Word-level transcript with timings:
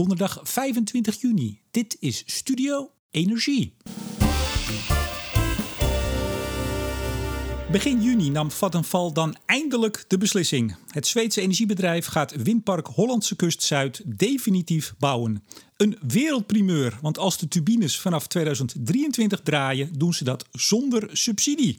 donderdag 0.00 0.40
25 0.42 1.20
juni. 1.20 1.60
Dit 1.70 1.96
is 1.98 2.22
Studio 2.26 2.90
Energie. 3.10 3.76
Begin 7.70 8.02
juni 8.02 8.30
nam 8.30 8.50
Vattenfall 8.50 9.12
dan 9.12 9.36
eindelijk 9.46 10.04
de 10.08 10.18
beslissing. 10.18 10.76
Het 10.86 11.06
Zweedse 11.06 11.40
energiebedrijf 11.40 12.06
gaat 12.06 12.42
windpark 12.42 12.86
Hollandse 12.86 13.36
Kust 13.36 13.62
Zuid 13.62 14.02
definitief 14.06 14.94
bouwen. 14.98 15.44
Een 15.76 15.98
wereldprimeur, 16.06 16.98
want 17.02 17.18
als 17.18 17.38
de 17.38 17.48
turbines 17.48 17.98
vanaf 17.98 18.26
2023 18.26 19.40
draaien, 19.40 19.98
doen 19.98 20.14
ze 20.14 20.24
dat 20.24 20.44
zonder 20.52 21.08
subsidie. 21.12 21.78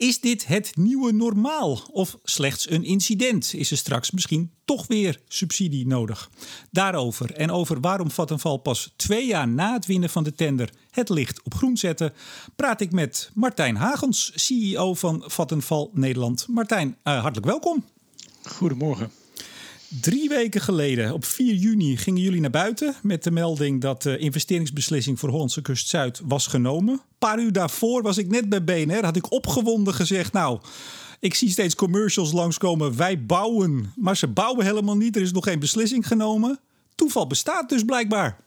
Is 0.00 0.20
dit 0.20 0.46
het 0.46 0.76
nieuwe 0.76 1.12
normaal 1.12 1.78
of 1.92 2.16
slechts 2.22 2.70
een 2.70 2.84
incident? 2.84 3.54
Is 3.54 3.70
er 3.70 3.76
straks 3.76 4.10
misschien 4.10 4.52
toch 4.64 4.86
weer 4.86 5.20
subsidie 5.28 5.86
nodig? 5.86 6.30
Daarover 6.70 7.32
en 7.32 7.50
over 7.50 7.80
waarom 7.80 8.10
Vattenfall 8.10 8.58
pas 8.58 8.92
twee 8.96 9.26
jaar 9.26 9.48
na 9.48 9.72
het 9.72 9.86
winnen 9.86 10.10
van 10.10 10.24
de 10.24 10.34
tender 10.34 10.70
het 10.90 11.08
licht 11.08 11.42
op 11.42 11.54
groen 11.54 11.76
zette, 11.76 12.12
praat 12.56 12.80
ik 12.80 12.92
met 12.92 13.30
Martijn 13.34 13.76
Hagens, 13.76 14.32
CEO 14.34 14.94
van 14.94 15.22
Vattenfall 15.26 15.88
Nederland. 15.92 16.46
Martijn, 16.48 16.88
uh, 16.88 17.20
hartelijk 17.20 17.46
welkom. 17.46 17.84
Goedemorgen. 18.42 19.19
Drie 19.98 20.28
weken 20.28 20.60
geleden, 20.60 21.12
op 21.12 21.24
4 21.24 21.54
juni, 21.54 21.96
gingen 21.96 22.22
jullie 22.22 22.40
naar 22.40 22.50
buiten 22.50 22.94
met 23.02 23.24
de 23.24 23.30
melding 23.30 23.80
dat 23.80 24.02
de 24.02 24.18
investeringsbeslissing 24.18 25.18
voor 25.18 25.28
Hollandse 25.28 25.62
Kust 25.62 25.88
Zuid 25.88 26.20
was 26.24 26.46
genomen. 26.46 26.94
Een 26.94 27.18
paar 27.18 27.38
uur 27.38 27.52
daarvoor 27.52 28.02
was 28.02 28.18
ik 28.18 28.28
net 28.28 28.48
bij 28.48 28.64
BNR, 28.64 29.04
had 29.04 29.16
ik 29.16 29.32
opgewonden 29.32 29.94
gezegd, 29.94 30.32
nou, 30.32 30.60
ik 31.20 31.34
zie 31.34 31.50
steeds 31.50 31.74
commercials 31.74 32.32
langskomen, 32.32 32.96
wij 32.96 33.24
bouwen. 33.24 33.92
Maar 33.96 34.16
ze 34.16 34.28
bouwen 34.28 34.64
helemaal 34.64 34.96
niet, 34.96 35.16
er 35.16 35.22
is 35.22 35.32
nog 35.32 35.44
geen 35.44 35.58
beslissing 35.58 36.06
genomen. 36.06 36.60
Toeval 36.94 37.26
bestaat 37.26 37.68
dus 37.68 37.84
blijkbaar. 37.84 38.38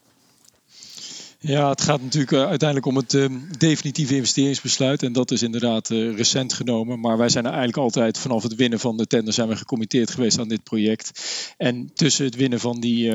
Ja, 1.46 1.70
het 1.70 1.82
gaat 1.82 2.02
natuurlijk 2.02 2.32
eh, 2.32 2.48
uiteindelijk 2.48 2.86
om 2.86 2.96
het 2.96 3.14
uh, 3.14 3.26
definitieve 3.58 4.16
investeringsbesluit. 4.16 5.04
En 5.04 5.14
dat 5.14 5.32
is 5.32 5.42
inderdaad 5.42 5.90
uh, 5.90 6.16
recent 6.16 6.54
genomen. 6.54 7.00
Maar 7.00 7.18
wij 7.18 7.30
zijn 7.30 7.46
eigenlijk 7.46 7.78
altijd 7.78 8.20
vanaf 8.20 8.44
het 8.44 8.56
winnen 8.56 8.80
van 8.80 8.98
de 8.98 9.08
tender 9.08 9.34
zijn 9.34 9.48
we 9.48 9.56
gecommitteerd 9.56 10.12
geweest 10.12 10.40
aan 10.40 10.48
dit 10.48 10.64
project. 10.64 11.12
En 11.58 11.92
tussen 11.94 12.26
het 12.26 12.36
winnen 12.36 12.60
van 12.60 12.80
die, 12.80 13.12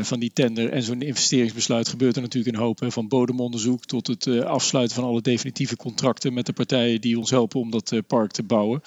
van 0.00 0.20
die 0.20 0.30
tender 0.32 0.70
en 0.70 0.82
zo'n 0.82 1.02
investeringsbesluit 1.02 1.88
gebeurt 1.88 2.16
er 2.16 2.22
natuurlijk 2.22 2.56
een 2.56 2.62
hoop. 2.62 2.84
Van 2.86 3.08
bodemonderzoek 3.08 3.84
tot 3.84 4.06
het 4.06 4.44
afsluiten 4.44 4.96
van 4.96 5.04
alle 5.04 5.20
definitieve 5.20 5.76
contracten 5.76 6.34
met 6.34 6.46
de 6.46 6.52
partijen 6.52 7.00
die 7.00 7.18
ons 7.18 7.30
helpen 7.30 7.60
om 7.60 7.70
dat 7.70 7.92
park 8.06 8.30
te 8.30 8.42
bouwen. 8.42 8.82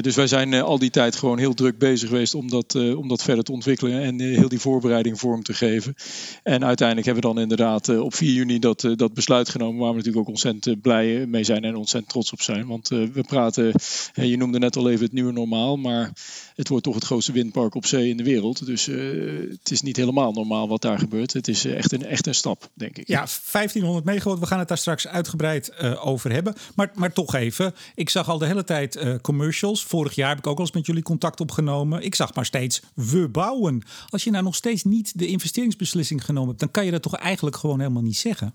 dus 0.00 0.14
wij 0.14 0.26
zijn 0.26 0.54
al 0.54 0.78
die 0.78 0.90
tijd 0.90 1.16
gewoon 1.16 1.38
heel 1.38 1.54
druk 1.54 1.78
bezig 1.78 2.08
geweest 2.08 2.34
om 2.34 2.50
dat, 2.50 2.74
om 2.74 3.08
dat 3.08 3.22
verder 3.22 3.44
te 3.44 3.52
ontwikkelen 3.52 4.02
en 4.02 4.20
heel 4.20 4.48
die 4.48 4.60
voorbereiding 4.60 5.18
vorm 5.18 5.42
te 5.42 5.54
geven. 5.54 5.94
En 6.42 6.64
uiteindelijk 6.64 7.06
hebben 7.06 7.24
we 7.24 7.34
dan 7.34 7.42
inderdaad 7.42 8.03
op 8.04 8.14
4 8.14 8.32
juni 8.32 8.58
dat, 8.58 8.82
uh, 8.82 8.96
dat 8.96 9.14
besluit 9.14 9.48
genomen, 9.48 9.80
waar 9.80 9.90
we 9.90 9.96
natuurlijk 9.96 10.22
ook 10.22 10.32
ontzettend 10.32 10.66
eh, 10.66 10.82
blij 10.82 11.26
mee 11.26 11.44
zijn 11.44 11.64
en 11.64 11.76
ontzettend 11.76 12.12
trots 12.12 12.32
op 12.32 12.40
zijn. 12.40 12.66
Want 12.66 12.88
we 12.88 13.24
praten, 13.26 13.74
je 14.12 14.36
noemde 14.36 14.58
net 14.58 14.76
al 14.76 14.90
even 14.90 15.04
het 15.04 15.12
nieuwe 15.12 15.32
normaal, 15.32 15.76
maar 15.76 16.12
het 16.54 16.68
wordt 16.68 16.84
toch 16.84 16.94
het 16.94 17.04
grootste 17.04 17.32
windpark 17.32 17.74
op 17.74 17.86
zee 17.86 18.08
in 18.08 18.16
de 18.16 18.22
wereld. 18.22 18.66
Dus 18.66 18.86
het 18.86 19.70
is 19.70 19.82
niet 19.82 19.96
helemaal 19.96 20.32
normaal 20.32 20.68
wat 20.68 20.82
daar 20.82 20.98
gebeurt. 20.98 21.32
Het 21.32 21.48
is 21.48 21.64
echt, 21.64 21.92
een, 21.92 22.04
echt 22.04 22.26
een 22.26 22.34
stap, 22.34 22.70
denk 22.74 22.98
ik. 22.98 23.08
Ja, 23.08 23.26
1500 23.52 24.04
megawatt, 24.04 24.40
we 24.40 24.46
gaan 24.46 24.58
het 24.58 24.68
daar 24.68 24.78
straks 24.78 25.06
uitgebreid 25.06 25.78
over 25.96 26.32
hebben. 26.32 26.54
Maar, 26.74 26.90
maar 26.94 27.12
toch 27.12 27.34
even, 27.34 27.74
ik 27.94 28.10
zag 28.10 28.28
al 28.28 28.38
de 28.38 28.46
hele 28.46 28.64
tijd 28.64 29.18
commercials. 29.22 29.84
Vorig 29.84 30.14
jaar 30.14 30.28
heb 30.28 30.38
ik 30.38 30.46
ook 30.46 30.58
al 30.58 30.64
eens 30.64 30.72
met 30.74 30.86
jullie 30.86 31.02
contact 31.02 31.40
opgenomen. 31.40 32.02
Ik 32.02 32.14
zag 32.14 32.34
maar 32.34 32.46
steeds, 32.46 32.82
we 32.94 33.28
bouwen. 33.28 33.82
Als 34.08 34.24
je 34.24 34.30
nou 34.30 34.44
nog 34.44 34.54
steeds 34.54 34.84
niet 34.84 35.18
de 35.18 35.26
investeringsbeslissing 35.26 36.24
genomen 36.24 36.48
hebt, 36.48 36.60
dan 36.60 36.70
kan 36.70 36.84
je 36.84 36.90
dat 36.90 37.02
toch 37.02 37.14
eigenlijk 37.14 37.56
gewoon 37.56 37.80
helemaal 37.80 37.93
niet 38.02 38.16
zeggen? 38.16 38.52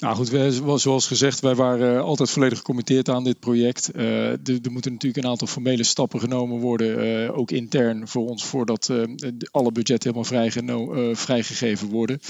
Nou 0.00 0.16
goed, 0.16 0.80
zoals 0.80 1.06
gezegd, 1.06 1.40
wij 1.40 1.54
waren 1.54 2.02
altijd 2.02 2.30
volledig 2.30 2.58
gecommitteerd 2.58 3.08
aan 3.08 3.24
dit 3.24 3.40
project. 3.40 3.90
Uh, 3.96 4.30
er, 4.30 4.70
moeten 4.70 4.92
natuurlijk 4.92 5.24
een 5.24 5.30
aantal 5.30 5.46
formele 5.46 5.82
stappen 5.82 6.20
genomen 6.20 6.58
worden, 6.58 7.22
uh, 7.24 7.38
ook 7.38 7.50
intern 7.50 8.08
voor 8.08 8.28
ons, 8.28 8.44
voordat 8.44 8.88
uh, 8.90 9.02
alle 9.50 9.72
budgetten 9.72 10.14
helemaal 10.14 11.14
vrijgegeven 11.14 11.88
worden. 11.88 12.20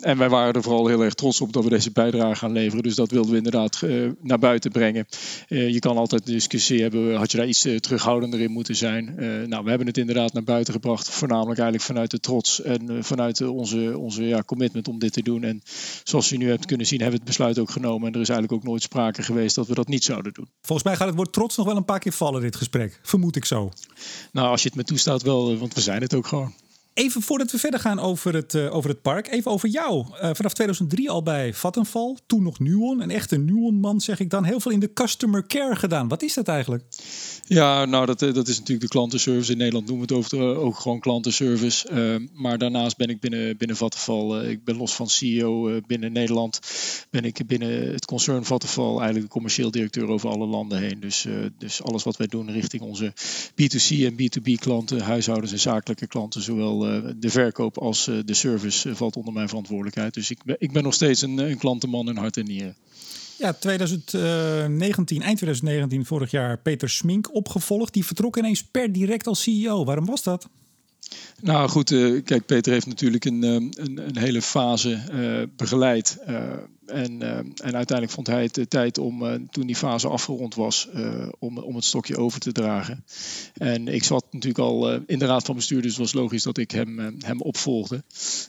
en 0.00 0.18
wij 0.18 0.28
waren 0.28 0.54
er 0.54 0.62
vooral 0.62 0.86
heel 0.86 1.04
erg 1.04 1.14
trots 1.14 1.40
op 1.40 1.52
dat 1.52 1.64
we 1.64 1.70
deze 1.70 1.90
bijdrage 1.90 2.36
gaan 2.36 2.52
leveren. 2.52 2.82
Dus 2.82 2.94
dat 2.94 3.10
wilden 3.10 3.30
we 3.30 3.36
inderdaad 3.36 3.82
naar 4.20 4.38
buiten 4.38 4.70
brengen. 4.70 5.06
je 5.48 5.78
kan 5.78 5.96
altijd 5.96 6.26
discussie 6.26 6.82
hebben, 6.82 7.16
had 7.16 7.30
je 7.30 7.36
daar 7.36 7.48
iets 7.48 7.66
terughoudender 7.80 8.40
in 8.40 8.50
moeten 8.50 8.76
zijn? 8.76 9.14
nou, 9.48 9.64
we 9.64 9.68
hebben 9.68 9.86
het 9.86 9.98
inderdaad 9.98 10.32
naar 10.32 10.44
buiten 10.44 10.72
gebracht, 10.72 11.10
voornamelijk 11.10 11.58
eigenlijk 11.58 11.88
vanuit 11.88 12.10
de 12.10 12.20
trots 12.20 12.62
en 12.62 13.04
vanuit 13.04 13.40
onze, 13.40 13.98
onze 13.98 14.24
ja, 14.24 14.42
commitment 14.42 14.88
om 14.88 14.98
dit 14.98 15.12
te 15.12 15.22
doen. 15.22 15.44
En 15.44 15.62
zoals 16.04 16.28
je 16.28 16.36
nu 16.36 16.48
hebt 16.48 16.65
kunnen 16.66 16.86
zien, 16.86 17.00
hebben 17.00 17.18
we 17.18 17.24
het 17.24 17.36
besluit 17.36 17.58
ook 17.58 17.70
genomen. 17.70 18.08
En 18.08 18.14
er 18.14 18.20
is 18.20 18.28
eigenlijk 18.28 18.60
ook 18.60 18.68
nooit 18.68 18.82
sprake 18.82 19.22
geweest 19.22 19.54
dat 19.54 19.66
we 19.66 19.74
dat 19.74 19.88
niet 19.88 20.04
zouden 20.04 20.32
doen. 20.32 20.48
Volgens 20.60 20.88
mij 20.88 20.96
gaat 20.96 21.06
het 21.06 21.16
woord 21.16 21.32
trots 21.32 21.56
nog 21.56 21.66
wel 21.66 21.76
een 21.76 21.84
paar 21.84 21.98
keer 21.98 22.12
vallen, 22.12 22.40
dit 22.40 22.56
gesprek. 22.56 23.00
Vermoed 23.02 23.36
ik 23.36 23.44
zo. 23.44 23.70
Nou, 24.32 24.48
als 24.48 24.62
je 24.62 24.68
het 24.68 24.76
me 24.76 24.84
toestaat 24.84 25.22
wel, 25.22 25.52
eh, 25.52 25.58
want 25.58 25.74
we 25.74 25.80
zijn 25.80 26.02
het 26.02 26.14
ook 26.14 26.26
gewoon. 26.26 26.54
Even 26.96 27.22
voordat 27.22 27.50
we 27.50 27.58
verder 27.58 27.80
gaan 27.80 27.98
over 27.98 28.34
het, 28.34 28.54
uh, 28.54 28.74
over 28.74 28.90
het 28.90 29.02
park, 29.02 29.28
even 29.28 29.50
over 29.50 29.68
jou. 29.68 29.98
Uh, 29.98 30.30
vanaf 30.32 30.52
2003 30.52 31.10
al 31.10 31.22
bij 31.22 31.54
Vattenfall, 31.54 32.16
toen 32.26 32.42
nog 32.42 32.58
Nuon. 32.58 33.00
Een 33.00 33.10
echte 33.10 33.36
Nuon-man, 33.38 34.00
zeg 34.00 34.20
ik 34.20 34.30
dan. 34.30 34.44
Heel 34.44 34.60
veel 34.60 34.72
in 34.72 34.80
de 34.80 34.92
customer 34.92 35.46
care 35.46 35.76
gedaan. 35.76 36.08
Wat 36.08 36.22
is 36.22 36.34
dat 36.34 36.48
eigenlijk? 36.48 36.84
Ja, 37.46 37.84
nou, 37.84 38.06
dat, 38.06 38.18
dat 38.18 38.48
is 38.48 38.58
natuurlijk 38.58 38.80
de 38.80 38.88
klantenservice. 38.88 39.52
In 39.52 39.58
Nederland 39.58 39.86
noemen 39.86 40.08
we 40.08 40.14
het 40.14 40.24
over, 40.24 40.56
ook 40.56 40.78
gewoon 40.78 41.00
klantenservice. 41.00 41.90
Uh, 41.92 42.28
maar 42.32 42.58
daarnaast 42.58 42.96
ben 42.96 43.08
ik 43.08 43.20
binnen, 43.20 43.56
binnen 43.56 43.76
Vattenfall, 43.76 44.48
ik 44.48 44.64
ben 44.64 44.76
los 44.76 44.94
van 44.94 45.08
CEO 45.08 45.80
binnen 45.86 46.12
Nederland, 46.12 46.60
ben 47.10 47.24
ik 47.24 47.46
binnen 47.46 47.92
het 47.92 48.04
concern 48.04 48.44
Vattenfall 48.44 48.96
eigenlijk 48.96 49.24
de 49.24 49.32
commercieel 49.32 49.70
directeur 49.70 50.08
over 50.08 50.28
alle 50.28 50.46
landen 50.46 50.78
heen. 50.78 51.00
Dus, 51.00 51.26
dus 51.58 51.82
alles 51.82 52.02
wat 52.02 52.16
wij 52.16 52.26
doen 52.26 52.50
richting 52.50 52.82
onze 52.82 53.12
B2C 53.50 54.04
en 54.04 54.12
B2B 54.12 54.52
klanten, 54.58 55.00
huishoudens 55.00 55.52
en 55.52 55.60
zakelijke 55.60 56.06
klanten, 56.06 56.42
zowel 56.42 56.85
eh, 56.85 56.85
de 57.16 57.30
verkoop 57.30 57.78
als 57.78 58.08
eh, 58.08 58.18
de 58.24 58.34
service 58.34 58.88
eh, 58.88 58.94
valt 58.94 59.16
onder 59.16 59.32
mijn 59.32 59.48
verantwoordelijkheid. 59.48 60.14
Dus 60.14 60.30
ik 60.30 60.44
ben, 60.44 60.56
ik 60.58 60.72
ben 60.72 60.82
nog 60.82 60.94
steeds 60.94 61.22
een, 61.22 61.38
een 61.38 61.58
klantenman 61.58 62.08
in 62.08 62.16
hart 62.16 62.36
en 62.36 62.44
nieren. 62.44 62.76
Ja, 63.38 63.52
2019, 63.52 65.22
eind 65.22 65.36
2019, 65.36 66.04
vorig 66.04 66.30
jaar, 66.30 66.58
Peter 66.58 66.90
Smink 66.90 67.34
opgevolgd. 67.34 67.92
Die 67.92 68.04
vertrok 68.04 68.36
ineens 68.36 68.64
per 68.64 68.92
direct 68.92 69.26
als 69.26 69.42
CEO. 69.42 69.84
Waarom 69.84 70.06
was 70.06 70.22
dat? 70.22 70.48
Nou 71.40 71.68
goed, 71.68 71.88
kijk, 72.24 72.46
Peter 72.46 72.72
heeft 72.72 72.86
natuurlijk 72.86 73.24
een, 73.24 73.42
een, 73.42 73.72
een 74.06 74.18
hele 74.18 74.42
fase 74.42 75.00
begeleid. 75.56 76.18
Uh, 76.28 76.52
en 76.86 77.22
uiteindelijk 77.56 78.10
vond 78.10 78.26
hij 78.26 78.42
het 78.42 78.54
de 78.54 78.68
tijd 78.68 78.98
om, 78.98 79.22
uh, 79.22 79.34
toen 79.50 79.66
die 79.66 79.76
fase 79.76 80.08
afgerond 80.08 80.54
was, 80.54 80.88
uh, 80.94 81.28
om, 81.38 81.58
om 81.58 81.74
het 81.74 81.84
stokje 81.84 82.16
over 82.16 82.40
te 82.40 82.52
dragen. 82.52 83.04
En 83.54 83.88
ik 83.88 84.04
zat 84.04 84.24
natuurlijk 84.30 84.64
al 84.64 84.92
in 85.06 85.18
de 85.18 85.26
raad 85.26 85.44
van 85.44 85.54
bestuur, 85.54 85.82
dus 85.82 85.90
het 85.90 86.00
was 86.00 86.12
logisch 86.12 86.42
dat 86.42 86.58
ik 86.58 86.70
hem, 86.70 86.98
hem 87.18 87.40
opvolgde. 87.40 88.02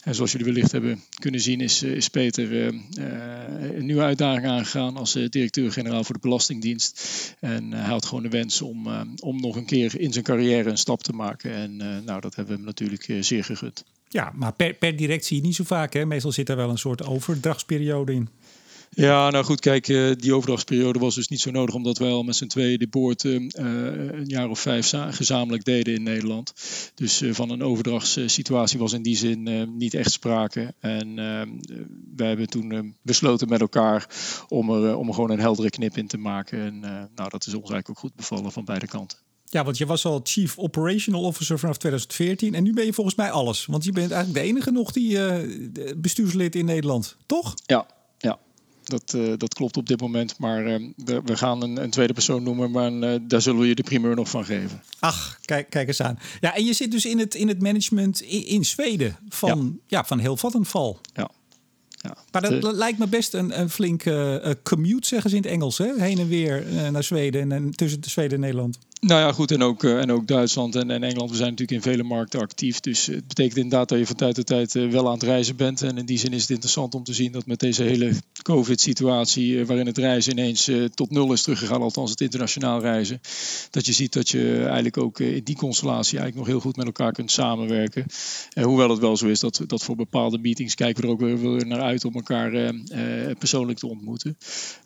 En 0.04 0.16
zoals 0.16 0.32
jullie 0.32 0.46
wellicht 0.46 0.72
hebben 0.72 1.04
kunnen 1.20 1.42
zien, 1.42 1.62
is, 1.62 1.84
is 1.84 2.08
Peter 2.08 2.54
een 2.64 3.86
nieuwe 3.86 4.02
uitdaging 4.02 4.46
aangegaan 4.46 4.98
als 4.98 5.14
directeur-generaal 5.14 6.04
voor 6.04 6.16
de 6.16 6.22
Belastingdienst. 6.22 7.02
En 7.40 7.72
hij 7.72 7.90
had 7.90 8.06
gewoon 8.06 8.24
de 8.24 8.30
wens 8.30 8.62
om, 8.62 8.88
om 9.20 9.42
nog 9.42 9.56
een 9.56 9.66
keer 9.66 10.00
in 10.00 10.14
zijn 10.14 10.26
carrière 10.26 10.70
een 10.70 10.78
stap 10.78 11.04
te 11.04 11.14
maken. 11.14 11.54
En 11.54 11.76
nou, 11.78 12.22
dat 12.22 12.36
hebben 12.36 12.54
we 12.54 12.60
hem 12.60 12.66
natuurlijk 12.66 13.08
zeer 13.20 13.44
gegund. 13.44 13.84
Ja, 14.10 14.32
maar 14.36 14.54
per, 14.54 14.74
per 14.74 14.96
direct 14.96 15.26
zie 15.26 15.38
je 15.38 15.44
niet 15.44 15.56
zo 15.56 15.64
vaak. 15.64 15.94
Hè? 15.94 16.06
Meestal 16.06 16.32
zit 16.32 16.50
er 16.50 16.56
wel 16.56 16.70
een 16.70 16.78
soort 16.78 17.06
overdrachtsperiode 17.06 18.14
in. 18.14 18.30
Ja, 18.90 19.30
nou 19.30 19.46
goed, 19.46 19.60
kijk, 19.60 19.88
eh, 19.88 20.12
die 20.18 20.34
overdrachtsperiode 20.34 21.00
was 21.00 21.16
dus 21.16 21.28
niet 21.28 21.40
zo 21.40 21.52
nodig, 21.52 21.76
omdat 21.76 21.98
wij 21.98 22.10
al 22.10 22.24
met 22.24 22.36
z'n 22.36 22.48
tweeën 22.48 22.80
de 22.80 22.88
boord 22.88 23.24
uh, 23.24 23.34
een 23.34 24.26
jaar 24.26 24.50
of 24.50 24.60
vijf 24.60 24.94
gezamenlijk 25.10 25.64
deden 25.64 25.94
in 25.94 26.04
Nederland. 26.04 26.54
Dus 26.96 27.24
van 27.32 27.50
een 27.50 27.64
overdrachtssituatie 27.64 28.80
was 28.80 28.94
in 28.94 29.02
die 29.02 29.18
zin 29.18 29.70
niet 29.78 29.94
echt 29.94 30.12
sprake. 30.12 30.74
En 30.80 31.16
wij 32.16 32.28
hebben 32.28 32.48
toen 32.48 32.96
besloten 33.02 33.50
met 33.50 33.62
elkaar 33.62 34.10
om 34.48 34.70
er, 34.70 34.96
om 34.96 35.14
gewoon 35.14 35.32
een 35.32 35.40
heldere 35.40 35.70
knip 35.70 35.98
in 35.98 36.08
te 36.08 36.18
maken. 36.18 36.60
En 36.60 36.80
nou, 37.16 37.30
dat 37.30 37.48
is 37.48 37.54
ons 37.54 37.70
eigenlijk 37.70 37.90
ook 37.90 37.98
goed 37.98 38.16
bevallen 38.16 38.52
van 38.52 38.66
beide 38.66 38.88
kanten. 38.88 39.18
Ja, 39.50 39.64
want 39.64 39.78
je 39.78 39.86
was 39.86 40.06
al 40.06 40.20
Chief 40.24 40.58
Operational 40.58 41.22
Officer 41.22 41.60
vanaf 41.60 41.78
2014 41.78 42.54
en 42.54 42.64
nu 42.64 42.74
ben 42.74 42.86
je 42.86 42.94
volgens 42.94 43.16
mij 43.16 43.32
alles. 43.32 43.66
Want 43.66 43.84
je 43.84 43.92
bent 43.92 44.12
eigenlijk 44.12 44.44
de 44.44 44.50
enige 44.50 44.72
nog 44.72 44.92
die 44.92 45.12
uh, 45.12 45.36
bestuurslid 45.98 46.56
in 46.56 46.66
Nederland, 46.66 47.18
toch? 47.26 47.54
Ja, 47.66 47.88
ja. 48.18 48.40
Dat, 48.84 49.14
uh, 49.16 49.34
dat 49.38 49.54
klopt 49.54 49.78
op 49.78 49.88
dit 49.88 50.02
moment. 50.02 50.40
Maar 50.40 50.68
uh, 50.68 50.90
we, 51.26 51.38
gaan 51.38 51.64
een, 51.64 51.84
een, 51.84 51.90
tweede 51.90 52.14
persoon 52.14 52.44
noemen, 52.44 52.72
maar 52.72 53.20
daar 53.28 53.42
zullen 53.42 53.62
we 53.62 53.68
je 53.68 53.76
de 53.76 53.84
primeur 53.84 54.16
nog 54.16 54.30
van 54.30 54.46
geven. 54.46 54.82
Ach, 55.00 55.38
kijk, 55.46 55.70
kijk 55.70 55.88
eens 55.88 56.02
aan. 56.02 56.20
Ja, 56.40 56.56
en 56.56 56.66
je 56.66 56.74
zit 56.74 56.92
dus 56.92 57.06
in 57.06 57.20
het, 57.20 57.36
in 57.36 57.48
het 57.48 57.62
management 57.62 58.22
in, 58.22 58.46
in 58.46 58.66
Zweden 58.66 59.18
van, 59.30 59.80
ja. 59.88 59.98
ja 59.98 60.06
van 60.06 60.20
heel. 60.20 60.38
Ja. 61.14 61.30
Ja, 62.02 62.18
maar 62.32 62.60
dat, 62.60 62.76
lijkt 62.76 62.98
me 62.98 63.08
best 63.08 63.34
een, 63.34 63.60
een 63.60 63.70
flinke 63.70 64.42
uh, 64.46 64.52
commute, 64.64 65.08
zeggen 65.08 65.30
ze 65.30 65.36
in 65.36 65.42
het 65.42 65.52
Engels. 65.52 65.78
Hè? 65.78 65.94
Heen 65.98 66.20
en 66.20 66.28
weer 66.28 66.68
uh, 66.68 66.90
naar 66.90 67.04
Zweden 67.04 67.42
en, 67.42 67.52
en 67.52 67.72
tussen 67.72 68.00
Zweden 68.04 68.34
en 68.34 68.40
Nederland. 68.40 68.78
Nou 69.00 69.22
ja, 69.22 69.32
goed. 69.32 69.52
En 69.52 69.64
ook, 69.64 69.84
uh, 69.84 70.02
en 70.02 70.12
ook 70.12 70.28
Duitsland 70.28 70.76
en, 70.76 70.92
en, 70.92 71.04
Engeland. 71.04 71.30
We 71.30 71.36
zijn 71.36 71.50
natuurlijk 71.50 71.86
in 71.86 71.92
vele 71.92 72.04
markten 72.04 72.40
actief. 72.40 72.80
Dus 72.80 73.06
het 73.06 73.28
betekent 73.28 73.58
inderdaad 73.58 73.90
dat 73.90 74.00
je 74.00 74.06
van 74.06 74.16
tijd 74.16 74.36
tot 74.36 74.46
tijd 74.46 74.76
uh, 74.76 74.92
wel 74.92 75.06
aan 75.08 75.14
het 75.14 75.24
reizen 75.24 75.56
bent. 75.56 75.82
En 75.82 75.98
in 75.98 76.06
die 76.06 76.18
zin 76.18 76.34
is 76.34 76.42
het 76.42 76.50
interessant 76.50 76.96
om 76.96 77.04
te 77.04 77.14
zien 77.14 77.32
dat 77.32 77.46
met 77.46 77.60
deze 77.60 77.84
hele 77.84 78.14
COVID-situatie, 78.42 79.52
uh, 79.52 79.66
waarin 79.66 79.86
het 79.86 79.98
reizen 79.98 80.32
ineens 80.32 80.72
tot 80.94 81.12
nul 81.12 81.34
is 81.34 81.42
teruggegaan, 81.42 81.82
althans 81.82 82.10
het 82.10 82.22
internationaal 82.22 82.82
reizen, 82.82 83.22
dat 83.70 83.86
je 83.86 83.94
ziet 83.94 84.14
dat 84.14 84.30
je 84.30 84.58
eigenlijk 84.64 84.98
ook 84.98 85.20
in 85.20 85.44
die 85.44 85.56
constellatie 85.56 86.20
eigenlijk 86.20 86.36
nog 86.36 86.48
heel 86.48 86.60
goed 86.60 86.76
met 86.76 86.86
elkaar 86.86 87.12
kunt 87.12 87.32
samenwerken. 87.32 88.06
hoewel 88.62 88.90
het 88.90 89.00
wel 89.00 89.18
zo 89.18 89.28
is 89.28 89.40
dat, 89.40 89.62
dat 89.68 89.84
voor 89.84 89.96
bepaalde 89.96 90.38
meetings 90.38 90.76
kijken 90.76 91.02
we 91.02 91.08
er 91.08 91.14
ook 91.14 91.40
weer 91.40 91.68
naar 91.68 91.82
uit 91.82 92.06
om 92.06 92.14
elkaar 92.14 92.74
persoonlijk 93.40 93.80
te 93.80 93.88
ontmoeten. 93.88 94.38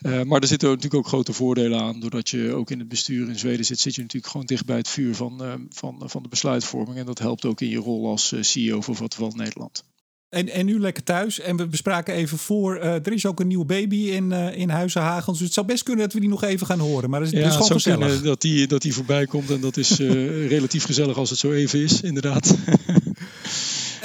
maar 0.02 0.42
er 0.42 0.48
zitten 0.48 0.68
natuurlijk 0.68 0.96
ook 0.96 1.08
grote 1.08 1.34
voordelen 1.34 1.82
aan, 1.82 2.00
doordat 2.00 2.30
je 2.30 2.54
ook 2.54 2.72
in 2.72 2.80
het 2.80 2.88
bestuur 2.88 3.30
in 3.30 3.40
Zweden 3.40 3.66
zit, 3.66 3.80
zit 3.80 3.96
je 3.96 4.01
natuurlijk 4.02 4.32
gewoon 4.32 4.46
dicht 4.46 4.66
bij 4.66 4.78
het 4.78 4.88
vuur 4.88 5.16
van, 5.16 5.46
uh, 5.46 5.54
van, 5.70 6.02
van 6.06 6.24
de 6.24 6.30
besluitvorming. 6.30 6.98
En 6.98 7.06
dat 7.06 7.20
helpt 7.20 7.46
ook 7.46 7.62
in 7.62 7.70
je 7.70 7.78
rol 7.78 8.08
als 8.08 8.32
uh, 8.32 8.42
CEO 8.42 8.82
voor 8.82 8.96
Vattenfall 8.96 9.32
Nederland. 9.36 9.84
En, 10.32 10.50
en 10.50 10.66
nu 10.66 10.80
lekker 10.80 11.04
thuis. 11.04 11.40
En 11.40 11.58
we 11.58 11.68
bespraken 11.68 12.14
even 12.14 12.38
voor. 12.38 12.78
Uh, 12.78 12.94
er 12.94 13.14
is 13.14 13.26
ook 13.26 13.40
een 13.40 13.48
nieuwe 13.48 13.66
baby 13.66 13.96
in, 13.96 14.32
uh, 14.32 14.58
in 14.58 14.70
Huizenhagens. 14.70 15.38
Dus 15.38 15.46
het 15.46 15.54
zou 15.54 15.68
best 15.68 15.84
kunnen 15.84 16.04
dat 16.04 16.14
we 16.14 16.20
die 16.20 16.30
nog 16.30 16.44
even 16.44 16.68
gaan 16.68 16.80
horen. 16.80 17.10
Maar 17.10 17.22
het 17.22 17.34
is, 17.34 17.40
ja, 17.40 17.44
het 17.44 17.50
is 17.50 17.56
gewoon 17.56 17.72
het 17.72 17.84
gezellig. 17.84 18.22
dat 18.22 18.42
die, 18.42 18.68
dat 18.68 18.82
die 18.82 18.94
voorbij 18.94 19.26
komt. 19.26 19.50
En 19.50 19.62
dat 19.62 19.78
is 19.78 20.00
uh, 20.00 20.48
relatief 20.56 20.86
gezellig 20.86 21.18
als 21.18 21.30
het 21.30 21.40
zo 21.40 21.52
even 21.52 21.80
is, 21.80 22.02
inderdaad. 22.02 22.56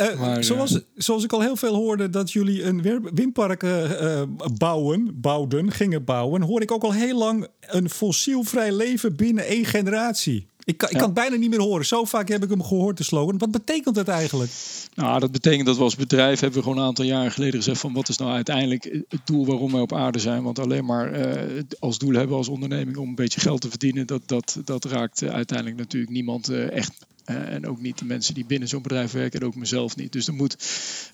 Uh, 0.01 0.21
maar, 0.21 0.45
zoals, 0.45 0.81
zoals 0.95 1.25
ik 1.25 1.33
al 1.33 1.41
heel 1.41 1.57
veel 1.57 1.75
hoorde 1.75 2.11
dat 2.11 2.33
jullie 2.33 2.65
een 2.65 2.83
windpark 3.15 3.63
uh, 3.63 4.23
bouwen, 4.59 5.21
bouwden, 5.21 5.71
gingen 5.73 6.05
bouwen, 6.05 6.43
hoor 6.43 6.63
ik 6.63 6.71
ook 6.71 6.83
al 6.83 6.93
heel 6.93 7.19
lang 7.19 7.47
een 7.61 7.91
fossielvrij 7.91 8.73
leven 8.73 9.17
binnen 9.17 9.47
één 9.47 9.65
generatie. 9.65 10.47
Ik, 10.65 10.77
kan, 10.77 10.89
ik 10.91 10.95
kan 10.97 11.05
het 11.05 11.15
bijna 11.15 11.37
niet 11.37 11.51
meer 11.51 11.61
horen. 11.61 11.87
Zo 11.87 12.05
vaak 12.05 12.29
heb 12.29 12.45
ik 12.45 12.51
hem 12.51 12.63
gehoord, 12.63 12.97
de 12.97 13.05
slogan. 13.05 13.39
Wat 13.39 13.51
betekent 13.51 13.95
dat 13.95 14.09
eigenlijk? 14.09 14.51
Nou, 14.95 15.21
dat 15.21 15.33
betekent 15.33 15.67
dat 15.67 15.77
we 15.77 15.83
als 15.83 15.97
bedrijf 15.97 16.41
hebben 16.41 16.59
we 16.59 16.65
gewoon 16.65 16.79
een 16.79 16.89
aantal 16.89 17.05
jaren 17.05 17.33
geleden 17.33 17.55
gezegd 17.55 17.81
van 17.81 17.93
wat 17.93 18.09
is 18.09 18.17
nou 18.17 18.33
uiteindelijk 18.33 18.85
het 19.09 19.21
doel 19.25 19.47
waarom 19.47 19.73
wij 19.73 19.81
op 19.81 19.93
aarde 19.93 20.19
zijn. 20.19 20.43
Want 20.43 20.59
alleen 20.59 20.85
maar 20.85 21.19
uh, 21.19 21.63
als 21.79 21.99
doel 21.99 22.13
hebben 22.13 22.37
als 22.37 22.49
onderneming 22.49 22.97
om 22.97 23.09
een 23.09 23.15
beetje 23.15 23.41
geld 23.41 23.61
te 23.61 23.69
verdienen, 23.69 24.07
dat, 24.07 24.23
dat, 24.27 24.59
dat 24.65 24.85
raakt 24.85 25.23
uiteindelijk 25.23 25.79
natuurlijk 25.79 26.13
niemand 26.13 26.51
uh, 26.51 26.71
echt 26.71 26.93
en 27.27 27.67
ook 27.67 27.81
niet 27.81 27.99
de 27.99 28.05
mensen 28.05 28.35
die 28.35 28.45
binnen 28.45 28.69
zo'n 28.69 28.83
bedrijf 28.83 29.13
werken 29.13 29.41
en 29.41 29.47
ook 29.47 29.55
mezelf 29.55 29.97
niet. 29.97 30.13
Dus 30.13 30.27
er 30.27 30.35
moet 30.35 30.57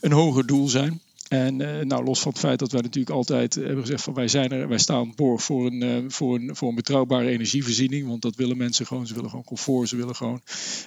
een 0.01 0.13
hoger 0.13 0.47
doel 0.47 0.69
zijn. 0.69 1.01
En 1.33 1.61
uh, 1.61 1.81
nou, 1.81 2.05
los 2.05 2.21
van 2.21 2.33
het 2.33 2.41
feit 2.41 2.59
dat 2.59 2.73
wij 2.73 2.81
natuurlijk 2.81 3.17
altijd 3.17 3.55
hebben 3.55 3.81
gezegd 3.81 4.03
van 4.03 4.15
wij, 4.15 4.29
zijn 4.29 4.53
er, 4.53 4.69
wij 4.69 4.79
staan 4.79 5.13
borg 5.15 5.43
voor 5.43 5.67
een, 5.67 5.83
uh, 5.83 5.97
voor, 6.09 6.35
een, 6.35 6.57
voor 6.57 6.69
een 6.69 6.75
betrouwbare 6.75 7.29
energievoorziening. 7.29 8.09
Want 8.09 8.23
dat 8.23 8.37
willen 8.37 8.57
mensen 8.57 8.87
gewoon. 8.87 9.07
Ze 9.07 9.15
willen 9.15 9.31
gewoon 9.31 9.45
comfort. 9.45 9.89
Ze 9.89 9.97
willen 9.97 10.15
gewoon 10.15 10.41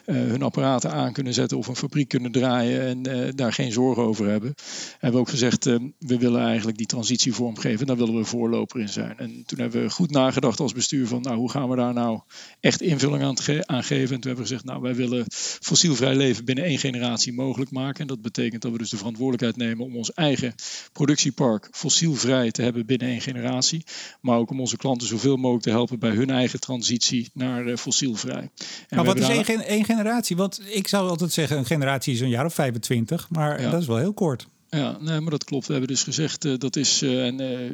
uh, 0.06 0.15
hun 0.15 0.42
apparaten 0.42 0.92
aan 0.92 1.13
kunnen 1.13 1.33
zetten 1.33 1.57
of 1.57 1.68
een 1.68 1.75
fabriek 1.75 2.07
kunnen 2.07 2.31
draaien 2.31 2.81
en 2.81 3.36
daar 3.36 3.53
geen 3.53 3.71
zorgen 3.71 4.03
over 4.03 4.27
hebben. 4.27 4.50
En 4.50 4.56
we 4.56 4.97
hebben 5.00 5.19
ook 5.19 5.30
gezegd 5.30 5.65
we 6.00 6.18
willen 6.18 6.42
eigenlijk 6.42 6.77
die 6.77 6.88
transitie 6.88 7.33
vormgeven. 7.33 7.88
Daar 7.88 7.98
willen 7.98 8.15
we 8.15 8.25
voorloper 8.25 8.80
in 8.80 8.89
zijn. 8.89 9.18
En 9.18 9.44
toen 9.45 9.59
hebben 9.59 9.81
we 9.81 9.89
goed 9.89 10.12
nagedacht 10.12 10.59
als 10.59 10.74
bestuur 10.74 11.07
van 11.07 11.21
nou, 11.21 11.36
hoe 11.36 11.51
gaan 11.51 11.69
we 11.69 11.75
daar 11.75 11.94
nou 11.94 12.19
echt 12.59 12.81
invulling 12.81 13.24
aan, 13.24 13.36
aan 13.65 13.83
geven. 13.83 14.15
En 14.15 14.21
toen 14.21 14.31
hebben 14.31 14.36
we 14.36 14.50
gezegd 14.50 14.63
nou 14.63 14.81
wij 14.81 14.95
willen 14.95 15.25
fossielvrij 15.62 16.15
leven 16.15 16.45
binnen 16.45 16.63
één 16.63 16.80
generatie 16.80 17.33
mogelijk 17.33 17.71
maken. 17.71 18.01
En 18.01 18.07
dat 18.07 18.21
betekent 18.21 18.62
dat 18.62 18.71
we 18.71 18.77
dus 18.77 18.89
de 18.89 18.98
verantwoordelijkheid 18.98 19.57
nemen 19.57 19.86
om 19.86 19.95
ons 19.95 20.13
eigen 20.13 20.33
eigen 20.36 20.56
productiepark 20.94 21.68
fossielvrij 21.72 22.52
te 22.52 22.62
hebben 22.62 22.86
binnen 22.86 23.08
één 23.08 23.22
generatie. 23.22 23.84
Maar 24.22 24.38
ook 24.38 24.50
om 24.50 24.60
onze 24.60 24.78
klanten 24.78 25.08
zoveel 25.08 25.38
mogelijk 25.38 25.64
te 25.64 25.70
helpen 25.70 26.00
bij 26.00 26.10
hun 26.10 26.30
eigen 26.30 26.60
transitie 26.60 27.30
naar 27.34 27.66
uh, 27.66 27.76
fossielvrij. 27.76 28.50
En 28.90 28.96
maar 28.96 29.06
wat 29.06 29.20
is 29.20 29.28
één, 29.28 29.66
één 29.66 29.86
generatie? 29.86 30.36
Want 30.36 30.62
ik 30.66 30.88
zou 30.88 31.10
altijd 31.10 31.32
zeggen, 31.32 31.58
een 31.58 31.66
generatie 31.66 32.14
is 32.14 32.20
een 32.20 32.30
jaar 32.30 32.46
of 32.46 32.54
25, 32.54 33.30
maar 33.30 33.62
ja. 33.62 33.70
dat 33.70 33.82
is 33.82 33.88
wel 33.88 33.98
heel 33.98 34.14
kort. 34.14 34.48
Ja, 34.69 34.97
nee, 35.00 35.19
maar 35.19 35.31
dat 35.31 35.44
klopt. 35.44 35.65
We 35.65 35.71
hebben 35.71 35.91
dus 35.91 36.03
gezegd 36.03 36.45
uh, 36.45 36.57
dat 36.57 36.75
is. 36.75 37.03
Uh, 37.03 37.25
en, 37.25 37.41
uh, 37.41 37.71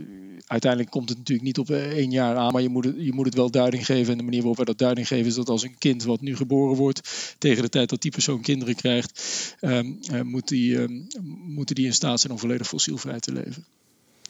uiteindelijk 0.48 0.92
komt 0.92 1.10
het 1.10 1.18
natuurlijk 1.18 1.48
niet 1.48 1.58
op 1.58 1.70
één 1.70 2.12
jaar 2.12 2.36
aan, 2.36 2.52
maar 2.52 2.62
je 2.62 2.70
moet, 2.70 2.86
het, 2.86 2.96
je 2.98 3.14
moet 3.14 3.26
het 3.26 3.36
wel 3.36 3.52
duiding 3.52 3.86
geven. 3.86 4.12
En 4.12 4.18
de 4.18 4.24
manier 4.24 4.40
waarop 4.40 4.58
we 4.58 4.66
dat 4.66 4.78
duiding 4.78 5.08
geven 5.08 5.26
is 5.26 5.36
dat 5.36 5.50
als 5.50 5.64
een 5.64 5.78
kind 5.78 6.04
wat 6.04 6.22
nu 6.22 6.36
geboren 6.36 6.78
wordt, 6.78 7.36
tegen 7.38 7.64
de 7.64 7.70
tijd 7.70 7.90
dat 7.90 8.02
die 8.02 8.12
persoon 8.12 8.42
kinderen 8.42 8.76
krijgt, 8.76 9.22
um, 9.62 10.00
moet 10.24 10.48
die, 10.48 10.78
um, 10.78 11.08
moeten 11.48 11.76
die 11.76 11.86
in 11.86 11.94
staat 11.94 12.20
zijn 12.20 12.34
om 12.34 12.40
volledig 12.40 12.68
fossielvrij 12.68 13.20
te 13.20 13.32
leven. 13.32 13.66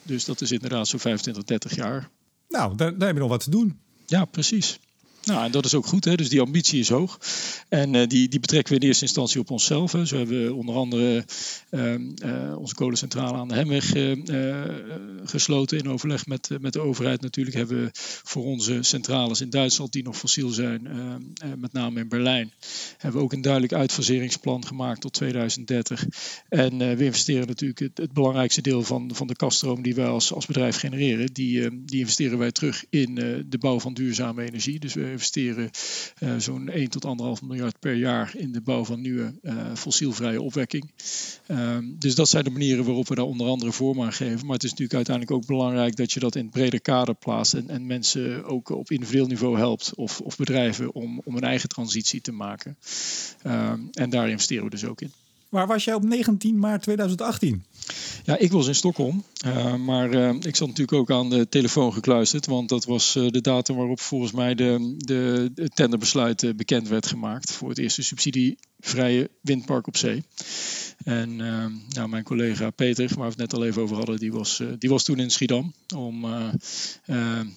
Dus 0.03 0.25
dat 0.25 0.41
is 0.41 0.51
inderdaad 0.51 0.87
zo'n 0.87 0.99
25, 0.99 1.43
30 1.43 1.75
jaar. 1.75 2.09
Nou, 2.49 2.75
daar, 2.75 2.97
daar 2.97 3.07
heb 3.07 3.15
je 3.15 3.21
nog 3.21 3.29
wat 3.29 3.43
te 3.43 3.49
doen. 3.49 3.79
Ja, 4.05 4.25
precies. 4.25 4.79
Nou, 5.23 5.45
en 5.45 5.51
dat 5.51 5.65
is 5.65 5.73
ook 5.73 5.85
goed, 5.85 6.05
hè? 6.05 6.15
dus 6.15 6.29
die 6.29 6.41
ambitie 6.41 6.79
is 6.79 6.89
hoog. 6.89 7.19
En 7.69 7.93
uh, 7.93 8.07
die, 8.07 8.27
die 8.29 8.39
betrekken 8.39 8.73
we 8.73 8.79
in 8.79 8.87
eerste 8.87 9.05
instantie 9.05 9.39
op 9.39 9.51
onszelf. 9.51 9.91
Zo 9.91 10.17
hebben 10.17 10.45
we 10.45 10.53
onder 10.53 10.75
andere 10.75 11.25
uh, 11.69 11.93
uh, 11.93 12.57
onze 12.57 12.75
kolencentrale 12.75 13.37
aan 13.37 13.47
de 13.47 13.53
Hemweg 13.53 13.89
gesloten 15.23 15.77
in 15.77 15.89
overleg 15.89 16.25
met, 16.25 16.49
met 16.61 16.73
de 16.73 16.79
overheid. 16.79 17.21
Natuurlijk 17.21 17.55
hebben 17.55 17.83
we 17.83 17.89
voor 18.23 18.43
onze 18.43 18.77
centrales 18.81 19.41
in 19.41 19.49
Duitsland, 19.49 19.91
die 19.91 20.03
nog 20.03 20.17
fossiel 20.17 20.49
zijn, 20.49 20.87
met 21.57 21.73
name 21.73 21.99
in 21.99 22.09
Berlijn, 22.09 22.53
hebben 22.97 23.19
we 23.19 23.25
ook 23.25 23.33
een 23.33 23.41
duidelijk 23.41 23.73
uitfaseringsplan 23.73 24.65
gemaakt 24.65 25.01
tot 25.01 25.13
2030. 25.13 26.05
En 26.49 26.77
we 26.77 27.05
investeren 27.05 27.47
natuurlijk 27.47 27.79
het, 27.79 28.13
belangrijkste 28.13 28.61
deel 28.61 28.83
van, 28.83 29.09
van 29.13 29.27
de 29.27 29.35
kaststroom 29.35 29.81
die 29.81 29.95
wij 29.95 30.07
als, 30.07 30.33
als 30.33 30.45
bedrijf 30.45 30.77
genereren, 30.77 31.33
die, 31.33 31.83
die 31.85 31.99
investeren 31.99 32.37
wij 32.37 32.51
terug 32.51 32.85
in 32.89 33.15
de 33.49 33.57
bouw 33.59 33.79
van 33.79 33.93
duurzame 33.93 34.43
energie. 34.43 34.79
Dus 34.79 34.93
we 34.93 35.10
investeren 35.11 35.69
uh, 36.19 36.35
zo'n 36.37 36.69
1 36.69 36.89
tot 36.89 37.05
1,5 37.41 37.47
miljard 37.47 37.79
per 37.79 37.93
jaar 37.93 38.33
in 38.35 38.51
de 38.51 38.61
bouw 38.61 38.85
van 38.85 39.01
nieuwe 39.01 39.33
uh, 39.41 39.53
fossielvrije 39.75 40.41
opwekking. 40.41 40.91
Um, 41.47 41.95
dus 41.99 42.15
dat 42.15 42.29
zijn 42.29 42.43
de 42.43 42.49
manieren 42.49 42.85
waarop 42.85 43.07
we 43.07 43.15
daar 43.15 43.25
onder 43.25 43.47
andere 43.47 43.71
vorm 43.71 44.01
aan 44.01 44.13
geven. 44.13 44.45
Maar 44.45 44.55
het 44.55 44.63
is 44.63 44.69
natuurlijk 44.69 44.95
uiteindelijk 44.95 45.37
ook 45.37 45.45
belangrijk 45.45 45.95
dat 45.95 46.11
je 46.11 46.19
dat 46.19 46.35
in 46.35 46.43
het 46.43 46.51
brede 46.51 46.79
kader 46.79 47.15
plaatst 47.15 47.53
en, 47.53 47.69
en 47.69 47.85
mensen 47.85 48.45
ook 48.45 48.69
op 48.69 48.91
individueel 48.91 49.27
niveau 49.27 49.57
helpt 49.57 49.95
of, 49.95 50.21
of 50.21 50.37
bedrijven 50.37 50.93
om, 50.93 51.21
om 51.23 51.35
een 51.35 51.43
eigen 51.43 51.69
transitie 51.69 52.21
te 52.21 52.31
maken. 52.31 52.77
Um, 53.45 53.89
en 53.91 54.09
daar 54.09 54.29
investeren 54.29 54.63
we 54.63 54.69
dus 54.69 54.85
ook 54.85 55.01
in. 55.01 55.11
Waar 55.49 55.67
was 55.67 55.83
jij 55.83 55.93
op 55.93 56.03
19 56.03 56.59
maart 56.59 56.81
2018? 56.81 57.63
Ja, 58.23 58.37
ik 58.37 58.51
was 58.51 58.67
in 58.67 58.75
Stockholm. 58.75 59.23
Uh, 59.45 59.75
maar 59.75 60.13
uh, 60.13 60.29
ik 60.29 60.55
zat 60.55 60.67
natuurlijk 60.67 60.97
ook 60.97 61.11
aan 61.11 61.29
de 61.29 61.49
telefoon 61.49 61.93
gekluisterd. 61.93 62.45
Want 62.45 62.69
dat 62.69 62.85
was 62.85 63.15
uh, 63.15 63.29
de 63.29 63.41
datum 63.41 63.75
waarop 63.75 63.99
volgens 63.99 64.31
mij 64.31 64.55
de, 64.55 64.95
de, 64.97 65.51
de 65.53 65.69
tenderbesluit 65.69 66.53
bekend 66.55 66.87
werd 66.87 67.07
gemaakt. 67.07 67.51
Voor 67.51 67.69
het 67.69 67.77
eerste 67.77 68.03
subsidievrije 68.03 69.29
windpark 69.41 69.87
op 69.87 69.97
zee. 69.97 70.23
En 71.03 71.35
nou, 71.89 72.09
mijn 72.09 72.23
collega 72.23 72.69
Peter, 72.69 73.07
waar 73.07 73.17
we 73.17 73.23
het 73.23 73.37
net 73.37 73.53
al 73.53 73.65
even 73.65 73.81
over 73.81 73.95
hadden, 73.95 74.17
die 74.17 74.31
was, 74.31 74.61
die 74.79 74.89
was 74.89 75.03
toen 75.03 75.19
in 75.19 75.31
Schiedam. 75.31 75.73
Om, 75.95 76.25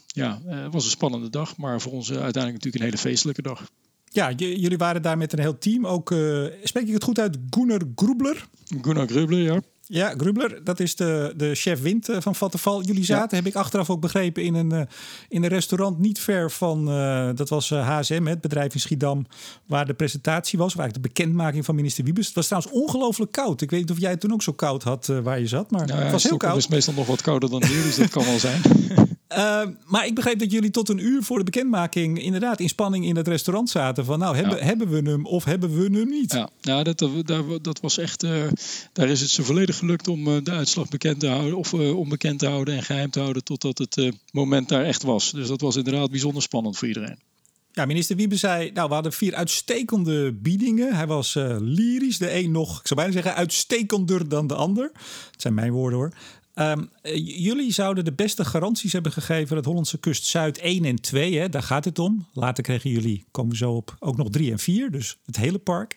ja, 0.06 0.40
het 0.44 0.73
was 0.73 0.85
een 0.85 0.90
spannende 0.90 1.30
dag. 1.30 1.56
Maar 1.56 1.80
voor 1.80 1.92
ons 1.92 2.09
uiteindelijk 2.09 2.52
natuurlijk 2.52 2.75
een 2.75 2.90
hele 2.90 2.99
feestelijke 2.99 3.42
dag. 3.42 3.71
Ja, 4.11 4.33
jullie 4.33 4.78
waren 4.78 5.02
daar 5.02 5.18
met 5.18 5.33
een 5.33 5.38
heel 5.38 5.59
team. 5.59 5.87
Ook, 5.87 6.11
uh, 6.11 6.47
spreek 6.62 6.87
ik 6.87 6.92
het 6.92 7.04
goed 7.04 7.18
uit, 7.18 7.38
Gunnar 7.50 7.80
Grubler? 7.94 8.49
Gunnar 8.83 9.06
Grubler, 9.06 9.40
ja. 9.40 9.61
Ja, 9.87 10.14
Grubler, 10.17 10.64
dat 10.64 10.81
is 10.81 10.97
de, 10.97 11.33
de 11.37 11.55
chef 11.55 11.81
wind 11.81 12.09
van 12.19 12.35
Vattenfall. 12.35 12.83
Jullie 12.83 13.05
zaten, 13.05 13.37
ja. 13.37 13.43
heb 13.43 13.53
ik 13.53 13.61
achteraf 13.61 13.91
ook 13.91 14.00
begrepen, 14.00 14.43
in 14.43 14.55
een, 14.55 14.73
uh, 14.73 14.81
in 15.29 15.43
een 15.43 15.49
restaurant 15.49 15.99
niet 15.99 16.21
ver 16.21 16.50
van, 16.50 16.88
uh, 16.88 17.29
dat 17.35 17.49
was 17.49 17.71
HSM, 17.71 18.26
het 18.26 18.41
bedrijf 18.41 18.75
in 18.75 18.81
Schiedam, 18.81 19.26
waar 19.67 19.87
de 19.87 19.95
presentatie 19.95 20.59
was, 20.59 20.75
waar 20.75 20.93
de 20.93 21.00
bekendmaking 21.00 21.64
van 21.64 21.75
minister 21.75 22.05
Wiebes. 22.05 22.26
Het 22.26 22.35
was 22.35 22.47
trouwens 22.47 22.73
ongelooflijk 22.73 23.33
koud. 23.33 23.61
Ik 23.61 23.71
weet 23.71 23.81
niet 23.81 23.91
of 23.91 24.00
jij 24.00 24.11
het 24.11 24.21
toen 24.21 24.33
ook 24.33 24.43
zo 24.43 24.53
koud 24.53 24.83
had 24.83 25.07
waar 25.23 25.41
je 25.41 25.47
zat, 25.47 25.71
maar 25.71 25.87
nou, 25.87 26.00
het 26.00 26.12
was 26.12 26.23
heel 26.23 26.37
koud. 26.37 26.55
Het 26.55 26.64
is 26.64 26.69
meestal 26.69 26.95
nog 26.95 27.07
wat 27.07 27.23
kouder 27.23 27.50
dan 27.50 27.64
hier, 27.64 27.83
dus 27.83 27.97
dat 27.97 28.11
kan 28.11 28.25
wel 28.25 28.38
zijn. 28.38 28.61
Uh, 29.37 29.62
maar 29.87 30.07
ik 30.07 30.14
begreep 30.14 30.38
dat 30.38 30.50
jullie 30.50 30.71
tot 30.71 30.88
een 30.88 31.05
uur 31.05 31.23
voor 31.23 31.38
de 31.38 31.45
bekendmaking 31.45 32.23
inderdaad 32.23 32.61
in 32.61 32.69
spanning 32.69 33.05
in 33.05 33.17
het 33.17 33.29
restaurant 33.29 33.71
zaten. 33.71 34.05
Van 34.05 34.19
nou, 34.19 34.37
hebben, 34.37 34.59
ja. 34.59 34.64
hebben 34.64 34.88
we 34.88 35.11
hem 35.11 35.26
of 35.26 35.45
hebben 35.45 35.79
we 35.79 35.99
hem 35.99 36.09
niet? 36.09 36.33
Ja, 36.33 36.50
nou, 36.61 36.85
dat, 36.85 36.99
dat, 36.99 37.64
dat 37.64 37.81
was 37.81 37.99
echt. 37.99 38.23
Uh, 38.23 38.45
daar 38.93 39.09
is 39.09 39.21
het 39.21 39.31
ze 39.31 39.43
volledig 39.43 39.79
gelukt 39.79 40.09
om 40.09 40.29
uh, 40.29 40.37
de 40.43 40.50
uitslag 40.50 40.88
bekend 40.88 41.21
te 41.21 41.29
houden. 41.29 41.59
Of 41.59 41.75
onbekend 41.75 42.38
te 42.38 42.47
houden 42.47 42.75
en 42.75 42.83
geheim 42.83 43.11
te 43.11 43.21
houden 43.21 43.45
totdat 43.45 43.79
het 43.79 44.12
moment 44.31 44.69
daar 44.69 44.85
echt 44.85 45.03
was. 45.03 45.31
Dus 45.31 45.49
dat 45.49 45.61
was 45.61 45.76
inderdaad 45.76 46.11
bijzonder 46.11 46.43
spannend 46.43 46.79
voor 46.79 46.88
iedereen. 46.88 47.19
Ja, 47.75 47.85
minister 47.85 48.17
Wiebe 48.17 48.37
zei, 48.37 48.71
nou, 48.73 48.88
we 48.88 48.95
hadden 48.95 49.12
vier 49.12 49.35
uitstekende 49.35 50.33
biedingen. 50.33 50.95
Hij 50.97 51.07
was 51.07 51.35
uh, 51.35 51.57
lyrisch, 51.61 52.19
de 52.19 52.35
een 52.35 52.50
nog, 52.50 52.81
ik 52.81 52.87
zou 52.87 53.00
bijna 53.00 53.14
zeggen, 53.14 53.35
uitstekender 53.35 54.29
dan 54.29 54.47
de 54.47 54.55
ander. 54.55 54.91
Dat 55.31 55.41
zijn 55.41 55.55
mijn 55.55 55.73
woorden 55.73 55.99
hoor. 55.99 56.12
Um, 56.54 56.90
jullie 57.14 57.73
zouden 57.73 58.04
de 58.04 58.12
beste 58.12 58.44
garanties 58.44 58.92
hebben 58.92 59.12
gegeven 59.12 59.56
het 59.56 59.64
Hollandse 59.64 59.99
kust 59.99 60.25
Zuid 60.26 60.58
1 60.58 60.84
en 60.84 61.00
2. 61.00 61.38
Hè? 61.38 61.49
Daar 61.49 61.62
gaat 61.62 61.84
het 61.84 61.99
om. 61.99 62.26
Later 62.32 62.64
kregen 62.64 62.90
jullie, 62.90 63.25
komen 63.30 63.50
we 63.50 63.56
zo 63.56 63.73
op, 63.73 63.96
ook 63.99 64.16
nog 64.16 64.30
3 64.30 64.50
en 64.50 64.58
4. 64.58 64.90
Dus 64.90 65.18
het 65.26 65.37
hele 65.37 65.58
park. 65.58 65.96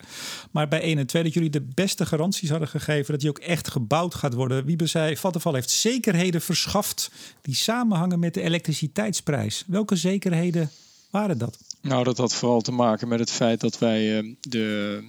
Maar 0.51 0.67
bij 0.67 0.81
1 0.81 0.97
en 0.97 1.07
2 1.07 1.23
dat 1.23 1.33
jullie 1.33 1.49
de 1.49 1.67
beste 1.73 2.05
garanties 2.05 2.49
hadden 2.49 2.67
gegeven 2.67 3.11
dat 3.11 3.21
die 3.21 3.29
ook 3.29 3.39
echt 3.39 3.67
gebouwd 3.67 4.15
gaat 4.15 4.33
worden. 4.33 4.65
Wiebe 4.65 4.85
zei, 4.85 5.17
Vattenfall 5.17 5.53
heeft 5.53 5.69
zekerheden 5.69 6.41
verschaft 6.41 7.11
die 7.41 7.55
samenhangen 7.55 8.19
met 8.19 8.33
de 8.33 8.41
elektriciteitsprijs. 8.41 9.63
Welke 9.67 9.95
zekerheden 9.95 10.71
waren 11.09 11.37
dat? 11.37 11.57
Nou, 11.81 12.03
dat 12.03 12.17
had 12.17 12.33
vooral 12.33 12.61
te 12.61 12.71
maken 12.71 13.07
met 13.07 13.19
het 13.19 13.31
feit 13.31 13.59
dat 13.59 13.79
wij 13.79 14.35
de, 14.41 15.03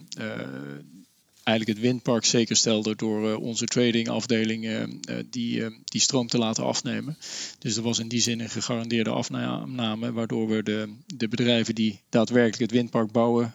eigenlijk 1.49 1.79
het 1.79 1.89
windpark 1.89 2.25
zeker 2.25 2.57
stelde 2.57 2.97
door 2.97 3.29
uh, 3.29 3.41
onze 3.41 3.65
tradingafdeling 3.65 4.65
uh, 4.65 4.83
die, 5.31 5.65
die 5.85 6.01
stroom 6.01 6.27
te 6.27 6.39
laten 6.39 6.65
afnemen. 6.65 7.19
Dus 7.59 7.77
er 7.77 7.83
was 7.83 7.99
in 7.99 8.09
die 8.09 8.21
zin 8.21 8.41
een 8.41 8.51
gegarandeerde 8.51 9.11
afname, 9.11 10.13
waardoor 10.13 10.49
we 10.49 10.63
de, 10.63 10.95
de 11.07 11.29
bedrijven 11.29 11.75
die 11.75 12.01
daadwerkelijk 12.09 12.61
het 12.61 12.71
windpark 12.71 13.13
bouwen 13.13 13.55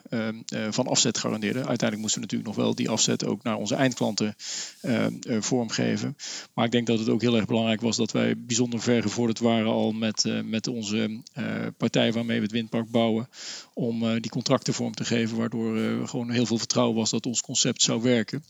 van 0.70 0.88
afzet 0.88 1.18
garandeerden. 1.18 1.68
Uiteindelijk 1.68 2.02
moesten 2.02 2.22
we 2.22 2.28
natuurlijk 2.28 2.56
nog 2.56 2.66
wel 2.66 2.76
die 2.76 2.90
afzet 2.90 3.26
ook 3.26 3.44
naar 3.44 3.58
onze 3.58 3.76
eindklanten 3.76 4.36
vormgeven. 5.40 6.18
Maar 6.54 6.66
ik 6.66 6.72
denk 6.72 6.88
dat 6.88 7.00
het 7.00 7.10
ook 7.10 7.22
heel 7.22 7.36
erg 7.36 7.46
belangrijk 7.46 7.82
was 7.82 7.98
dat 7.98 8.12
wij 8.12 8.38
bijzonder 8.38 8.82
vergevorderd 8.82 9.40
waren 9.40 9.72
al 9.72 9.92
met, 9.92 10.26
met 10.46 10.68
onze 10.68 11.22
partij 11.78 12.14
waarmee 12.14 12.38
we 12.38 12.44
het 12.44 12.52
windpark 12.52 12.92
bouwen. 12.92 13.30
Om 13.74 14.20
die 14.20 14.32
contracten 14.32 14.74
vorm 14.74 14.94
te 14.94 15.06
geven, 15.06 15.38
waardoor 15.38 16.08
gewoon 16.08 16.30
heel 16.30 16.46
veel 16.46 16.58
vertrouwen 16.58 16.96
was 16.96 17.10
dat 17.10 17.26
ons 17.26 17.42
concept 17.42 17.82
zou 17.84 18.02
werken. 18.02 18.44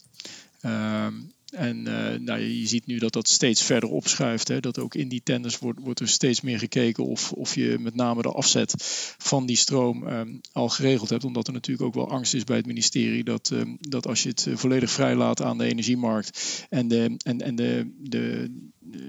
Ehm, 0.61 1.13
en 1.53 1.77
uh, 1.87 2.19
nou, 2.19 2.39
je 2.39 2.67
ziet 2.67 2.85
nu 2.85 2.97
dat 2.97 3.13
dat 3.13 3.27
steeds 3.27 3.63
verder 3.63 3.89
opschuift. 3.89 4.47
Hè? 4.47 4.59
Dat 4.59 4.79
ook 4.79 4.95
in 4.95 5.07
die 5.07 5.21
tenders 5.23 5.59
wordt, 5.59 5.79
wordt 5.79 5.99
er 5.99 6.07
steeds 6.07 6.41
meer 6.41 6.59
gekeken 6.59 7.05
of, 7.05 7.31
of 7.31 7.55
je 7.55 7.77
met 7.79 7.95
name 7.95 8.21
de 8.21 8.31
afzet 8.31 8.73
van 9.17 9.45
die 9.45 9.55
stroom 9.55 10.07
um, 10.07 10.41
al 10.51 10.69
geregeld 10.69 11.09
hebt. 11.09 11.23
Omdat 11.23 11.47
er 11.47 11.53
natuurlijk 11.53 11.87
ook 11.87 11.93
wel 11.93 12.09
angst 12.09 12.33
is 12.33 12.43
bij 12.43 12.57
het 12.57 12.65
ministerie 12.65 13.23
dat, 13.23 13.49
um, 13.53 13.77
dat 13.79 14.07
als 14.07 14.23
je 14.23 14.29
het 14.29 14.47
eh, 14.47 14.55
volledig 14.55 14.91
vrijlaat 14.91 15.41
aan 15.41 15.57
de 15.57 15.65
energiemarkt 15.65 16.65
en 16.69 16.87
de, 16.87 17.15
en, 17.23 17.41
en 17.41 17.55
de, 17.55 17.91
de, 17.97 18.49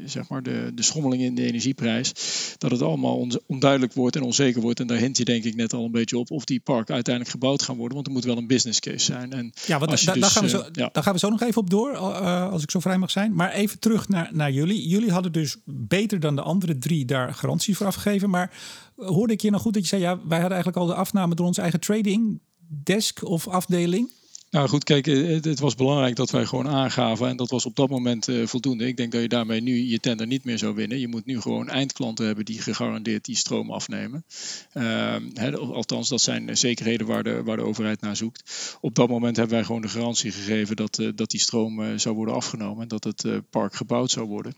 zeg 0.06 0.28
maar 0.28 0.42
de, 0.42 0.70
de 0.74 0.82
schommeling 0.82 1.22
in 1.22 1.34
de 1.34 1.46
energieprijs, 1.46 2.12
dat 2.58 2.70
het 2.70 2.82
allemaal 2.82 3.28
onduidelijk 3.46 3.92
wordt 3.92 4.16
en 4.16 4.22
onzeker 4.22 4.60
wordt. 4.60 4.80
En 4.80 4.86
daar 4.86 4.98
hint 4.98 5.16
je 5.16 5.24
denk 5.24 5.44
ik 5.44 5.54
net 5.54 5.72
al 5.72 5.84
een 5.84 5.90
beetje 5.90 6.18
op 6.18 6.30
of 6.30 6.44
die 6.44 6.60
parken 6.60 6.94
uiteindelijk 6.94 7.34
gebouwd 7.34 7.62
gaan 7.62 7.76
worden, 7.76 7.94
want 7.94 8.06
er 8.06 8.12
moet 8.12 8.24
wel 8.24 8.36
een 8.36 8.46
business 8.46 8.80
case 8.80 9.04
zijn. 9.04 9.32
En 9.32 9.52
ja, 9.66 9.78
want 9.78 9.90
da, 9.90 9.96
dus, 9.96 10.20
daar, 10.20 10.30
gaan 10.30 10.42
we 10.42 10.48
zo, 10.48 10.58
uh, 10.58 10.66
ja. 10.72 10.88
daar 10.92 11.02
gaan 11.02 11.12
we 11.12 11.18
zo 11.18 11.28
nog 11.28 11.42
even 11.42 11.60
op 11.60 11.70
door, 11.70 11.92
uh, 11.92 12.33
als 12.42 12.62
ik 12.62 12.70
zo 12.70 12.80
vrij 12.80 12.98
mag 12.98 13.10
zijn. 13.10 13.34
Maar 13.34 13.50
even 13.50 13.78
terug 13.78 14.08
naar, 14.08 14.28
naar 14.32 14.52
jullie. 14.52 14.88
Jullie 14.88 15.10
hadden 15.10 15.32
dus 15.32 15.56
beter 15.64 16.20
dan 16.20 16.36
de 16.36 16.42
andere 16.42 16.78
drie 16.78 17.04
daar 17.04 17.34
garantie 17.34 17.76
voor 17.76 17.86
afgegeven. 17.86 18.30
Maar 18.30 18.52
hoorde 18.96 19.32
ik 19.32 19.40
je 19.40 19.50
nog 19.50 19.62
goed 19.62 19.74
dat 19.74 19.82
je 19.82 19.88
zei, 19.88 20.02
ja, 20.02 20.16
wij 20.16 20.40
hadden 20.40 20.54
eigenlijk 20.56 20.76
al 20.76 20.86
de 20.86 20.94
afname 20.94 21.34
door 21.34 21.46
onze 21.46 21.60
eigen 21.60 21.80
trading 21.80 22.40
desk 22.82 23.24
of 23.24 23.48
afdeling? 23.48 24.12
Nou 24.54 24.68
goed, 24.68 24.84
kijk, 24.84 25.06
eh, 25.06 25.42
het, 25.42 25.60
was 25.60 25.74
belangrijk 25.74 26.16
dat 26.16 26.30
wij 26.30 26.46
gewoon 26.46 26.68
aangaven 26.68 27.28
en 27.28 27.36
dat 27.36 27.50
was 27.50 27.66
op 27.66 27.76
dat 27.76 27.88
moment 27.88 28.28
uh, 28.28 28.46
voldoende. 28.46 28.86
Ik 28.86 28.96
denk 28.96 29.12
dat 29.12 29.20
je 29.20 29.28
daarmee 29.28 29.60
nu 29.60 29.84
je 29.84 30.00
tender 30.00 30.26
niet 30.26 30.44
meer 30.44 30.58
zou 30.58 30.74
winnen. 30.74 30.98
Je 30.98 31.08
moet 31.08 31.26
nu 31.26 31.40
gewoon 31.40 31.68
eindklanten 31.68 32.26
hebben 32.26 32.44
die 32.44 32.60
gegarandeerd 32.60 33.24
die 33.24 33.36
stroom 33.36 33.70
afnemen. 33.70 34.24
Uh, 34.72 35.16
althans, 35.54 36.08
dat 36.08 36.20
zijn 36.20 36.56
zekerheden 36.56 37.06
waar 37.06 37.22
de, 37.22 37.42
waar 37.42 37.56
de 37.56 37.62
overheid 37.62 38.00
naar 38.00 38.16
zoekt. 38.16 38.76
Op 38.80 38.94
dat 38.94 39.08
moment 39.08 39.36
hebben 39.36 39.54
wij 39.54 39.64
gewoon 39.64 39.82
de 39.82 39.88
garantie 39.88 40.32
gegeven 40.32 40.76
dat, 40.76 41.02
dat 41.14 41.30
die 41.30 41.40
stroom 41.40 41.98
zou 41.98 42.14
worden 42.14 42.34
afgenomen 42.34 42.82
en 42.82 42.88
dat 42.88 43.04
het 43.04 43.24
park 43.50 43.74
gebouwd 43.74 44.10
zou 44.10 44.26
worden. 44.26 44.54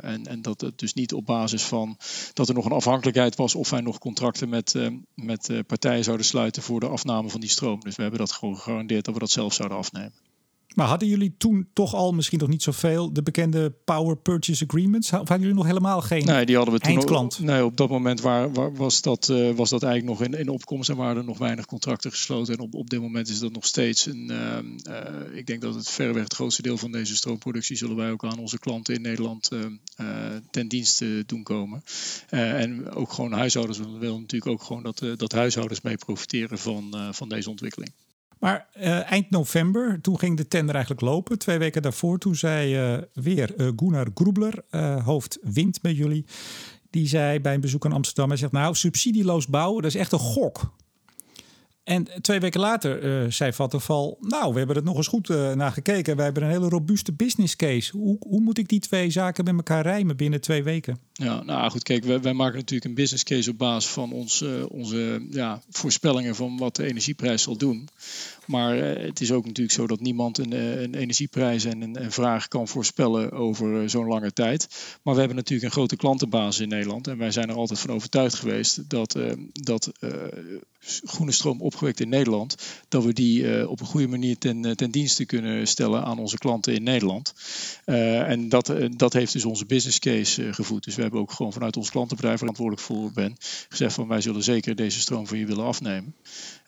en, 0.00 0.26
en 0.26 0.42
dat 0.42 0.60
het 0.60 0.78
dus 0.78 0.94
niet 0.94 1.12
op 1.12 1.26
basis 1.26 1.62
van 1.62 1.96
dat 2.32 2.48
er 2.48 2.54
nog 2.54 2.64
een 2.64 2.72
afhankelijkheid 2.72 3.36
was 3.36 3.54
of 3.54 3.70
wij 3.70 3.80
nog 3.80 3.98
contracten 3.98 4.48
met, 4.48 4.74
met 5.14 5.50
partijen 5.66 6.04
zouden 6.04 6.26
sluiten 6.26 6.62
voor 6.62 6.80
de 6.80 6.88
afname 6.88 7.28
van 7.28 7.40
die 7.40 7.50
stroom. 7.50 7.80
Dus 7.80 7.96
we 7.96 8.02
hebben 8.02 8.20
dat 8.20 8.32
gewoon 8.32 8.56
gegarandeerd 8.56 8.99
dat 9.04 9.14
we 9.14 9.20
dat 9.20 9.30
zelf 9.30 9.54
zouden 9.54 9.78
afnemen. 9.78 10.12
Maar 10.74 10.86
hadden 10.86 11.08
jullie 11.08 11.34
toen 11.38 11.68
toch 11.72 11.94
al, 11.94 12.12
misschien 12.12 12.38
nog 12.38 12.48
niet 12.48 12.62
zoveel, 12.62 13.12
de 13.12 13.22
bekende 13.22 13.70
Power 13.84 14.16
Purchase 14.16 14.64
Agreements? 14.64 15.12
Of 15.12 15.18
hadden 15.18 15.40
jullie 15.40 15.54
nog 15.54 15.66
helemaal 15.66 16.00
geen 16.00 16.24
nee, 16.24 16.46
die 16.46 16.56
hadden 16.56 16.74
we 16.74 16.80
toen 16.80 16.92
eindklant? 16.92 17.38
nee, 17.38 17.64
op 17.64 17.76
dat 17.76 17.88
moment 17.88 18.20
waar, 18.20 18.74
was, 18.74 19.02
dat, 19.02 19.28
uh, 19.28 19.50
was 19.50 19.70
dat 19.70 19.82
eigenlijk 19.82 20.18
nog 20.18 20.28
in, 20.28 20.38
in 20.38 20.48
opkomst 20.48 20.90
en 20.90 20.96
waren 20.96 21.16
er 21.16 21.24
nog 21.24 21.38
weinig 21.38 21.66
contracten 21.66 22.10
gesloten. 22.10 22.54
En 22.54 22.60
op, 22.60 22.74
op 22.74 22.90
dit 22.90 23.00
moment 23.00 23.28
is 23.28 23.38
dat 23.38 23.52
nog 23.52 23.66
steeds 23.66 24.06
een. 24.06 24.30
Uh, 24.30 24.58
uh, 24.94 25.36
ik 25.36 25.46
denk 25.46 25.60
dat 25.60 25.74
het 25.74 25.88
verreweg 25.88 26.22
het 26.22 26.34
grootste 26.34 26.62
deel 26.62 26.76
van 26.76 26.92
deze 26.92 27.16
stroomproductie 27.16 27.76
zullen 27.76 27.96
wij 27.96 28.10
ook 28.10 28.24
aan 28.24 28.38
onze 28.38 28.58
klanten 28.58 28.94
in 28.94 29.02
Nederland 29.02 29.50
ten 30.50 30.68
dienste 30.68 31.22
doen 31.26 31.42
komen. 31.42 31.82
en 32.28 32.90
ook 32.90 33.12
gewoon 33.12 33.32
huishoudens 33.32 33.78
willen 33.78 34.20
natuurlijk 34.20 34.50
ook 34.50 34.62
gewoon 34.62 34.82
dat, 34.82 35.04
dat 35.16 35.32
huishoudens 35.32 35.80
mee 35.80 35.96
profiteren 35.96 36.58
van, 36.58 36.94
van 37.12 37.28
deze 37.28 37.50
ontwikkeling. 37.50 37.92
Maar 38.40 38.68
uh, 38.76 39.10
eind 39.10 39.30
november, 39.30 40.00
toen 40.00 40.18
ging 40.18 40.36
de 40.36 40.48
tender 40.48 40.74
eigenlijk 40.74 41.04
lopen. 41.04 41.38
Twee 41.38 41.58
weken 41.58 41.82
daarvoor, 41.82 42.18
toen 42.18 42.34
zei 42.34 42.92
uh, 42.94 43.02
weer 43.12 43.54
uh, 43.56 43.70
Gunnar 43.76 44.08
Grubler, 44.14 44.64
hoofd 45.04 45.38
wind 45.42 45.80
bij 45.80 45.92
jullie. 45.92 46.26
Die 46.90 47.08
zei 47.08 47.40
bij 47.40 47.54
een 47.54 47.60
bezoek 47.60 47.84
aan 47.84 47.92
Amsterdam, 47.92 48.28
hij 48.28 48.36
zegt 48.36 48.52
nou, 48.52 48.74
subsidieloos 48.74 49.46
bouwen, 49.46 49.82
dat 49.82 49.94
is 49.94 50.00
echt 50.00 50.12
een 50.12 50.18
gok. 50.18 50.74
En 51.90 52.06
twee 52.20 52.40
weken 52.40 52.60
later 52.60 53.22
uh, 53.24 53.30
zei 53.30 53.52
Vattenfall, 53.52 54.14
nou, 54.20 54.52
we 54.52 54.58
hebben 54.58 54.76
het 54.76 54.84
nog 54.84 54.96
eens 54.96 55.06
goed 55.06 55.28
uh, 55.28 55.52
naar 55.52 55.72
gekeken. 55.72 56.16
Wij 56.16 56.24
hebben 56.24 56.42
een 56.42 56.50
hele 56.50 56.68
robuuste 56.68 57.12
business 57.12 57.56
case. 57.56 57.96
Hoe, 57.96 58.16
hoe 58.20 58.40
moet 58.40 58.58
ik 58.58 58.68
die 58.68 58.80
twee 58.80 59.10
zaken 59.10 59.44
met 59.44 59.54
elkaar 59.54 59.82
rijmen 59.82 60.16
binnen 60.16 60.40
twee 60.40 60.62
weken? 60.62 60.98
Ja, 61.12 61.42
nou 61.42 61.70
goed, 61.70 61.82
kijk, 61.82 62.04
wij, 62.04 62.32
maken 62.32 62.56
natuurlijk 62.56 62.84
een 62.84 62.94
business 62.94 63.24
case 63.24 63.50
op 63.50 63.58
basis 63.58 63.90
van 63.90 64.12
ons, 64.12 64.42
uh, 64.42 64.50
onze 64.68 65.26
ja, 65.30 65.62
voorspellingen 65.70 66.34
van 66.34 66.58
wat 66.58 66.76
de 66.76 66.84
energieprijs 66.84 67.42
zal 67.42 67.56
doen. 67.56 67.88
Maar 68.50 68.76
het 68.76 69.20
is 69.20 69.32
ook 69.32 69.46
natuurlijk 69.46 69.76
zo 69.76 69.86
dat 69.86 70.00
niemand 70.00 70.38
een, 70.38 70.52
een 70.82 70.94
energieprijs 70.94 71.64
en 71.64 71.82
een, 71.82 72.12
vraag 72.12 72.48
kan 72.48 72.68
voorspellen 72.68 73.32
over 73.32 73.90
zo'n 73.90 74.06
lange 74.06 74.32
tijd. 74.32 74.68
Maar 75.02 75.14
we 75.14 75.20
hebben 75.20 75.38
natuurlijk 75.38 75.68
een 75.68 75.76
grote 75.76 75.96
klantenbasis 75.96 76.62
in 76.62 76.68
Nederland. 76.68 77.06
En 77.06 77.18
wij 77.18 77.30
zijn 77.30 77.48
er 77.48 77.54
altijd 77.54 77.78
van 77.78 77.90
overtuigd 77.90 78.34
geweest 78.34 78.90
dat, 78.90 79.18
dat 79.52 79.92
groene 81.04 81.32
stroom 81.32 81.60
opgewekt 81.60 82.00
in 82.00 82.08
Nederland, 82.08 82.56
dat 82.88 83.04
we 83.04 83.12
die 83.12 83.68
op 83.68 83.80
een 83.80 83.86
goede 83.86 84.08
manier 84.08 84.38
ten, 84.38 84.64
eh, 84.64 84.72
ten 84.72 84.90
dienste 84.90 85.24
kunnen 85.24 85.66
stellen 85.66 86.04
aan 86.04 86.18
onze 86.18 86.38
klanten 86.38 86.74
in 86.74 86.82
Nederland. 86.82 87.34
En 87.84 88.48
dat, 88.48 88.74
dat 88.96 89.12
heeft 89.12 89.32
dus 89.32 89.44
onze 89.44 89.66
business 89.66 89.98
case 89.98 90.52
gevoed. 90.52 90.84
Dus 90.84 90.94
we 90.94 91.02
hebben 91.02 91.20
ook 91.20 91.32
gewoon 91.32 91.52
vanuit 91.52 91.76
ons 91.76 91.90
klantenbedrijf 91.90 92.38
verantwoordelijk 92.38 92.86
voor 92.86 93.12
ben, 93.12 93.36
gezegd 93.68 93.94
van 93.94 94.08
wij 94.08 94.20
zullen 94.20 94.42
zeker 94.42 94.74
deze 94.74 95.00
stroom 95.00 95.26
van 95.26 95.38
je 95.38 95.46
willen 95.46 95.64
afnemen. 95.64 96.14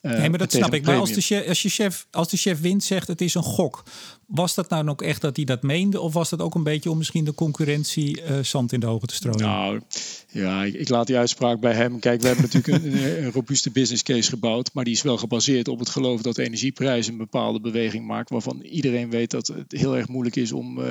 Nee, 0.02 0.30
maar 0.30 0.38
dat 0.38 0.52
snap 0.52 0.74
ik. 0.74 0.84
Maar 0.84 0.98
als 0.98 1.12
de, 1.12 1.20
chef, 1.20 1.48
als, 1.48 1.62
je 1.62 1.68
chef, 1.68 2.06
als 2.10 2.28
de 2.28 2.36
chef 2.36 2.60
wint 2.60 2.84
zegt 2.84 3.08
het 3.08 3.20
is 3.20 3.34
een 3.34 3.42
gok, 3.42 3.82
was 4.26 4.54
dat 4.54 4.68
nou 4.68 4.88
ook 4.88 5.02
echt 5.02 5.20
dat 5.20 5.36
hij 5.36 5.44
dat 5.44 5.62
meende? 5.62 6.00
Of 6.00 6.12
was 6.12 6.30
dat 6.30 6.40
ook 6.40 6.54
een 6.54 6.62
beetje 6.62 6.90
om 6.90 6.98
misschien 6.98 7.24
de 7.24 7.34
concurrentie 7.34 8.22
zand 8.42 8.72
in 8.72 8.80
de 8.80 8.86
ogen 8.86 9.08
te 9.08 9.14
strooien? 9.14 9.40
Nou, 9.40 9.80
ja, 10.28 10.64
ik, 10.64 10.74
ik, 10.74 10.88
laat 10.88 11.06
die 11.06 11.16
uitspraak 11.16 11.60
bij 11.60 11.74
hem. 11.74 11.98
Kijk, 11.98 12.20
we 12.20 12.26
hebben 12.26 12.48
natuurlijk 12.50 12.84
een, 12.84 12.92
een, 13.24 13.32
robuuste 13.32 13.70
business 13.70 14.02
case 14.02 14.28
gebouwd. 14.28 14.70
Maar 14.72 14.84
die 14.84 14.94
is 14.94 15.02
wel 15.02 15.16
gebaseerd 15.16 15.68
op 15.68 15.78
het 15.78 15.88
geloof 15.88 16.22
dat 16.22 16.34
de 16.34 16.44
energieprijs 16.44 17.06
een 17.06 17.16
bepaalde 17.16 17.60
beweging 17.60 18.06
maakt. 18.06 18.30
Waarvan 18.30 18.60
iedereen 18.60 19.10
weet 19.10 19.30
dat 19.30 19.46
het 19.46 19.72
heel 19.72 19.96
erg 19.96 20.08
moeilijk 20.08 20.36
is 20.36 20.52
om 20.52 20.78
uh, 20.78 20.86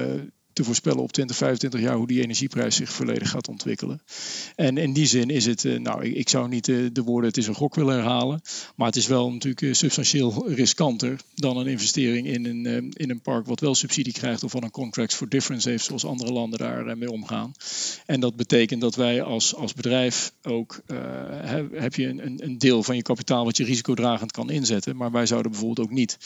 te 0.54 0.64
voorspellen 0.64 1.02
op 1.04 1.12
20, 1.12 1.36
25 1.36 1.80
jaar 1.80 1.96
hoe 1.96 2.08
die 2.08 2.22
energieprijs 2.22 2.76
zich 2.76 2.92
volledig 2.92 3.30
gaat 3.30 3.48
ontwikkelen. 3.48 4.02
En 4.56 4.78
in 4.78 4.94
die 4.94 5.06
zin 5.06 5.30
is 5.30 5.46
het, 5.46 5.66
eh, 5.66 5.80
nou, 5.80 6.06
ik, 6.06 6.30
zou 6.30 6.48
niet 6.48 6.68
eh, 6.68 6.78
de 6.94 7.04
woorden 7.04 7.30
het 7.30 7.38
is 7.38 7.48
een 7.48 7.56
gok 7.56 7.76
willen 7.76 7.96
herhalen, 7.96 8.42
maar 8.76 8.88
het 8.88 8.96
is 8.96 9.08
wel 9.08 9.32
natuurlijk 9.32 9.62
eh, 9.62 9.74
substantieel 9.74 10.50
riskanter 10.50 11.20
dan 11.36 11.58
een 11.58 11.68
investering 11.68 12.28
in 12.28 12.46
een, 12.46 12.92
in 12.94 13.10
een 13.10 13.22
park 13.22 13.46
wat 13.46 13.60
wel 13.60 13.76
subsidie 13.76 14.14
krijgt 14.14 14.44
of 14.44 14.52
van 14.52 14.64
een 14.64 14.72
contract 14.72 15.14
for 15.14 15.30
difference 15.30 15.70
heeft, 15.70 15.86
zoals 15.86 16.06
andere 16.06 16.32
landen 16.32 16.60
daar 16.60 16.98
mee 16.98 17.12
omgaan. 17.12 17.52
En 18.06 18.20
dat 18.20 18.36
betekent 18.36 18.82
dat 18.82 18.96
wij 18.96 19.22
als, 19.22 19.56
als 19.56 19.74
bedrijf 19.74 20.34
ook, 20.44 20.82
heb 21.72 21.96
je 21.96 22.08
een, 22.08 22.44
een 22.44 22.58
deel 22.58 22.84
van 22.84 22.96
je 22.96 23.02
kapitaal 23.02 23.46
wat 23.46 23.58
je 23.58 23.64
risicodragend 23.64 24.32
kan 24.32 24.50
inzetten, 24.50 24.96
maar 24.98 25.12
wij 25.12 25.26
zouden 25.26 25.52
bijvoorbeeld 25.52 25.88
ook 25.88 25.94
niet 25.94 26.18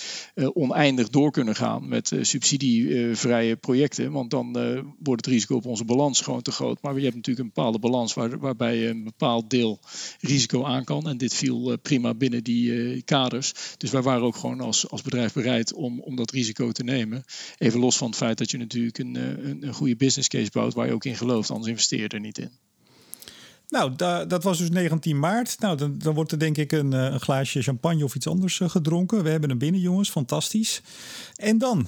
oneindig 0.53 1.09
door 1.09 1.31
kunnen 1.31 1.55
gaan 1.55 1.87
met 1.87 2.11
subsidievrije 2.21 3.55
projecten 3.55 4.11
want 4.15 4.29
dan 4.29 4.59
uh, 4.59 4.79
wordt 4.99 5.25
het 5.25 5.33
risico 5.33 5.55
op 5.55 5.65
onze 5.65 5.85
balans 5.85 6.21
gewoon 6.21 6.41
te 6.41 6.51
groot. 6.51 6.81
Maar 6.81 6.95
je 6.95 7.03
hebt 7.03 7.15
natuurlijk 7.15 7.45
een 7.45 7.51
bepaalde 7.53 7.79
balans 7.79 8.13
waar, 8.13 8.39
waarbij 8.39 8.77
je 8.77 8.87
een 8.87 9.03
bepaald 9.03 9.49
deel 9.49 9.79
risico 10.19 10.63
aan 10.63 10.83
kan. 10.83 11.09
En 11.09 11.17
dit 11.17 11.33
viel 11.33 11.71
uh, 11.71 11.77
prima 11.81 12.13
binnen 12.13 12.43
die 12.43 12.69
uh, 12.69 13.01
kaders. 13.05 13.53
Dus 13.77 13.91
wij 13.91 14.01
waren 14.01 14.23
ook 14.23 14.35
gewoon 14.35 14.61
als, 14.61 14.89
als 14.89 15.01
bedrijf 15.01 15.33
bereid 15.33 15.73
om, 15.73 15.99
om 15.99 16.15
dat 16.15 16.31
risico 16.31 16.71
te 16.71 16.83
nemen. 16.83 17.23
Even 17.57 17.79
los 17.79 17.97
van 17.97 18.07
het 18.07 18.17
feit 18.17 18.37
dat 18.37 18.51
je 18.51 18.57
natuurlijk 18.57 18.97
een, 18.97 19.15
een, 19.15 19.67
een 19.67 19.73
goede 19.73 19.95
business 19.95 20.27
case 20.27 20.51
bouwt 20.51 20.73
waar 20.73 20.87
je 20.87 20.93
ook 20.93 21.05
in 21.05 21.15
gelooft, 21.15 21.49
anders 21.49 21.69
investeer 21.69 22.01
je 22.01 22.07
er 22.07 22.19
niet 22.19 22.37
in. 22.37 22.51
Nou, 23.67 23.95
da, 23.95 24.25
dat 24.25 24.43
was 24.43 24.57
dus 24.57 24.69
19 24.69 25.19
maart. 25.19 25.59
Nou, 25.59 25.77
dan, 25.77 25.97
dan 25.97 26.13
wordt 26.13 26.31
er 26.31 26.39
denk 26.39 26.57
ik 26.57 26.71
een, 26.71 26.91
een 26.91 27.19
glaasje 27.19 27.61
champagne 27.61 28.03
of 28.03 28.15
iets 28.15 28.27
anders 28.27 28.61
gedronken. 28.63 29.23
We 29.23 29.29
hebben 29.29 29.49
hem 29.49 29.57
binnen, 29.57 29.81
jongens. 29.81 30.09
Fantastisch. 30.09 30.81
En 31.35 31.57
dan? 31.57 31.87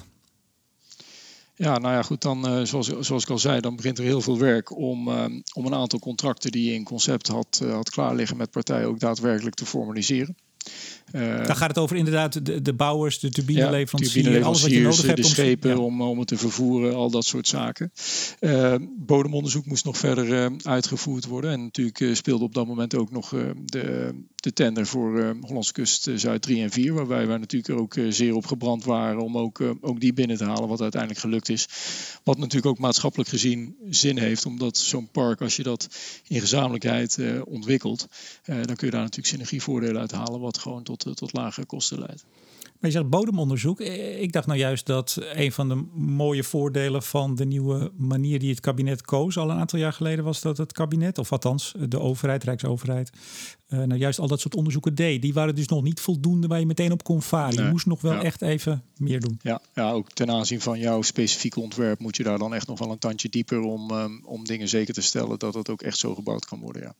Ja, 1.58 1.78
nou 1.78 1.94
ja, 1.94 2.02
goed, 2.02 2.22
dan 2.22 2.58
uh, 2.58 2.64
zoals, 2.64 2.86
zoals 3.00 3.22
ik 3.22 3.30
al 3.30 3.38
zei, 3.38 3.60
dan 3.60 3.76
begint 3.76 3.98
er 3.98 4.04
heel 4.04 4.20
veel 4.20 4.38
werk 4.38 4.76
om, 4.76 5.08
uh, 5.08 5.24
om 5.54 5.66
een 5.66 5.74
aantal 5.74 5.98
contracten 5.98 6.50
die 6.50 6.64
je 6.64 6.74
in 6.74 6.84
concept 6.84 7.28
had, 7.28 7.60
uh, 7.62 7.72
had 7.72 7.90
klaar 7.90 8.14
liggen 8.14 8.36
met 8.36 8.50
partijen 8.50 8.88
ook 8.88 9.00
daadwerkelijk 9.00 9.54
te 9.54 9.66
formaliseren. 9.66 10.36
Daar 11.12 11.56
gaat 11.56 11.68
het 11.68 11.78
over 11.78 11.96
inderdaad 11.96 12.46
de, 12.46 12.62
de 12.62 12.72
bouwers, 12.72 13.18
de 13.18 13.30
turbineleveranciers, 13.30 14.26
ja, 14.26 14.40
alles 14.40 14.62
wat 14.62 14.70
je 14.70 14.80
nodig 14.80 15.06
hebt. 15.06 15.16
De 15.16 15.22
schepen 15.22 15.78
om, 15.78 16.02
om 16.02 16.18
het 16.18 16.28
te 16.28 16.36
vervoeren, 16.36 16.94
al 16.94 17.10
dat 17.10 17.24
soort 17.24 17.48
zaken. 17.48 17.92
bodemonderzoek 18.96 19.66
moest 19.66 19.84
nog 19.84 19.98
verder 19.98 20.52
uitgevoerd 20.62 21.26
worden. 21.26 21.50
En 21.50 21.62
natuurlijk 21.62 22.16
speelde 22.16 22.44
op 22.44 22.54
dat 22.54 22.66
moment 22.66 22.94
ook 22.94 23.10
nog 23.10 23.34
de, 23.64 24.14
de 24.34 24.52
tender 24.52 24.86
voor 24.86 25.36
Hollandse 25.40 25.72
Kust 25.72 26.10
Zuid 26.14 26.42
3 26.42 26.62
en 26.62 26.70
4. 26.70 26.92
Waarbij 26.94 27.26
wij 27.26 27.38
natuurlijk 27.38 27.80
ook 27.80 27.96
zeer 28.08 28.34
op 28.34 28.46
gebrand 28.46 28.84
waren 28.84 29.22
om 29.22 29.38
ook, 29.38 29.60
ook 29.80 30.00
die 30.00 30.12
binnen 30.12 30.36
te 30.36 30.44
halen. 30.44 30.68
Wat 30.68 30.80
uiteindelijk 30.80 31.20
gelukt 31.20 31.48
is. 31.48 31.68
Wat 32.24 32.38
natuurlijk 32.38 32.66
ook 32.66 32.78
maatschappelijk 32.78 33.28
gezien 33.28 33.76
zin 33.90 34.18
heeft. 34.18 34.46
Omdat 34.46 34.76
zo'n 34.76 35.08
park, 35.10 35.40
als 35.40 35.56
je 35.56 35.62
dat 35.62 35.88
in 36.28 36.40
gezamenlijkheid 36.40 37.18
ontwikkelt. 37.44 38.06
dan 38.44 38.76
kun 38.76 38.86
je 38.86 38.90
daar 38.90 39.02
natuurlijk 39.02 39.28
synergievoordelen 39.28 40.00
uit 40.00 40.12
halen. 40.12 40.40
Wat 40.40 40.58
gewoon 40.58 40.82
tot, 40.82 40.97
tot 40.98 41.32
lage 41.32 41.66
kosten 41.66 41.98
leidt. 41.98 42.24
Maar 42.80 42.90
je 42.90 42.96
zegt 42.96 43.08
bodemonderzoek. 43.08 43.80
Ik 44.20 44.32
dacht 44.32 44.46
nou 44.46 44.58
juist 44.58 44.86
dat 44.86 45.18
een 45.32 45.52
van 45.52 45.68
de 45.68 45.74
mooie 45.94 46.44
voordelen 46.44 47.02
van 47.02 47.34
de 47.34 47.44
nieuwe 47.44 47.92
manier 47.96 48.38
die 48.38 48.50
het 48.50 48.60
kabinet 48.60 49.02
koos 49.02 49.36
al 49.36 49.50
een 49.50 49.58
aantal 49.58 49.78
jaar 49.78 49.92
geleden 49.92 50.24
was 50.24 50.40
dat 50.40 50.56
het 50.56 50.72
kabinet, 50.72 51.18
of 51.18 51.32
althans 51.32 51.74
de 51.88 52.00
overheid, 52.00 52.44
Rijksoverheid, 52.44 53.10
uh, 53.68 53.78
nou 53.78 54.00
juist 54.00 54.18
al 54.18 54.28
dat 54.28 54.40
soort 54.40 54.54
onderzoeken 54.54 54.94
deed. 54.94 55.22
Die 55.22 55.32
waren 55.32 55.54
dus 55.54 55.68
nog 55.68 55.82
niet 55.82 56.00
voldoende 56.00 56.46
waar 56.46 56.60
je 56.60 56.66
meteen 56.66 56.92
op 56.92 57.02
kon 57.02 57.22
varen. 57.22 57.64
Je 57.64 57.70
moest 57.70 57.86
nog 57.86 58.00
wel 58.00 58.20
echt 58.20 58.42
even 58.42 58.82
meer 58.96 59.20
doen. 59.20 59.38
Ja, 59.42 59.60
ja, 59.74 59.90
ook 59.90 60.12
ten 60.12 60.30
aanzien 60.30 60.60
van 60.60 60.78
jouw 60.78 61.02
specifieke 61.02 61.60
ontwerp 61.60 61.98
moet 61.98 62.16
je 62.16 62.22
daar 62.22 62.38
dan 62.38 62.54
echt 62.54 62.66
nog 62.66 62.78
wel 62.78 62.90
een 62.90 62.98
tandje 62.98 63.28
dieper 63.28 63.60
om, 63.60 63.90
um, 63.90 64.20
om 64.24 64.44
dingen 64.44 64.68
zeker 64.68 64.94
te 64.94 65.02
stellen 65.02 65.38
dat 65.38 65.54
het 65.54 65.68
ook 65.68 65.82
echt 65.82 65.98
zo 65.98 66.14
gebouwd 66.14 66.44
kan 66.44 66.60
worden. 66.60 66.82
Ja. 66.82 66.94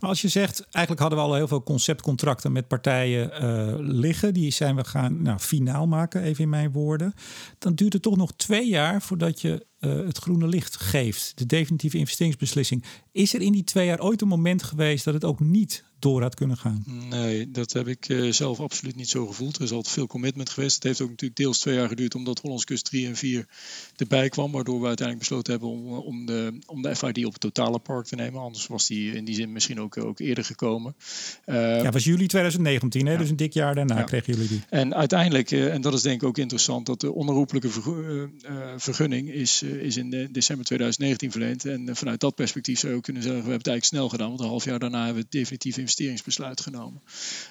Maar 0.00 0.10
als 0.10 0.20
je 0.20 0.28
zegt, 0.28 0.60
eigenlijk 0.60 1.00
hadden 1.00 1.18
we 1.18 1.24
al 1.24 1.34
heel 1.34 1.48
veel 1.48 1.62
conceptcontracten 1.62 2.52
met 2.52 2.68
partijen 2.68 3.30
uh, 3.42 3.74
liggen. 3.78 4.34
Die 4.34 4.50
zijn 4.50 4.76
we 4.76 4.84
gaan 4.84 5.22
nou, 5.22 5.38
finaal 5.38 5.86
maken, 5.86 6.22
even 6.22 6.44
in 6.44 6.50
mijn 6.50 6.72
woorden. 6.72 7.14
Dan 7.58 7.74
duurt 7.74 7.92
het 7.92 8.02
toch 8.02 8.16
nog 8.16 8.32
twee 8.36 8.68
jaar 8.68 9.02
voordat 9.02 9.40
je 9.40 9.66
uh, 9.80 10.06
het 10.06 10.18
groene 10.18 10.46
licht 10.46 10.76
geeft. 10.76 11.32
De 11.34 11.46
definitieve 11.46 11.98
investeringsbeslissing. 11.98 12.84
Is 13.12 13.34
er 13.34 13.40
in 13.40 13.52
die 13.52 13.64
twee 13.64 13.86
jaar 13.86 14.00
ooit 14.00 14.20
een 14.22 14.28
moment 14.28 14.62
geweest 14.62 15.04
dat 15.04 15.14
het 15.14 15.24
ook 15.24 15.40
niet 15.40 15.84
door 15.98 16.22
had 16.22 16.34
kunnen 16.34 16.56
gaan? 16.56 16.84
Nee, 17.08 17.50
dat 17.50 17.72
heb 17.72 17.88
ik 17.88 18.08
uh, 18.08 18.32
zelf 18.32 18.60
absoluut 18.60 18.96
niet 18.96 19.08
zo 19.08 19.26
gevoeld. 19.26 19.56
Er 19.56 19.62
is 19.62 19.72
altijd 19.72 19.94
veel 19.94 20.06
commitment 20.06 20.50
geweest. 20.50 20.74
Het 20.74 20.84
heeft 20.84 21.00
ook 21.00 21.10
natuurlijk 21.10 21.40
deels 21.40 21.58
twee 21.58 21.74
jaar 21.74 21.88
geduurd 21.88 22.14
omdat 22.14 22.38
Hollands 22.38 22.64
Kust 22.64 22.84
3 22.84 23.06
en 23.06 23.16
4 23.16 23.46
erbij 23.96 24.28
kwam. 24.28 24.52
Waardoor 24.52 24.80
we 24.80 24.86
uiteindelijk 24.86 25.28
besloten 25.28 25.52
hebben 25.52 25.70
om, 25.70 25.92
om, 25.92 26.26
de, 26.26 26.58
om 26.66 26.82
de 26.82 26.96
FID 26.96 27.24
op 27.24 27.32
het 27.32 27.40
totale 27.40 27.78
park 27.78 28.06
te 28.06 28.14
nemen. 28.14 28.40
Anders 28.40 28.66
was 28.66 28.86
die 28.86 29.12
in 29.12 29.24
die 29.24 29.34
zin 29.34 29.52
misschien 29.52 29.80
ook, 29.80 29.96
ook 29.96 30.18
eerder 30.18 30.44
gekomen. 30.44 30.94
Uh, 31.46 31.82
ja, 31.82 31.90
was 31.90 32.04
juli 32.04 32.26
2019, 32.26 33.06
hè? 33.06 33.12
Ja. 33.12 33.18
dus 33.18 33.30
een 33.30 33.36
dik 33.36 33.52
jaar 33.52 33.74
daarna 33.74 33.98
ja. 33.98 34.02
kregen 34.02 34.32
jullie 34.32 34.48
die. 34.48 34.62
En 34.68 34.94
uiteindelijk, 34.94 35.50
uh, 35.50 35.74
en 35.74 35.80
dat 35.80 35.94
is 35.94 36.02
denk 36.02 36.22
ik 36.22 36.28
ook 36.28 36.38
interessant, 36.38 36.86
dat 36.86 37.00
de 37.00 37.12
onherroepelijke 37.12 37.70
vergunning 38.76 39.30
is 39.30 39.62
is 39.62 39.96
in 39.96 40.10
december 40.10 40.66
2019 40.66 41.30
verleend. 41.30 41.64
En 41.64 41.96
vanuit 41.96 42.20
dat 42.20 42.34
perspectief 42.34 42.78
zou 42.78 42.92
je 42.92 42.98
ook 42.98 43.04
kunnen 43.04 43.22
zeggen, 43.22 43.42
we 43.42 43.50
hebben 43.50 43.70
het 43.70 43.72
eigenlijk 43.72 44.02
snel 44.02 44.08
gedaan. 44.08 44.28
Want 44.28 44.40
een 44.40 44.46
half 44.46 44.64
jaar 44.64 44.78
daarna 44.78 45.04
hebben 45.04 45.14
we 45.14 45.22
het 45.22 45.30
definitief 45.30 45.78
investeringsbesluit 45.86 46.60
genomen. 46.60 47.02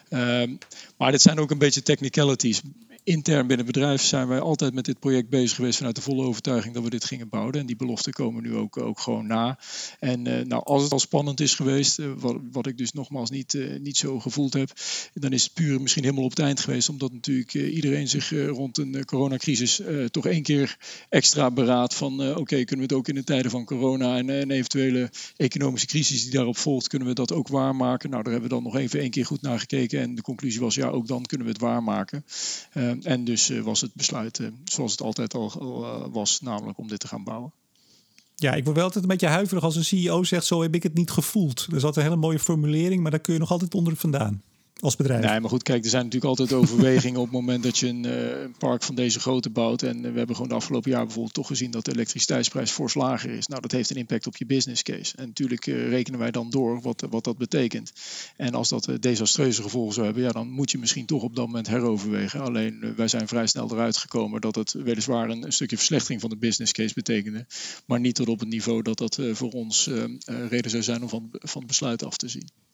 Um, 0.10 0.58
maar 0.98 1.12
dit 1.12 1.22
zijn 1.22 1.40
ook 1.40 1.52
een 1.52 1.58
beetje 1.58 1.82
technicalities 1.82 2.62
intern 3.06 3.48
binnen 3.48 3.66
het 3.66 3.76
bedrijf 3.76 4.02
zijn 4.02 4.28
wij 4.28 4.40
altijd 4.40 4.74
met 4.74 4.86
dit 4.86 5.00
project 5.00 5.30
bezig 5.30 5.56
geweest 5.56 5.78
vanuit 5.78 5.96
de 5.96 6.02
volle 6.02 6.24
overtuiging 6.24 6.74
dat 6.74 6.84
we 6.84 6.90
dit 6.90 7.06
gingen 7.06 7.30
bouwen. 7.30 7.54
En 7.54 7.66
die 7.66 7.76
beloften 7.76 8.14
komen 8.14 8.44
nu 8.44 8.56
ook, 8.56 8.78
ook 8.78 9.00
gewoon 9.00 9.28
na. 9.28 9.60
En 10.00 10.28
uh, 10.28 10.46
nou, 10.46 10.64
als 10.64 10.84
het 10.84 10.92
al 10.92 11.00
spannend 11.00 11.40
is 11.40 11.56
geweest, 11.56 12.00
uh, 12.00 12.12
wat, 12.18 12.38
wat, 12.52 12.68
ik 12.68 12.78
dus 12.78 12.92
nogmaals 12.92 13.30
niet, 13.30 13.54
uh, 13.54 13.80
niet 13.80 13.98
zo 13.98 14.20
gevoeld 14.20 14.54
heb, 14.54 14.72
dan 15.14 15.32
is 15.32 15.44
het 15.44 15.54
puur 15.54 15.82
misschien 15.82 16.04
helemaal 16.04 16.24
op 16.24 16.30
het 16.30 16.40
eind 16.40 16.60
geweest. 16.60 16.90
Omdat 16.90 17.14
natuurlijk 17.14 17.54
iedereen 17.54 18.08
zich 18.08 18.30
rond 18.30 18.78
een 18.78 19.06
coronacrisis 19.06 19.82
toch 20.12 20.26
één 20.26 20.44
keer 20.44 20.78
extra 21.10 21.52
beraadt 21.52 21.96
van 21.96 22.36
oké, 22.38 22.64
kunnen 22.64 22.88
we 22.88 22.94
het 22.94 22.94
ook 22.94 23.08
in 23.08 23.16
de 23.16 23.24
tijden 23.24 23.52
van 23.52 23.66
corona 23.66 24.18
en 24.18 24.30
een 24.30 24.52
eventuele 24.52 25.10
economische 25.38 25.88
crisis 25.88 26.24
die 26.24 26.32
daarop 26.32 26.58
volgt, 26.58 26.88
kunnen 26.88 27.08
we 27.08 27.14
dat 27.14 27.34
ook 27.34 27.48
waarmaken? 27.48 28.10
Nou, 28.10 28.24
daar 28.24 28.32
hebben 28.32 28.50
we 28.50 28.56
dan 28.56 28.64
nog 28.64 28.76
even 28.76 29.00
één 29.00 29.10
keer 29.10 29.26
goed 29.26 29.42
naar 29.42 29.60
gekeken. 29.60 30.00
En 30.00 30.16
de 30.16 30.22
conclusie 30.22 30.60
was 30.60 30.76
ja, 30.76 30.88
ook 30.88 31.08
dan 31.08 31.26
kunnen 31.26 31.48
we 31.48 31.54
het 31.54 31.62
waarmaken. 31.62 32.24
Ehm, 33.02 33.12
en 33.12 33.24
dus 33.24 33.50
eh, 33.50 33.62
was 33.62 33.82
het 33.82 33.94
besluit 33.94 34.40
eh, 34.40 34.48
zoals 34.64 34.92
het 34.92 35.02
altijd 35.02 35.34
al 35.34 35.52
eh, 35.52 36.06
was, 36.12 36.42
namelijk 36.42 36.78
om 36.78 36.88
dit 36.88 37.00
te 37.00 37.08
gaan 37.08 37.24
bouwen. 37.24 37.52
Ja, 38.36 38.54
ik 38.54 38.64
word 38.64 38.76
wel 38.76 38.86
altijd 38.86 39.04
een 39.04 39.10
beetje 39.10 39.28
huiverig 39.28 39.64
als 39.64 39.76
een 39.76 39.86
CEO 39.86 40.24
zegt: 40.24 40.46
Zo 40.46 40.62
heb 40.62 40.76
ik 40.76 40.84
het 40.84 40.94
niet 40.94 41.12
gevoeld. 41.12 41.68
Dat 41.70 41.84
is 41.84 41.96
een 41.96 42.04
hele 42.04 42.16
mooie 42.16 42.40
formulering, 42.40 43.02
maar 43.02 43.12
daar 43.12 43.20
kun 43.20 43.34
je 43.34 43.40
nog 43.40 43.52
altijd 43.52 43.74
onder 43.74 43.96
vandaan 43.96 44.42
als 44.80 44.96
bedrijf. 44.96 45.26
Nee, 45.26 45.40
maar 45.40 45.50
goed, 45.50 45.64
kijk, 45.64 45.84
er 45.84 45.90
zijn 45.90 46.04
natuurlijk 46.04 46.40
altijd 46.40 46.60
overwegingen 46.60 47.20
op 47.20 47.26
het 47.26 47.34
moment 47.34 47.64
dat 47.64 47.78
je 47.78 47.88
een, 47.88 48.04
uh, 48.04 48.42
een, 48.42 48.56
park 48.58 48.84
van 48.84 48.96
deze 48.96 49.20
grootte 49.20 49.50
bouwt. 49.50 49.82
En 49.82 50.02
we 50.02 50.18
hebben 50.18 50.36
gewoon 50.36 50.50
de 50.50 50.56
afgelopen 50.56 50.92
jaar 50.92 51.04
bijvoorbeeld 51.04 51.34
toch 51.34 51.48
gezien 51.48 51.72
dat 51.72 51.86
de 51.86 51.92
elektriciteitsprijs 51.92 52.72
fors 52.72 52.94
lager 52.94 53.30
is. 53.30 53.48
Nou, 53.48 53.62
dat 53.62 53.72
heeft 53.72 53.90
een 53.90 53.96
impact 53.96 54.28
op 54.28 54.38
je 54.38 54.46
business 54.46 54.84
case. 54.84 55.18
En 55.18 55.28
natuurlijk 55.28 55.66
uh, 55.66 55.90
rekenen 55.90 56.20
wij 56.20 56.32
dan 56.32 56.50
door 56.50 56.82
wat, 56.82 57.06
wat 57.10 57.24
dat 57.24 57.38
betekent. 57.38 57.92
En 58.38 58.54
als 58.54 58.70
dat 58.70 58.88
uh, 58.88 58.96
desastreuze 59.00 59.62
gevolgen 59.62 59.94
zou 59.94 60.06
hebben, 60.06 60.24
ja, 60.24 60.32
dan 60.32 60.50
moet 60.50 60.72
je 60.72 60.78
misschien 60.78 61.06
toch 61.06 61.24
op 61.24 61.36
dat 61.36 61.46
moment 61.46 61.68
heroverwegen. 61.68 62.42
Alleen 62.42 62.94
wij 62.96 63.08
zijn 63.08 63.28
vrij 63.28 63.48
snel 63.48 63.72
eruit 63.72 63.98
gekomen 63.98 64.42
dat 64.42 64.56
het 64.56 64.72
weliswaar 64.72 65.30
een, 65.30 65.44
een, 65.44 65.54
stukje 65.54 65.78
verslechtering 65.78 66.22
van 66.22 66.30
de 66.30 66.38
business 66.38 66.72
case 66.72 66.94
betekende. 66.94 67.46
Maar 67.86 68.00
niet 68.00 68.16
tot 68.16 68.28
op 68.28 68.40
het 68.40 68.50
niveau 68.50 68.82
dat 68.82 68.98
dat 68.98 69.20
voor 69.32 69.52
ons 69.52 69.90
reden 70.26 70.72
zou 70.72 70.84
zijn 70.84 71.02
om 71.02 71.10
van, 71.10 71.30
van 71.32 71.62
het 71.62 71.68
besluit 71.68 72.04
af 72.04 72.18
te 72.18 72.28
zien. 72.28 72.65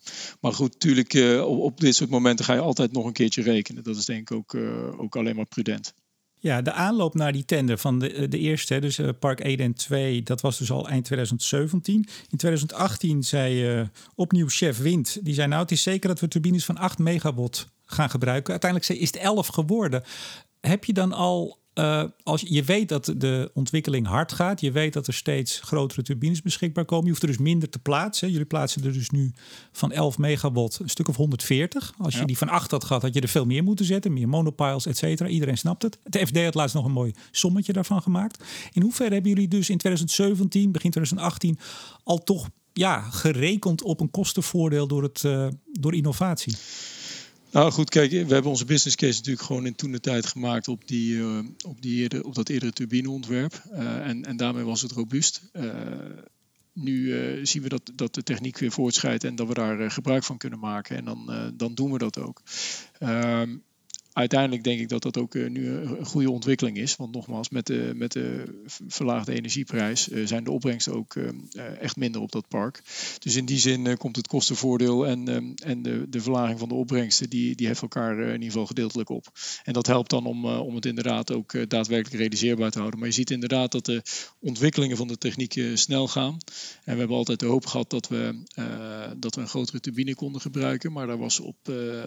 Maar 0.42 0.54
goed, 0.54 0.74
natuurlijk, 0.74 1.14
uh, 1.14 1.46
op, 1.46 1.80
dit 1.80 1.96
soort 1.96 2.10
momenten 2.10 2.46
ga 2.46 2.54
je 2.54 2.60
altijd 2.60 2.92
nog 2.92 3.06
een 3.06 3.14
keertje 3.14 3.42
rekenen. 3.42 3.84
Dat 3.84 3.98
is 3.98 4.06
denk 4.06 4.30
ik 4.30 4.38
ook, 4.38 4.54
uh, 4.54 5.00
ook 5.00 5.16
alleen 5.16 5.36
maar 5.36 5.46
prudent. 5.46 5.94
Ja, 6.40 6.62
de 6.62 6.72
aanloop 6.72 7.14
naar 7.14 7.32
die 7.32 7.46
tender 7.46 7.78
van 7.78 8.00
de, 8.00 8.28
de 8.28 8.38
eerste, 8.38 8.80
dus 8.80 9.00
uh, 9.00 9.10
Park 9.20 9.40
1 9.40 9.58
en 9.58 9.74
2, 9.74 10.24
dat 10.24 10.42
was 10.42 10.58
dus 10.58 10.72
al 10.72 10.88
eind 10.88 11.06
2017. 11.06 11.96
In 12.30 12.38
2018 12.38 13.24
zei 13.24 13.90
opnieuw 14.16 14.50
chef 14.50 14.78
Wind, 14.78 15.20
die 15.26 15.34
zei 15.34 15.48
nou 15.48 15.62
het 15.62 15.72
is 15.72 15.84
zeker 15.84 16.10
dat 16.10 16.20
we 16.20 16.28
turbines 16.28 16.66
van 16.66 16.78
8 16.78 16.98
megawatt 16.98 17.68
gaan 17.86 18.10
gebruiken. 18.10 18.52
Uiteindelijk 18.52 18.92
is 18.92 19.08
het 19.08 19.18
11 19.18 19.48
geworden. 19.48 20.04
Heb 20.60 20.86
je 20.86 20.94
dan 20.94 21.14
al 21.14 21.61
uh, 21.76 22.04
als 22.24 22.42
je, 22.48 22.64
weet 22.64 22.90
dat 22.90 23.14
de 23.18 23.52
ontwikkeling 23.54 24.08
hard 24.08 24.32
gaat, 24.32 24.62
je 24.62 24.72
weet 24.72 24.94
dat 24.94 25.08
er 25.08 25.14
steeds 25.14 25.60
grotere 25.60 26.02
turbines 26.02 26.42
beschikbaar 26.42 26.86
komen. 26.86 27.04
Je 27.06 27.10
hoeft 27.10 27.22
er 27.22 27.28
dus 27.28 27.38
minder 27.38 27.70
te 27.70 27.80
plaatsen. 27.80 28.32
Jullie 28.32 28.46
plaatsen 28.46 28.84
er 28.84 28.94
dus 28.94 29.10
nu 29.10 29.34
van 29.72 29.92
11 29.92 30.18
megawatt 30.18 30.80
een 30.80 30.90
stuk 30.90 31.08
of 31.08 31.16
140. 31.16 31.94
Als 31.98 32.18
je 32.18 32.26
die 32.26 32.38
van 32.38 32.50
8 32.50 32.72
had 32.72 32.84
gehad, 32.84 33.02
had 33.02 33.14
je 33.14 33.22
er 33.22 33.28
veel 33.28 33.46
meer 33.46 33.64
moeten 33.64 33.86
zetten. 33.86 34.14
Meer 34.14 34.30
monopiles, 34.30 34.86
et 34.86 34.98
cetera. 34.98 35.30
Iedereen 35.30 35.58
snapt 35.58 35.82
het. 35.82 35.98
De 36.04 36.28
FD 36.28 36.44
had 36.44 36.56
laatst 36.56 36.76
nog 36.76 36.86
een 36.86 36.92
mooi 36.92 37.14
sommetje 37.32 37.74
daarvan 37.74 38.02
gemaakt. 38.02 38.44
In 38.74 38.82
hoeverre 38.82 39.14
hebben 39.14 39.32
jullie 39.32 39.48
dus 39.48 39.70
in 39.70 39.78
2017, 39.78 40.72
begin 40.72 40.92
2018, 40.92 41.60
al 42.04 42.24
toch 42.24 42.50
ja, 42.74 43.02
gerekend 43.02 43.84
op 43.84 44.00
een 44.00 44.12
kostenvoordeel 44.12 44.88
door, 44.88 45.04
het, 45.04 45.24
uh, 45.24 45.48
door 45.72 45.96
innovatie? 45.96 46.56
Nou 47.52 47.72
goed, 47.72 47.90
kijk, 47.90 48.12
we 48.12 48.18
hebben 48.18 48.52
onze 48.52 48.66
business 48.66 48.96
case 48.96 49.18
natuurlijk 49.18 49.46
gewoon 49.46 49.66
in 49.66 49.76
toen 49.76 49.92
de 49.92 50.00
tijd 50.00 50.26
gemaakt 50.26 50.68
op, 50.68 50.88
die, 50.88 51.16
uh, 51.16 51.40
op, 51.68 51.82
die 51.82 52.24
op 52.24 52.36
dat 52.36 52.50
eerdere 52.50 52.72
turbineontwerp. 52.72 53.64
Uh, 53.72 54.08
en, 54.08 54.26
en 54.26 54.38
daarmee 54.38 54.64
was 54.64 54.82
het 54.82 54.92
robuust. 54.92 55.42
Uh, 55.54 55.74
nu 56.74 57.46
zien 57.46 57.62
we 57.62 57.70
dat, 57.70 57.92
dat 57.96 58.14
de 58.14 58.24
techniek 58.24 58.58
weer 58.58 58.72
voortschrijdt 58.72 59.24
en 59.24 59.36
dat 59.36 59.48
we 59.48 59.54
daar 59.54 59.92
gebruik 59.92 60.24
van 60.24 60.38
kunnen 60.38 60.60
maken. 60.60 60.98
En 60.98 61.06
dan, 61.06 61.52
dan 61.58 61.74
doen 61.74 61.92
we 61.92 61.98
dat 61.98 62.20
ook. 62.20 62.42
Ehm, 63.00 63.56
uiteindelijk 64.14 64.64
denk 64.64 64.80
ik 64.80 64.90
dat 64.90 65.02
dat 65.02 65.18
ook 65.18 65.36
uh, 65.36 65.50
nu 65.50 65.68
een 65.68 66.06
goede 66.06 66.32
ontwikkeling 66.32 66.78
is. 66.78 66.96
Want 66.96 67.14
nogmaals, 67.14 67.50
met 67.50 67.68
de, 67.68 67.92
met 67.96 68.12
de 68.12 68.60
verlaagde 68.88 69.34
energieprijs 69.34 70.10
uh, 70.10 70.28
zijn 70.28 70.44
de 70.44 70.52
opbrengsten 70.52 70.94
ook 70.94 71.16
uh, 71.16 71.30
echt 71.80 71.96
minder 71.96 72.22
op 72.22 72.32
dat 72.32 72.48
park. 72.48 72.82
Dus 73.20 73.36
in 73.36 73.46
die 73.46 73.60
zin 73.60 73.98
komt 73.98 74.16
het 74.16 74.28
kostenvoordeel 74.28 75.08
en, 75.08 75.54
en 75.64 75.82
de, 75.82 76.06
de 76.10 76.22
verlaging 76.22 76.60
van 76.60 76.70
de 76.70 76.76
opbrengsten, 76.76 77.30
die, 77.30 77.56
die 77.56 77.68
heeft 77.68 77.82
elkaar 77.82 78.20
in 78.20 78.34
ieder 78.34 78.46
geval 78.46 78.66
gedeeltelijk 78.66 79.10
op. 79.10 79.28
En 79.64 79.74
dat 79.74 79.88
helpt 79.88 80.10
dan 80.10 80.26
om, 80.26 80.46
om 80.46 80.76
het 80.76 80.86
inderdaad 80.86 81.32
ook 81.32 81.70
daadwerkelijk 81.70 82.20
realiseerbaar 82.20 82.72
te 82.72 82.78
houden. 82.78 83.00
Maar 83.00 83.08
je 83.08 83.14
ziet 83.14 83.32
inderdaad 83.32 83.72
dat 83.72 83.86
de 83.86 84.02
ontwikkelingen 84.40 84.98
van 84.98 85.08
de 85.08 85.18
techniek 85.18 85.62
snel 85.74 86.08
gaan. 86.08 86.38
En 86.84 86.94
we 86.94 87.00
hebben 87.00 87.18
altijd 87.18 87.40
de 87.40 87.46
hoop 87.46 87.66
gehad 87.66 87.90
dat 87.90 88.08
we, 88.08 88.44
dat 89.18 89.36
we 89.36 89.42
een 89.42 89.48
grotere 89.48 89.80
turbine 89.80 90.16
konden 90.16 90.42
gebruiken. 90.42 90.92
Maar 90.92 91.08
daar 91.08 91.18
was 91.18 91.40
op, 91.40 91.58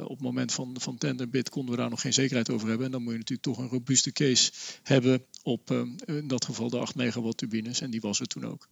op 0.02 0.08
het 0.08 0.20
moment 0.20 0.52
van, 0.52 0.76
van 0.80 0.98
tenderbid 0.98 1.48
konden 1.48 1.74
we 1.74 1.80
daar 1.80 1.90
nog 1.94 2.02
geen 2.02 2.12
zekerheid 2.12 2.50
over 2.50 2.68
hebben. 2.68 2.86
En 2.86 2.92
dan 2.92 3.02
moet 3.02 3.12
je 3.12 3.18
natuurlijk 3.18 3.48
toch 3.48 3.58
een 3.58 3.68
robuuste 3.68 4.12
case 4.12 4.52
hebben 4.82 5.24
op 5.42 5.70
uh, 5.70 5.80
in 6.04 6.28
dat 6.28 6.44
geval 6.44 6.70
de 6.70 6.78
8 6.78 6.94
megawatt 6.94 7.36
turbines. 7.36 7.80
En 7.80 7.90
die 7.90 8.00
was 8.00 8.20
er 8.20 8.26
toen 8.26 8.46
ook. 8.46 8.68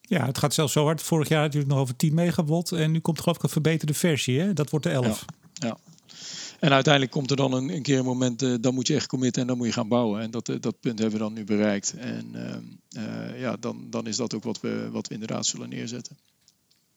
Ja, 0.00 0.26
het 0.26 0.38
gaat 0.38 0.54
zelfs 0.54 0.72
zo 0.72 0.84
hard. 0.84 1.02
Vorig 1.02 1.28
jaar 1.28 1.42
had 1.42 1.52
je 1.52 1.58
het 1.58 1.68
nog 1.68 1.78
over 1.78 1.96
10 1.96 2.14
megawatt. 2.14 2.72
En 2.72 2.90
nu 2.90 3.00
komt 3.00 3.20
geloof 3.20 3.36
ik 3.36 3.42
een 3.42 3.48
verbeterde 3.48 3.94
versie. 3.94 4.40
Hè? 4.40 4.52
Dat 4.52 4.70
wordt 4.70 4.86
de 4.86 4.92
11. 4.92 5.24
Ja, 5.52 5.66
ja. 5.68 5.78
En 6.60 6.72
uiteindelijk 6.72 7.12
komt 7.12 7.30
er 7.30 7.36
dan 7.36 7.52
een, 7.52 7.68
een 7.68 7.82
keer 7.82 7.98
een 7.98 8.04
moment, 8.04 8.42
uh, 8.42 8.54
dan 8.60 8.74
moet 8.74 8.86
je 8.86 8.94
echt 8.94 9.06
committen 9.06 9.42
en 9.42 9.48
dan 9.48 9.56
moet 9.56 9.66
je 9.66 9.72
gaan 9.72 9.88
bouwen. 9.88 10.20
En 10.20 10.30
dat, 10.30 10.48
uh, 10.48 10.56
dat 10.60 10.80
punt 10.80 10.98
hebben 10.98 11.18
we 11.18 11.24
dan 11.24 11.32
nu 11.32 11.44
bereikt. 11.44 11.94
En 11.96 12.32
uh, 12.96 13.40
ja, 13.40 13.56
dan, 13.56 13.86
dan 13.90 14.06
is 14.06 14.16
dat 14.16 14.34
ook 14.34 14.44
wat 14.44 14.60
we, 14.60 14.88
wat 14.92 15.08
we 15.08 15.14
inderdaad 15.14 15.46
zullen 15.46 15.68
neerzetten. 15.68 16.16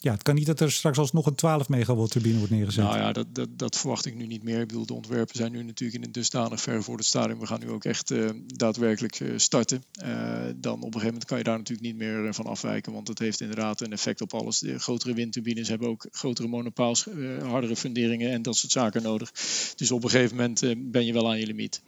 Ja, 0.03 0.11
het 0.11 0.23
kan 0.23 0.35
niet 0.35 0.45
dat 0.45 0.59
er 0.59 0.71
straks 0.71 0.97
alsnog 0.97 1.25
een 1.25 1.35
12 1.35 1.69
megawatt 1.69 2.11
turbine 2.11 2.37
wordt 2.37 2.51
neergezet. 2.51 2.83
Nou 2.83 2.97
ja, 2.97 3.11
dat, 3.11 3.35
dat, 3.35 3.49
dat, 3.59 3.77
verwacht 3.77 4.05
ik 4.05 4.15
nu 4.15 4.25
niet 4.25 4.43
meer. 4.43 4.59
Ik 4.59 4.67
bedoel, 4.67 4.85
de 4.85 4.93
ontwerpen 4.93 5.35
zijn 5.35 5.51
nu 5.51 5.63
natuurlijk 5.63 5.99
in 5.99 6.05
een 6.05 6.11
dusdanig 6.11 6.61
ver 6.61 6.83
voor 6.83 6.97
het 6.97 7.05
stadium. 7.05 7.39
We 7.39 7.45
gaan 7.45 7.59
nu 7.59 7.69
ook 7.69 7.85
echt 7.85 8.11
uh, 8.11 8.29
daadwerkelijk 8.45 9.19
uh, 9.19 9.33
starten. 9.37 9.83
Uh, 10.05 10.45
dan 10.55 10.73
op 10.73 10.79
een 10.79 10.83
gegeven 10.83 11.05
moment 11.05 11.25
kan 11.25 11.37
je 11.37 11.43
daar 11.43 11.57
natuurlijk 11.57 11.87
niet 11.87 11.97
meer 11.97 12.33
van 12.33 12.45
afwijken. 12.45 12.93
Want 12.93 13.07
het 13.07 13.19
heeft 13.19 13.41
inderdaad 13.41 13.81
een 13.81 13.91
effect 13.91 14.21
op 14.21 14.33
alles. 14.33 14.59
De 14.59 14.79
grotere 14.79 15.13
windturbines 15.13 15.67
hebben 15.67 15.87
ook 15.87 16.07
grotere 16.11 16.47
monopaals, 16.47 17.07
hardere 17.41 17.75
funderingen 17.75 18.31
en 18.31 18.41
dat 18.41 18.55
soort 18.55 18.71
zaken 18.71 19.01
nodig. 19.03 19.31
Dus 19.75 19.91
op 19.91 20.03
een 20.03 20.09
gegeven 20.09 20.35
moment 20.35 20.91
ben 20.91 21.05
je 21.05 21.13
wel 21.13 21.29
aan 21.29 21.39
je 21.39 21.45
limiet. 21.45 21.81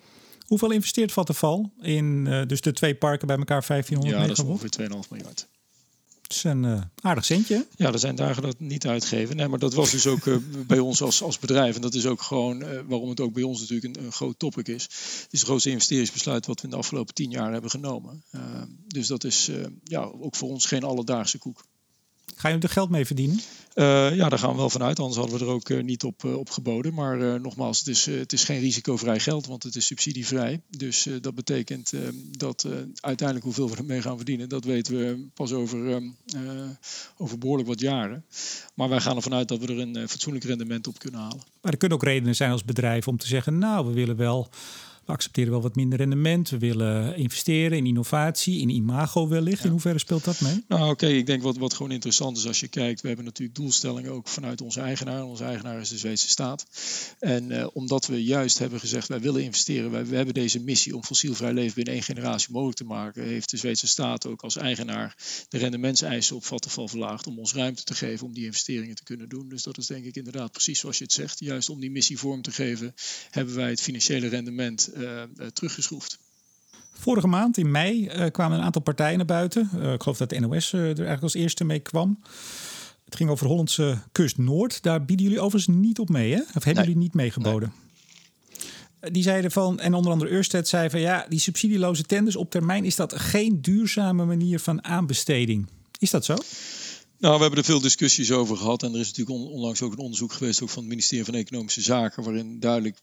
Hoeveel 0.45 0.71
investeert 0.71 1.12
Vattenfall 1.12 1.69
in 1.82 2.23
dus 2.47 2.62
de 2.62 2.73
twee 2.73 2.95
parken 2.95 3.28
bij 3.28 3.38
elkaar 3.38 3.63
1500 3.67 4.15
ja, 4.15 4.28
megawatt? 4.28 4.38
Ja, 4.38 4.67
dat 4.67 4.80
is 4.80 4.89
ongeveer 4.89 5.04
2,5 5.04 5.10
miljard. 5.10 5.47
Is 6.27 6.43
een 6.43 6.63
uh, 6.63 6.81
aardig 7.01 7.25
centje. 7.25 7.65
Ja, 7.75 7.91
er 7.91 7.99
zijn 7.99 8.15
dagen 8.15 8.43
dat 8.43 8.59
niet 8.59 8.88
uitgeven. 8.88 9.35
Nee, 9.35 9.47
maar 9.47 9.59
dat 9.59 9.73
was 9.73 9.91
dus 9.91 10.07
ook 10.07 10.25
uh, 10.25 10.38
bij 10.67 10.79
ons 10.79 11.01
als, 11.01 11.21
als 11.21 11.39
bedrijf. 11.39 11.75
En 11.75 11.81
dat 11.81 11.93
is 11.93 12.05
ook 12.05 12.21
gewoon 12.21 12.61
uh, 12.61 12.79
waarom 12.88 13.09
het 13.09 13.19
ook 13.19 13.33
bij 13.33 13.43
ons 13.43 13.59
natuurlijk 13.59 13.97
een, 13.97 14.03
een, 14.05 14.11
groot 14.11 14.39
topic 14.39 14.67
is. 14.67 14.83
Het 14.83 15.27
is 15.29 15.39
het 15.39 15.47
grootste 15.47 15.69
investeringsbesluit 15.69 16.45
wat 16.45 16.57
we 16.59 16.63
in 16.63 16.69
de 16.69 16.75
afgelopen 16.75 17.13
tien 17.13 17.31
jaar 17.31 17.51
hebben 17.51 17.69
genomen. 17.69 18.23
dus 18.88 19.07
dat 19.07 19.23
is 19.23 19.51
ja, 19.83 20.01
ook 20.01 20.35
voor 20.35 20.49
ons 20.49 20.65
geen 20.65 20.83
alledaagse 20.83 21.38
koek. 21.38 21.65
Ga 22.35 22.49
je 22.49 22.57
er 22.57 22.69
geld 22.69 22.89
mee 22.89 23.05
verdienen? 23.05 23.39
Uh, 23.75 24.15
ja, 24.15 24.29
daar 24.29 24.39
gaan 24.39 24.49
we 24.49 24.55
wel 24.55 24.69
vanuit. 24.69 24.99
Anders 24.99 25.17
hadden 25.17 25.39
we 25.39 25.45
er 25.45 25.51
ook 25.51 25.69
uh, 25.69 25.83
niet 25.83 26.03
op, 26.03 26.23
uh, 26.23 26.38
op 26.38 26.49
geboden. 26.49 26.93
Maar 26.93 27.41
nogmaals, 27.41 27.79
het 27.79 27.88
is, 27.88 28.05
het 28.05 28.33
is 28.33 28.43
geen 28.43 28.59
risicovrij 28.59 29.19
geld, 29.19 29.45
want 29.45 29.63
het 29.63 29.75
is 29.75 29.85
subsidievrij. 29.85 30.61
Dus 30.69 31.07
dat 31.21 31.35
betekent 31.35 31.93
dat 32.31 32.67
uiteindelijk 32.95 33.45
hoeveel 33.45 33.69
we 33.69 33.77
ermee 33.77 34.01
gaan 34.01 34.15
verdienen, 34.15 34.49
dat 34.49 34.63
weten 34.63 34.97
we 34.97 35.27
pas 35.33 35.51
over, 35.51 36.01
over 37.17 37.38
behoorlijk 37.38 37.67
wat 37.67 37.79
jaren. 37.79 38.25
Maar 38.73 38.89
wij 38.89 38.99
gaan 38.99 39.15
ervan 39.15 39.33
uit 39.33 39.47
dat 39.47 39.59
we 39.59 39.67
er 39.67 39.79
een 39.79 40.09
fatsoenlijk 40.09 40.45
rendement 40.45 40.88
op 40.88 40.99
kunnen 40.99 41.19
halen. 41.19 41.41
Maar 41.61 41.71
er 41.71 41.77
kunnen 41.77 41.97
ook 41.97 42.03
redenen 42.03 42.35
zijn 42.35 42.51
als 42.51 42.65
bedrijf 42.65 43.07
om 43.07 43.17
te 43.17 43.27
zeggen, 43.27 43.57
nou, 43.57 43.88
we 43.88 43.93
willen 43.93 44.15
wel 44.17 44.49
we 45.06 45.12
accepteren 45.12 45.52
wel 45.52 45.62
wat 45.62 45.76
minder 45.76 45.98
rendement. 45.98 46.50
We 46.50 46.58
willen 46.58 47.18
investeren 47.18 47.78
in 47.78 47.86
innovatie, 47.86 48.60
in 48.60 48.70
imago 48.70 49.28
wellicht. 49.28 49.63
In 49.63 49.72
hoeverre 49.72 50.00
speelt 50.00 50.24
dat 50.24 50.41
mee? 50.41 50.63
Nou, 50.68 50.89
oké, 50.89 51.08
ik 51.08 51.26
denk 51.26 51.41
wat, 51.41 51.58
wat 51.58 51.74
gewoon 51.74 51.91
interessant 51.91 52.38
is 52.38 52.48
als 52.48 52.60
je 52.60 52.68
kijkt. 52.68 53.02
We 53.02 53.08
hebben 53.08 53.26
natuurlijk 53.26 53.58
doelstellingen 53.58 54.12
ook 54.12 54.28
vanuit 54.28 54.62
onze 54.62 54.80
eigenaar. 54.80 55.24
Onze 55.24 55.44
eigenaar 55.44 55.80
is 55.80 55.89
de 55.89 55.98
Zweedse 55.98 56.28
staat. 56.28 56.65
En 57.20 57.52
uh, 57.52 57.68
omdat 57.74 58.08
we 58.08 58.24
juist 58.24 58.58
hebben 58.58 58.80
gezegd, 58.80 59.08
wij 59.08 59.20
willen 59.20 59.44
investeren. 59.44 59.91
Wij, 59.91 60.06
we 60.06 60.15
hebben 60.15 60.34
deze 60.34 60.60
missie 60.60 60.96
om 60.96 61.04
fossielvrij 61.04 61.54
leven 61.54 61.76
binnen 61.76 61.94
één 61.94 62.04
generatie 62.04 62.52
mogelijk 62.52 62.78
te 62.78 62.86
maken. 62.86 63.24
Heeft 63.24 63.50
de 63.50 63.58
Zweedse 63.58 63.88
staat 63.88 64.28
ook 64.28 64.41
als 64.41 64.56
eigenaar 64.56 65.15
de 65.50 65.58
rendementseisen 65.58 66.36
op 66.36 66.46
Vattenfall 66.46 66.88
verlaagd. 66.88 67.28
Om 67.28 67.39
ons 67.39 67.54
ruimte 67.54 67.84
te 67.84 67.94
geven 67.94 68.28
om 68.28 68.34
die 68.34 68.46
investeringen 68.46 68.96
te 68.96 69.04
kunnen 69.04 69.30
doen. 69.30 69.50
Dus 69.50 69.63
dat 69.63 69.78
is 69.78 69.88
denk 69.88 70.06
ik 70.06 70.15
inderdaad 70.15 70.52
precies 70.52 70.80
zoals 70.80 70.98
je 70.98 71.04
het 71.04 71.13
zegt. 71.13 71.39
Juist 71.39 71.70
om 71.70 71.80
die 71.80 71.91
missie 71.91 72.18
vorm 72.18 72.41
te 72.41 72.52
geven, 72.52 72.94
hebben 73.30 73.56
wij 73.56 73.70
het 73.70 73.82
financiële 73.82 74.28
rendement 74.28 74.89
teruggeschroefd. 75.53 76.19
Vorige 76.93 77.27
maand 77.27 77.58
in 77.58 77.71
mei 77.71 78.05
uh, 78.05 78.25
kwamen 78.31 78.58
een 78.58 78.63
aantal 78.63 78.81
partijen 78.81 79.17
naar 79.17 79.25
buiten. 79.25 79.69
Uh, 79.75 79.93
ik 79.93 80.01
geloof 80.01 80.17
dat 80.17 80.29
de 80.29 80.39
NOS 80.39 80.73
er 80.73 80.86
eigenlijk 80.86 81.21
als 81.21 81.34
eerste 81.34 81.63
mee 81.63 81.79
kwam. 81.79 82.19
Het 83.05 83.15
ging 83.15 83.29
over 83.29 83.47
Hollandse 83.47 83.97
kust 84.12 84.38
Noord. 84.38 84.84
Daar 84.84 85.05
bieden 85.05 85.25
jullie 85.25 85.41
overigens 85.41 85.77
niet 85.77 85.99
op 85.99 86.10
mee, 86.10 86.34
hè? 86.34 86.39
Of 86.39 86.63
hebben 86.63 86.73
nee. 86.73 86.84
jullie 86.84 86.97
niet 86.97 87.13
meegeboden? 87.13 87.73
Nee. 87.73 89.12
Die 89.12 89.23
zeiden 89.23 89.51
van, 89.51 89.79
en 89.79 89.93
onder 89.93 90.12
andere 90.12 90.31
Ørsted 90.31 90.67
zei 90.67 90.89
van 90.89 90.99
ja, 90.99 91.25
die 91.29 91.39
subsidieloze 91.39 92.03
tenders 92.03 92.36
op 92.36 92.51
termijn 92.51 92.86
is 92.86 92.95
dat 92.95 93.19
geen 93.19 93.62
duurzame 93.62 94.25
manier 94.25 94.60
van 94.60 94.84
aanbesteding. 94.84 95.67
Is 95.99 96.10
dat 96.10 96.25
zo? 96.25 96.36
Nou, 97.19 97.36
we 97.36 97.41
hebben 97.41 97.60
er 97.60 97.65
veel 97.65 97.81
discussies 97.81 98.31
over 98.31 98.58
gehad. 98.58 98.84
En 98.84 98.93
er 98.93 98.99
is 98.99 99.08
natuurlijk 99.13 99.51
onlangs 99.51 99.81
ook 99.81 99.91
een 99.91 99.97
onderzoek 99.97 100.34
geweest 100.34 100.62
ook 100.62 100.69
van 100.69 100.81
het 100.81 100.89
ministerie 100.89 101.25
van 101.25 101.34
Economische 101.34 101.81
Zaken. 101.81 102.23
Waarin 102.23 102.60
duidelijk 102.60 102.97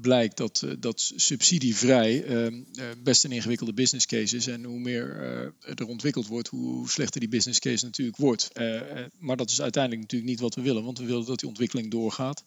blijkt 0.00 0.36
dat, 0.36 0.62
uh, 0.64 0.72
dat 0.78 1.12
subsidievrij 1.16 2.24
uh, 2.24 2.60
best 3.02 3.24
een 3.24 3.32
ingewikkelde 3.32 3.72
business 3.72 4.06
case 4.06 4.36
is. 4.36 4.46
En 4.46 4.64
hoe 4.64 4.78
meer 4.78 5.16
er 5.60 5.86
ontwikkeld 5.86 6.26
wordt, 6.26 6.48
hoe 6.48 6.90
slechter 6.90 7.20
die 7.20 7.28
business 7.28 7.58
case 7.58 7.84
natuurlijk 7.84 8.16
wordt. 8.16 8.50
maar 9.18 9.36
dat 9.36 9.50
is 9.50 9.60
uiteindelijk 9.60 10.02
natuurlijk 10.02 10.30
niet 10.30 10.40
wat 10.40 10.54
we 10.54 10.62
willen. 10.62 10.84
Want 10.84 10.98
we 10.98 11.04
willen 11.04 11.26
dat 11.26 11.38
die 11.38 11.48
ontwikkeling 11.48 11.90
doorgaat. 11.90 12.42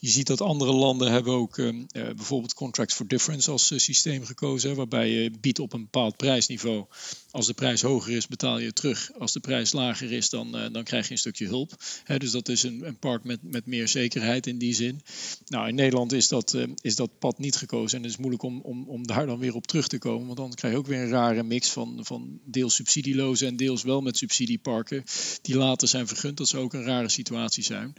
Je 0.00 0.08
ziet 0.08 0.26
dat 0.26 0.40
andere 0.40 0.72
landen 0.72 1.12
hebben 1.12 1.32
ook 1.32 1.56
bijvoorbeeld 1.92 2.54
Contracts 2.54 2.94
for 2.94 3.06
Difference 3.06 3.50
als 3.50 3.72
systeem 3.76 4.24
gekozen. 4.24 4.76
Waarbij 4.76 5.10
je 5.10 5.30
biedt 5.40 5.58
op 5.58 5.72
een 5.72 5.82
bepaald 5.82 6.16
prijsniveau. 6.16 6.86
Als 7.30 7.46
de 7.46 7.54
prijs 7.54 7.82
hoger 7.82 8.12
is, 8.12 8.26
betaal 8.26 8.58
je 8.58 8.72
terug. 8.72 9.10
Als 9.18 9.32
de 9.32 9.40
prijs 9.40 9.72
lager 9.72 10.12
is, 10.12 10.30
dan, 10.30 10.52
dan 10.72 10.84
krijg 10.84 11.06
je 11.06 11.12
een 11.12 11.18
stukje 11.18 11.46
hulp. 11.46 11.72
Dus 12.16 12.30
dat 12.30 12.48
is 12.48 12.62
een, 12.62 12.86
een 12.86 12.98
park 12.98 13.24
met, 13.24 13.38
met 13.42 13.66
meer 13.66 13.88
zekerheid 13.88 14.46
in 14.46 14.58
die 14.58 14.74
zin. 14.74 15.00
Nou, 15.46 15.68
in 15.68 15.74
Nederland 15.74 16.12
is 16.12 16.28
dat, 16.28 16.56
is 16.80 16.95
dat 16.96 17.18
pad 17.18 17.38
niet 17.38 17.56
gekozen. 17.56 17.96
En 17.96 18.02
het 18.02 18.12
is 18.12 18.18
moeilijk 18.18 18.42
om, 18.42 18.60
om, 18.60 18.88
om 18.88 19.06
daar 19.06 19.26
dan 19.26 19.38
weer 19.38 19.54
op 19.54 19.66
terug 19.66 19.88
te 19.88 19.98
komen. 19.98 20.26
Want 20.26 20.38
dan 20.38 20.54
krijg 20.54 20.72
je 20.72 20.78
ook 20.78 20.86
weer 20.86 21.00
een 21.00 21.08
rare 21.08 21.42
mix 21.42 21.70
van, 21.70 21.98
van 22.02 22.40
deels 22.44 22.74
subsidieloze 22.74 23.46
en 23.46 23.56
deels 23.56 23.82
wel 23.82 24.00
met 24.00 24.16
subsidieparken. 24.16 25.04
Die 25.42 25.56
later 25.56 25.88
zijn 25.88 26.06
vergund. 26.06 26.36
Dat 26.36 26.48
zou 26.48 26.64
ook 26.64 26.74
een 26.74 26.84
rare 26.84 27.08
situatie 27.08 27.64
zijn. 27.64 27.94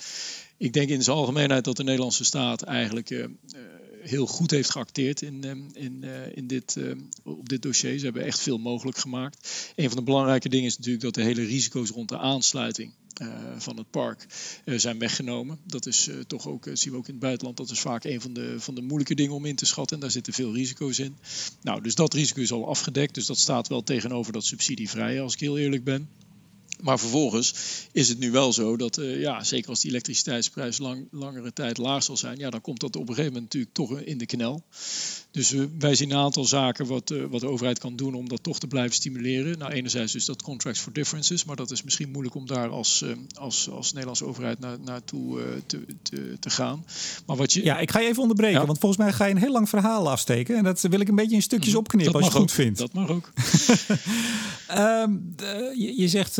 Ik 0.57 0.73
denk 0.73 0.89
in 0.89 1.03
zijn 1.03 1.17
algemeenheid 1.17 1.63
dat 1.63 1.77
de 1.77 1.83
Nederlandse 1.83 2.23
staat 2.23 2.61
eigenlijk 2.61 3.09
uh, 3.09 3.25
heel 3.99 4.27
goed 4.27 4.51
heeft 4.51 4.71
geacteerd 4.71 5.21
in, 5.21 5.43
in, 5.73 6.01
uh, 6.03 6.35
in 6.35 6.47
dit, 6.47 6.75
uh, 6.75 6.95
op 7.23 7.49
dit 7.49 7.61
dossier. 7.61 7.97
Ze 7.97 8.05
hebben 8.05 8.23
echt 8.23 8.39
veel 8.39 8.57
mogelijk 8.57 8.97
gemaakt. 8.97 9.71
Een 9.75 9.87
van 9.87 9.97
de 9.97 10.03
belangrijke 10.03 10.49
dingen 10.49 10.65
is 10.65 10.77
natuurlijk 10.77 11.03
dat 11.03 11.13
de 11.13 11.23
hele 11.23 11.43
risico's 11.43 11.89
rond 11.89 12.09
de 12.09 12.17
aansluiting 12.17 12.93
uh, 13.21 13.27
van 13.57 13.77
het 13.77 13.89
park 13.89 14.25
uh, 14.65 14.79
zijn 14.79 14.99
weggenomen. 14.99 15.59
Dat 15.63 15.85
is 15.85 16.09
toch 16.27 16.47
ook, 16.47 16.69
zien 16.73 16.91
we 16.91 16.97
ook 16.97 17.07
in 17.07 17.13
het 17.13 17.21
buitenland, 17.21 17.57
dat 17.57 17.69
is 17.69 17.79
vaak 17.79 18.03
een 18.03 18.21
van 18.21 18.33
de, 18.33 18.55
van 18.59 18.75
de 18.75 18.81
moeilijke 18.81 19.15
dingen 19.15 19.35
om 19.35 19.45
in 19.45 19.55
te 19.55 19.65
schatten. 19.65 19.95
En 19.95 20.01
daar 20.01 20.11
zitten 20.11 20.33
veel 20.33 20.53
risico's 20.53 20.99
in. 20.99 21.17
Nou, 21.61 21.81
dus 21.81 21.95
dat 21.95 22.13
risico 22.13 22.41
is 22.41 22.51
al 22.51 22.67
afgedekt. 22.67 23.13
Dus 23.13 23.25
dat 23.25 23.37
staat 23.37 23.67
wel 23.67 23.83
tegenover 23.83 24.33
dat 24.33 24.45
subsidievrije, 24.45 25.21
als 25.21 25.33
ik 25.33 25.39
heel 25.39 25.57
eerlijk 25.57 25.83
ben. 25.83 26.09
Maar 26.83 26.99
vervolgens 26.99 27.53
is 27.91 28.09
het 28.09 28.19
nu 28.19 28.31
wel 28.31 28.53
zo 28.53 28.77
dat, 28.77 28.97
uh, 28.97 29.21
ja, 29.21 29.43
zeker 29.43 29.69
als 29.69 29.79
die 29.79 29.89
elektriciteitsprijs 29.89 30.77
lang, 30.77 31.07
langere 31.11 31.53
tijd 31.53 31.77
laag 31.77 32.03
zal 32.03 32.17
zijn, 32.17 32.37
ja, 32.37 32.49
dan 32.49 32.61
komt 32.61 32.79
dat 32.79 32.95
op 32.95 33.01
een 33.01 33.15
gegeven 33.15 33.33
moment 33.33 33.53
natuurlijk 33.53 33.73
toch 33.73 33.99
in 33.99 34.17
de 34.17 34.25
knel. 34.25 34.63
Dus 35.31 35.53
uh, 35.53 35.65
wij 35.79 35.95
zien 35.95 36.11
een 36.11 36.17
aantal 36.17 36.45
zaken 36.45 36.87
wat, 36.87 37.11
uh, 37.11 37.23
wat 37.29 37.41
de 37.41 37.47
overheid 37.47 37.79
kan 37.79 37.95
doen 37.95 38.13
om 38.13 38.29
dat 38.29 38.43
toch 38.43 38.59
te 38.59 38.67
blijven 38.67 38.95
stimuleren. 38.95 39.57
Nou, 39.57 39.71
enerzijds 39.71 40.13
dus 40.13 40.25
dat 40.25 40.41
Contracts 40.41 40.79
for 40.79 40.93
Differences, 40.93 41.45
maar 41.45 41.55
dat 41.55 41.71
is 41.71 41.83
misschien 41.83 42.11
moeilijk 42.11 42.35
om 42.35 42.47
daar 42.47 42.69
als, 42.69 43.05
als, 43.33 43.69
als 43.69 43.91
Nederlandse 43.91 44.25
overheid 44.25 44.59
naar, 44.59 44.79
naartoe 44.79 45.39
te, 45.65 45.85
te, 46.01 46.37
te 46.39 46.49
gaan. 46.49 46.85
Maar 47.25 47.35
wat 47.35 47.53
je... 47.53 47.63
Ja, 47.63 47.79
ik 47.79 47.91
ga 47.91 47.99
je 47.99 48.07
even 48.07 48.21
onderbreken, 48.21 48.59
ja. 48.59 48.65
want 48.65 48.79
volgens 48.79 49.01
mij 49.01 49.13
ga 49.13 49.25
je 49.25 49.31
een 49.31 49.39
heel 49.39 49.51
lang 49.51 49.69
verhaal 49.69 50.09
afsteken. 50.09 50.57
En 50.57 50.63
dat 50.63 50.81
wil 50.81 50.99
ik 50.99 51.07
een 51.07 51.15
beetje 51.15 51.35
in 51.35 51.41
stukjes 51.41 51.75
opknippen 51.75 52.13
als 52.13 52.23
je 52.23 52.29
het 52.29 52.39
goed 52.39 52.51
vindt. 52.51 52.79
Dat 52.79 52.93
mag 52.93 53.09
ook. 53.09 53.31
um, 54.71 55.33
de, 55.35 55.73
je, 55.77 56.01
je, 56.01 56.07
zegt 56.07 56.37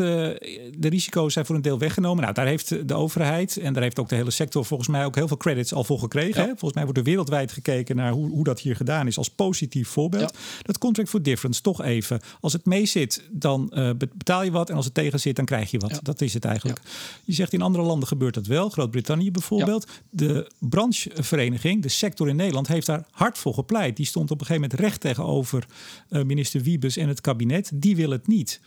de 0.78 0.88
risico's 0.88 1.32
zijn 1.32 1.46
voor 1.46 1.54
een 1.54 1.62
deel 1.62 1.78
weggenomen. 1.78 2.22
Nou, 2.22 2.34
daar 2.34 2.46
heeft 2.46 2.88
de 2.88 2.94
overheid 2.94 3.56
en 3.56 3.72
daar 3.72 3.82
heeft 3.82 3.98
ook 3.98 4.08
de 4.08 4.14
hele 4.14 4.30
sector 4.30 4.64
volgens 4.64 4.88
mij 4.88 5.04
ook 5.04 5.14
heel 5.14 5.28
veel 5.28 5.36
credits 5.36 5.74
al 5.74 5.84
voor 5.84 5.98
gekregen. 5.98 6.42
Ja. 6.42 6.48
Volgens 6.48 6.72
mij 6.72 6.82
wordt 6.82 6.98
er 6.98 7.04
wereldwijd 7.04 7.52
gekeken 7.52 7.96
naar 7.96 8.12
hoe, 8.12 8.30
hoe 8.30 8.44
dat 8.44 8.60
hier 8.60 8.76
gedaan 8.76 9.06
is 9.06 9.18
als 9.18 9.30
positief 9.30 9.88
voorbeeld. 9.88 10.34
Ja. 10.34 10.62
Dat 10.62 10.78
contract 10.78 11.08
for 11.08 11.22
difference, 11.22 11.60
toch 11.60 11.82
even. 11.82 12.20
Als 12.40 12.52
het 12.52 12.64
mee 12.64 12.86
zit, 12.86 13.22
dan 13.30 13.72
uh, 13.74 13.90
betaal 13.98 14.42
je 14.42 14.50
wat. 14.50 14.70
En 14.70 14.76
als 14.76 14.84
het 14.84 14.94
tegen 14.94 15.20
zit, 15.20 15.36
dan 15.36 15.44
krijg 15.44 15.70
je 15.70 15.78
wat. 15.78 15.90
Ja. 15.90 15.98
Dat 16.02 16.20
is 16.20 16.34
het 16.34 16.44
eigenlijk. 16.44 16.80
Je 17.24 17.32
zegt 17.32 17.52
in 17.52 17.62
andere 17.62 17.84
landen 17.84 18.08
gebeurt 18.08 18.34
dat 18.34 18.46
wel. 18.46 18.68
Groot-Brittannië 18.68 19.30
bijvoorbeeld. 19.30 19.86
De 20.10 20.50
branchevereniging, 20.58 21.82
de 21.82 21.88
sector 21.88 22.28
in 22.28 22.36
Nederland, 22.36 22.68
heeft 22.68 22.86
daar 22.86 23.06
hard 23.10 23.38
voor 23.38 23.54
gepleit. 23.54 23.96
Die 23.96 24.06
stond 24.06 24.30
op 24.30 24.40
een 24.40 24.46
gegeven 24.46 24.68
moment 24.68 24.80
recht 24.80 25.00
tegenover 25.00 25.66
uh, 26.10 26.22
minister 26.22 26.62
Wiebes 26.62 26.96
en 26.96 27.08
het 27.08 27.20
kabinet. 27.20 27.70
Die 27.74 27.96
wil 27.96 28.10
het 28.10 28.26
niet. 28.26 28.60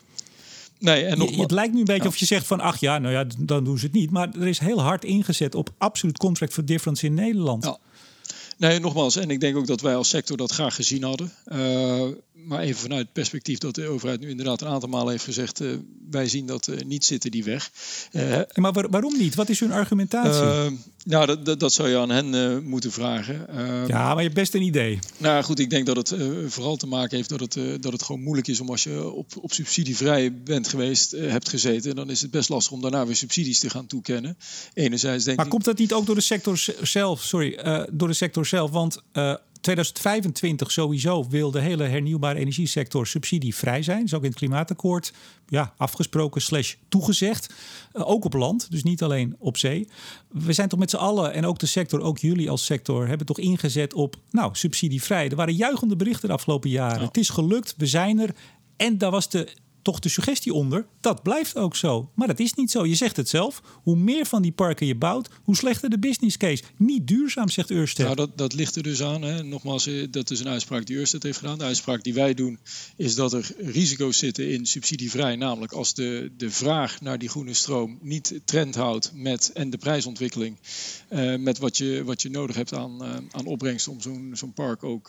Nee, 0.82 1.06
en 1.06 1.20
je, 1.20 1.42
het 1.42 1.52
lijkt 1.52 1.74
nu 1.74 1.80
een 1.80 1.86
beetje 1.86 2.04
ja. 2.04 2.10
of 2.10 2.18
je 2.18 2.26
zegt 2.26 2.48
van 2.48 2.60
ach 2.60 2.80
ja, 2.80 2.98
nou 2.98 3.14
ja, 3.14 3.26
dan 3.38 3.64
doen 3.64 3.78
ze 3.78 3.86
het 3.86 3.94
niet. 3.94 4.12
Maar 4.12 4.30
er 4.34 4.48
is 4.48 4.60
heel 4.60 4.82
hard 4.82 5.04
ingezet 5.04 5.56
op 5.56 5.70
absoluut 5.78 6.18
contract 6.18 6.54
for 6.54 6.66
difference 6.66 7.06
in 7.06 7.14
Nederland. 7.14 7.64
Ja. 7.64 7.78
Nee, 8.58 8.80
nogmaals, 8.80 9.16
en 9.16 9.30
ik 9.30 9.40
denk 9.40 9.58
ook 9.58 9.68
dat 9.68 9.82
wij 9.82 9.96
als 9.96 10.10
sector 10.10 10.38
dat 10.38 10.52
graag 10.52 10.76
gezien 10.76 11.04
hadden. 11.04 11.32
Uh, 11.48 12.08
maar 12.44 12.60
even 12.60 12.82
vanuit 12.82 13.02
het 13.02 13.14
perspectief 13.14 13.58
dat 13.58 13.76
de 13.76 13.88
overheid 13.88 14.20
nu 14.20 14.30
inderdaad 14.30 14.62
een 14.62 14.68
aantal 14.68 14.90
malen 14.90 15.12
heeft 15.12 15.24
gezegd: 15.24 15.62
uh, 15.62 15.76
wij 16.10 16.28
zien 16.28 16.46
dat 16.46 16.68
uh, 16.68 16.80
niet 16.80 17.06
zitten 17.06 17.32
die 17.32 17.44
weg. 17.44 17.72
maar 18.54 18.72
waar, 18.72 18.90
waarom 18.90 19.18
niet? 19.18 19.36
Wat 19.36 19.50
is 19.50 19.60
hun 19.60 19.72
argumentatie? 19.72 20.80
nou, 21.04 21.26
dat, 21.26 21.46
dat, 21.46 21.60
dat, 21.60 21.74
zou 21.74 21.90
je 21.90 21.98
aan 21.98 22.10
hen 22.10 22.64
moeten 22.64 22.92
vragen. 22.92 23.46
ja, 23.88 24.08
maar 24.08 24.18
je 24.18 24.24
hebt 24.24 24.34
best 24.34 24.54
een 24.54 24.62
idee. 24.62 25.00
Nou 25.18 25.44
goed, 25.44 25.60
ik 25.60 25.70
denk 25.70 25.86
dat 25.86 25.96
het 25.96 26.16
vooral 26.48 26.76
te 26.76 26.88
maken 26.88 27.18
heeft 27.18 27.30
dat 27.30 27.40
het, 27.40 27.84
dat 27.84 27.92
het 27.92 28.04
gewoon 28.04 28.22
moeilijk 28.22 28.48
is 28.48 28.60
om 28.60 28.70
als 28.70 28.84
je 28.84 29.12
op, 29.12 29.32
op 29.42 29.54
subsidievrij 29.54 30.42
bent 30.44 30.68
geweest, 30.68 31.12
hebt 31.12 31.50
gezeten, 31.50 31.96
dan 31.96 32.10
is 32.10 32.22
het 32.22 32.32
best 32.32 32.50
lastig 32.50 32.74
om 32.74 32.82
daarna 32.82 33.06
weer 33.06 33.16
subsidies 33.16 33.60
te 33.60 33.70
gaan 33.70 33.88
toekennen. 33.88 34.38
Enerzijds 34.74 35.24
denk 35.24 35.38
maar 35.38 35.46
ik, 35.46 35.52
komt 35.52 35.66
dat 35.66 35.78
niet 35.78 35.94
ook 35.94 36.06
door 36.06 36.16
de 36.16 36.22
sector 36.22 36.66
zelf? 36.82 37.22
Sorry, 37.22 37.60
door 37.92 38.08
de 38.08 38.14
sector 38.14 38.46
zelf, 38.46 38.72
want 38.72 39.02
2025 39.62 40.72
sowieso 40.72 41.28
wil 41.30 41.52
de 41.52 41.60
hele 41.60 41.84
hernieuwbare 41.84 42.40
energiesector 42.40 43.08
subsidievrij 43.08 43.84
zijn. 43.84 43.98
Dat 43.98 44.08
is 44.08 44.14
ook 44.14 44.24
in 44.24 44.30
het 44.30 44.38
klimaatakkoord 44.38 45.14
ja, 45.48 45.74
afgesproken 45.78 46.42
slash 46.42 46.76
toegezegd. 46.90 47.54
Uh, 47.94 48.10
ook 48.10 48.26
op 48.26 48.34
land, 48.34 48.72
dus 48.72 48.84
niet 48.84 49.04
alleen 49.04 49.36
op 49.40 49.58
zee. 49.58 49.88
We 50.28 50.54
zijn 50.54 50.70
toch 50.70 50.80
met 50.80 50.90
z'n 50.90 50.96
allen 50.96 51.34
en 51.34 51.46
ook 51.46 51.60
de 51.60 51.66
sector, 51.66 52.02
ook 52.02 52.18
jullie 52.18 52.50
als 52.50 52.66
sector, 52.66 53.08
hebben 53.08 53.26
toch 53.26 53.40
ingezet 53.40 53.94
op 53.94 54.16
nou, 54.32 54.50
subsidievrij. 54.56 55.30
Er 55.30 55.36
waren 55.36 55.56
juichende 55.56 55.96
berichten 55.96 56.28
de 56.28 56.34
afgelopen 56.34 56.70
jaren. 56.70 57.06
Het 57.06 57.18
is 57.18 57.30
gelukt, 57.30 57.74
we 57.78 57.86
zijn 57.86 58.20
er. 58.20 58.36
En 58.78 58.98
daar 58.98 59.12
was 59.12 59.30
de 59.30 59.48
toch 59.82 60.00
de 60.00 60.10
suggestie 60.10 60.54
onder, 60.54 60.86
dat 61.02 61.24
blijft 61.24 61.58
ook 61.58 61.76
zo. 61.76 62.12
Maar 62.16 62.28
dat 62.28 62.40
is 62.40 62.54
niet 62.54 62.72
zo. 62.72 62.86
Je 62.86 62.96
zegt 62.96 63.18
het 63.18 63.30
zelf. 63.30 63.62
Hoe 63.84 63.96
meer 63.96 64.26
van 64.26 64.42
die 64.42 64.52
parken 64.52 64.86
je 64.86 64.96
bouwt, 64.96 65.30
hoe 65.44 65.56
slechter 65.56 65.90
de 65.90 66.00
business 66.00 66.38
case. 66.38 66.64
Niet 66.78 67.08
duurzaam, 67.08 67.50
zegt 67.50 67.72
Ørsted. 67.72 68.06
Nou, 68.06 68.16
dat, 68.16 68.38
dat 68.38 68.54
ligt 68.54 68.76
er 68.76 68.84
dus 68.84 69.02
aan. 69.02 69.22
Hè. 69.22 69.44
Nogmaals, 69.44 69.88
eh, 69.88 70.08
dat 70.12 70.32
is 70.32 70.40
een 70.40 70.48
uitspraak 70.48 70.86
die 70.86 70.98
Ørsted 70.98 71.24
heeft 71.24 71.38
gedaan. 71.38 71.58
De 71.58 71.64
uitspraak 71.64 72.04
die 72.04 72.14
wij 72.14 72.34
doen 72.34 72.60
is 72.96 73.16
dat 73.16 73.34
er 73.34 73.52
risico's 73.58 74.18
zitten 74.18 74.50
in 74.50 74.66
subsidievrij. 74.66 75.36
Namelijk 75.36 75.72
als 75.72 75.94
de, 75.94 76.32
de 76.38 76.52
vraag 76.52 77.02
naar 77.02 77.20
die 77.20 77.30
groene 77.30 77.54
stroom 77.54 78.00
niet 78.02 78.42
trend 78.46 78.76
houdt 78.76 79.12
met 79.14 79.52
en 79.54 79.70
de 79.70 79.78
prijsontwikkeling. 79.78 80.58
Uh, 81.10 81.36
met 81.36 81.58
wat 81.58 81.78
je, 81.78 82.04
wat 82.06 82.22
je 82.22 82.30
nodig 82.30 82.56
hebt 82.56 82.74
aan, 82.74 83.04
uh, 83.04 83.16
aan 83.32 83.46
opbrengst 83.46 83.88
om 83.88 84.02
zo'n 84.02 84.32
zo'n 84.34 84.54
park 84.54 84.84
ook 84.84 85.08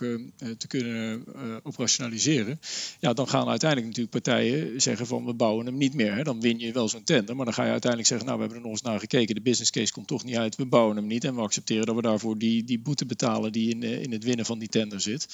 te 0.59 0.67
kunnen 0.67 1.25
operationaliseren. 1.63 2.61
Ja, 3.01 3.13
dan 3.13 3.29
gaan 3.29 3.49
uiteindelijk 3.49 3.89
natuurlijk 3.89 4.25
partijen 4.25 4.62
zeggen 4.77 5.07
van 5.07 5.25
we 5.25 5.35
bouwen 5.35 5.67
hem 5.67 5.77
niet 5.77 5.95
meer. 5.95 6.25
Dan 6.25 6.41
win 6.41 6.59
je 6.59 6.73
wel 6.73 6.89
zo'n 6.89 7.05
tender. 7.05 7.37
Maar 7.37 7.45
dan 7.45 7.55
ga 7.55 7.65
je 7.65 7.71
uiteindelijk 7.71 8.11
zeggen, 8.11 8.27
nou 8.27 8.39
we 8.39 8.45
hebben 8.45 8.63
er 8.63 8.69
nog 8.69 8.79
eens 8.81 8.91
naar 8.91 9.01
gekeken. 9.01 9.35
De 9.35 9.41
business 9.41 9.71
case 9.71 9.93
komt 9.93 10.07
toch 10.07 10.25
niet 10.25 10.37
uit. 10.37 10.57
We 10.57 10.67
bouwen 10.67 10.97
hem 10.97 11.07
niet. 11.07 11.25
En 11.25 11.35
we 11.35 11.41
accepteren 11.41 11.87
dat 11.87 11.95
we 11.95 12.03
daarvoor 12.03 12.39
die, 12.39 12.65
die 12.65 12.79
boete 12.79 13.07
betalen 13.07 13.53
die 13.53 13.71
in, 13.71 13.83
in 13.83 14.13
het 14.13 14.25
winnen 14.25 14.47
van 14.47 14.59
die 14.59 14.69
tender 14.69 15.01
zit. 15.01 15.29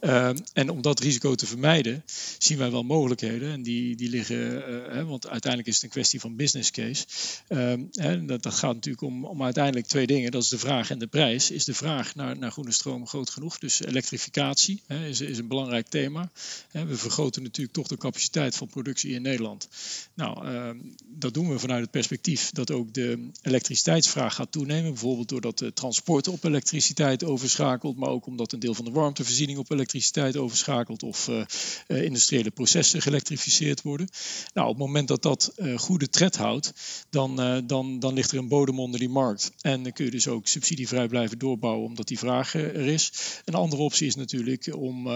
Uh, 0.00 0.30
en 0.52 0.70
om 0.70 0.82
dat 0.82 1.00
risico 1.00 1.34
te 1.34 1.46
vermijden, 1.46 2.04
zien 2.38 2.58
wij 2.58 2.70
wel 2.70 2.82
mogelijkheden. 2.82 3.52
En 3.52 3.62
die, 3.62 3.96
die 3.96 4.08
liggen, 4.08 4.36
uh, 4.36 4.92
hè, 4.92 5.04
want 5.04 5.28
uiteindelijk 5.28 5.68
is 5.70 5.74
het 5.74 5.84
een 5.84 5.90
kwestie 5.90 6.20
van 6.20 6.36
business 6.36 6.70
case. 6.70 7.06
Uh, 7.48 7.72
hè, 7.92 8.24
dat, 8.24 8.54
gaat 8.54 8.74
natuurlijk 8.74 9.02
om, 9.02 9.24
om 9.24 9.42
uiteindelijk 9.42 9.86
twee 9.86 10.06
dingen. 10.06 10.30
Dat 10.30 10.42
is 10.42 10.48
de 10.48 10.58
vraag 10.58 10.90
en 10.90 10.98
de 10.98 11.06
prijs. 11.06 11.50
Is 11.50 11.64
de 11.64 11.74
vraag 11.74 12.14
naar, 12.14 12.38
naar 12.38 12.50
groene 12.50 12.72
stroom 12.72 13.06
groot 13.06 13.30
genoeg? 13.30 13.58
Dus 13.58 13.82
elektrificatie 13.82 14.82
is, 14.86 15.20
is 15.20 15.38
een 15.38 15.48
belangrijk 15.48 15.88
thema. 15.88 16.30
we 16.70 16.96
vergroten 16.96 17.42
natuurlijk 17.42 17.76
toch 17.76 17.88
de 17.88 17.96
capaciteit 17.96 18.56
van 18.56 18.63
productie 18.66 19.14
in 19.14 19.22
Nederland. 19.22 19.68
Nou, 20.14 20.46
ehm, 20.46 20.78
dat 21.06 21.34
doen 21.34 21.48
we 21.48 21.58
vanuit 21.58 21.82
het 21.82 21.90
perspectief 21.90 22.50
dat 22.50 22.70
ook 22.70 22.94
de 22.94 23.30
elektriciteitsvraag 23.42 24.34
gaat 24.34 24.52
toenemen. 24.52 24.90
Bijvoorbeeld 24.90 25.28
doordat 25.28 25.58
de 25.58 25.72
transport 25.72 26.28
op 26.28 26.44
elektriciteit 26.44 27.24
overschakelt, 27.24 27.96
maar 27.96 28.08
ook 28.08 28.26
omdat 28.26 28.52
een 28.52 28.58
deel 28.58 28.74
van 28.74 28.84
de 28.84 28.90
warmtevoorziening 28.90 29.58
op 29.58 29.70
elektriciteit 29.70 30.36
overschakelt 30.36 31.02
of 31.02 31.28
uh, 31.28 32.02
industriële 32.02 32.50
processen 32.50 33.02
geëlektrificeerd 33.02 33.82
worden. 33.82 34.08
Nou, 34.54 34.68
op 34.68 34.74
het 34.74 34.86
moment 34.86 35.08
dat 35.08 35.22
dat 35.22 35.52
uh, 35.56 35.78
goede 35.78 36.08
tred 36.08 36.36
houdt, 36.36 36.72
dan, 37.10 37.62
dan, 37.66 37.98
dan 37.98 38.14
ligt 38.14 38.30
er 38.30 38.38
een 38.38 38.48
bodem 38.48 38.80
onder 38.80 39.00
die 39.00 39.08
markt. 39.08 39.52
En 39.60 39.82
dan 39.82 39.92
kun 39.92 40.04
je 40.04 40.10
dus 40.10 40.28
ook 40.28 40.46
subsidievrij 40.46 41.08
blijven 41.08 41.38
doorbouwen 41.38 41.86
omdat 41.86 42.08
die 42.08 42.18
vraag 42.18 42.54
er 42.54 42.86
is. 42.86 43.12
Een 43.44 43.54
andere 43.54 43.82
optie 43.82 44.06
is 44.06 44.14
natuurlijk 44.14 44.74
om, 44.76 45.08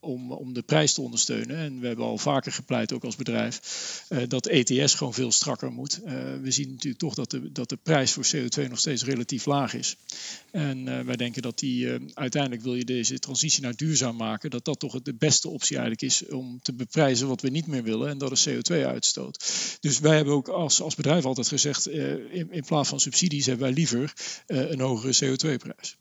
om, 0.00 0.32
om 0.32 0.52
de 0.52 0.62
prijs 0.62 0.94
te 0.94 1.00
ondersteunen. 1.00 1.56
En 1.56 1.80
we 1.80 1.86
hebben 1.86 2.04
al 2.04 2.15
vaker 2.18 2.52
gepleit, 2.52 2.92
ook 2.92 3.04
als 3.04 3.16
bedrijf, 3.16 4.04
uh, 4.08 4.22
dat 4.28 4.46
ETS 4.46 4.94
gewoon 4.94 5.14
veel 5.14 5.32
strakker 5.32 5.72
moet. 5.72 6.00
Uh, 6.04 6.12
we 6.42 6.50
zien 6.50 6.70
natuurlijk 6.70 6.98
toch 6.98 7.14
dat 7.14 7.30
de, 7.30 7.52
dat 7.52 7.68
de 7.68 7.78
prijs 7.82 8.12
voor 8.12 8.26
CO2 8.36 8.68
nog 8.68 8.78
steeds 8.78 9.04
relatief 9.04 9.44
laag 9.46 9.74
is. 9.74 9.96
En 10.50 10.86
uh, 10.86 11.00
wij 11.00 11.16
denken 11.16 11.42
dat 11.42 11.58
die 11.58 11.88
uiteindelijk 12.14 12.62
wil 12.62 12.74
je 12.74 12.84
deze 12.84 13.18
transitie 13.18 13.62
naar 13.62 13.76
duurzaam 13.76 14.16
maken, 14.16 14.50
dat 14.50 14.64
dat 14.64 14.78
toch 14.78 15.02
de 15.02 15.14
beste 15.14 15.48
optie 15.48 15.76
eigenlijk 15.76 16.12
is 16.12 16.28
om 16.28 16.58
te 16.62 16.72
beprijzen 16.72 17.28
wat 17.28 17.40
we 17.40 17.48
niet 17.48 17.66
meer 17.66 17.82
willen 17.82 18.08
en 18.08 18.18
dat 18.18 18.32
is 18.32 18.48
CO2-uitstoot. 18.48 19.44
Dus 19.80 19.98
wij 19.98 20.16
hebben 20.16 20.34
ook 20.34 20.48
als, 20.48 20.80
als 20.80 20.94
bedrijf 20.94 21.24
altijd 21.24 21.48
gezegd, 21.48 21.88
in, 21.88 22.48
in 22.50 22.64
plaats 22.66 22.88
van 22.88 23.00
subsidies 23.00 23.46
hebben 23.46 23.66
wij 23.66 23.74
liever 23.74 24.12
een 24.46 24.80
hogere 24.80 25.36
CO2-prijs. 25.36 25.96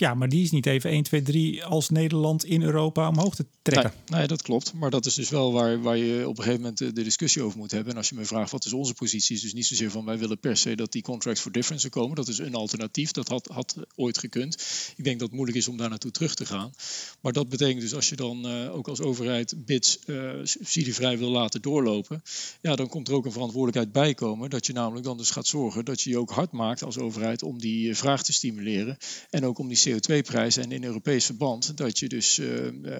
Ja, 0.00 0.14
maar 0.14 0.28
die 0.28 0.42
is 0.42 0.50
niet 0.50 0.66
even 0.66 0.90
1, 0.90 1.02
2, 1.02 1.22
3 1.22 1.64
als 1.64 1.88
Nederland 1.88 2.44
in 2.44 2.62
Europa 2.62 3.08
omhoog 3.08 3.34
te 3.34 3.46
trekken. 3.62 3.92
Nee, 4.06 4.26
dat 4.26 4.42
klopt. 4.42 4.72
Maar 4.72 4.90
dat 4.90 5.06
is 5.06 5.14
dus 5.14 5.28
wel 5.28 5.52
waar, 5.52 5.82
waar 5.82 5.96
je 5.96 6.28
op 6.28 6.38
een 6.38 6.44
gegeven 6.44 6.60
moment 6.60 6.78
de, 6.78 6.92
discussie 6.92 7.42
over 7.42 7.58
moet 7.58 7.70
hebben. 7.70 7.92
En 7.92 7.98
als 7.98 8.08
je 8.08 8.14
me 8.14 8.24
vraagt 8.24 8.50
wat 8.50 8.64
is 8.64 8.72
onze 8.72 8.94
positie, 8.94 9.36
is 9.36 9.42
dus 9.42 9.52
niet 9.52 9.66
zozeer 9.66 9.90
van 9.90 10.04
wij 10.04 10.18
willen 10.18 10.38
per 10.38 10.56
se 10.56 10.76
dat 10.76 10.92
die 10.92 11.02
contracts 11.02 11.40
for 11.40 11.52
difference 11.52 11.86
er 11.86 11.92
komen. 11.92 12.16
Dat 12.16 12.28
is 12.28 12.38
een 12.38 12.54
alternatief. 12.54 13.10
Dat 13.10 13.28
had, 13.28 13.46
had 13.46 13.76
ooit 13.96 14.18
gekund. 14.18 14.54
Ik 14.96 15.04
denk 15.04 15.18
dat 15.18 15.26
het 15.28 15.36
moeilijk 15.36 15.58
is 15.58 15.68
om 15.68 15.76
daar 15.76 15.88
naartoe 15.88 16.10
terug 16.10 16.34
te 16.34 16.46
gaan. 16.46 16.72
Maar 17.20 17.32
dat 17.32 17.48
betekent 17.48 17.80
dus 17.80 17.94
als 17.94 18.08
je 18.08 18.16
dan 18.16 18.46
uh, 18.46 18.74
ook 18.74 18.88
als 18.88 19.00
overheid 19.00 19.54
bids 19.56 19.98
uh, 20.06 20.30
subsidievrij 20.42 21.18
wil 21.18 21.30
laten 21.30 21.62
doorlopen, 21.62 22.22
ja, 22.60 22.76
dan 22.76 22.88
komt 22.88 23.08
er 23.08 23.14
ook 23.14 23.24
een 23.24 23.32
verantwoordelijkheid 23.32 23.92
bij 23.92 24.14
komen. 24.14 24.50
Dat 24.50 24.66
je 24.66 24.72
namelijk 24.72 25.04
dan 25.04 25.16
dus 25.16 25.30
gaat 25.30 25.46
zorgen 25.46 25.84
dat 25.84 26.00
je 26.00 26.10
je 26.10 26.18
ook 26.18 26.30
hard 26.30 26.52
maakt 26.52 26.82
als 26.82 26.98
overheid 26.98 27.42
om 27.42 27.58
die 27.58 27.96
vraag 27.96 28.22
te 28.22 28.32
stimuleren. 28.32 28.96
En 29.30 29.46
ook 29.46 29.58
om 29.58 29.68
die 29.68 29.76
CO2-prijs 29.90 30.56
en 30.56 30.72
in 30.72 30.84
Europees 30.84 31.26
verband 31.26 31.76
dat 31.76 31.98
je 31.98 32.08
dus 32.08 32.38
uh, 32.38 32.48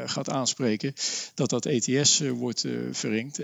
gaat 0.04 0.30
aanspreken 0.30 0.92
dat 1.34 1.50
dat 1.50 1.66
ETS 1.66 2.20
uh, 2.20 2.30
wordt 2.30 2.66
verringd. 2.90 3.40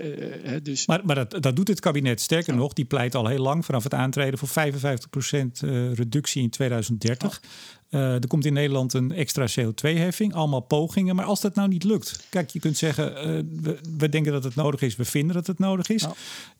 dus... 0.63 0.85
Maar, 0.85 1.05
maar 1.05 1.15
dat, 1.15 1.41
dat 1.43 1.55
doet 1.55 1.67
het 1.67 1.79
kabinet. 1.79 2.21
Sterker 2.21 2.55
nog, 2.55 2.73
die 2.73 2.85
pleit 2.85 3.15
al 3.15 3.27
heel 3.27 3.41
lang 3.41 3.65
vanaf 3.65 3.83
het 3.83 3.93
aantreden 3.93 4.39
voor 4.39 4.49
55% 4.49 5.67
reductie 5.93 6.41
in 6.41 6.49
2030. 6.49 7.41
Uh, 7.89 8.13
er 8.13 8.27
komt 8.27 8.45
in 8.45 8.53
Nederland 8.53 8.93
een 8.93 9.11
extra 9.11 9.47
CO2-heffing, 9.59 10.33
allemaal 10.33 10.59
pogingen. 10.59 11.15
Maar 11.15 11.25
als 11.25 11.41
dat 11.41 11.55
nou 11.55 11.67
niet 11.67 11.83
lukt, 11.83 12.27
kijk, 12.29 12.49
je 12.49 12.59
kunt 12.59 12.77
zeggen: 12.77 13.11
uh, 13.11 13.43
we, 13.61 13.79
we, 13.97 14.09
denken 14.09 14.31
dat 14.31 14.43
het 14.43 14.55
nodig 14.55 14.81
is, 14.81 14.95
we 14.95 15.05
vinden 15.05 15.35
dat 15.35 15.47
het 15.47 15.59
nodig 15.59 15.89
is. 15.89 16.05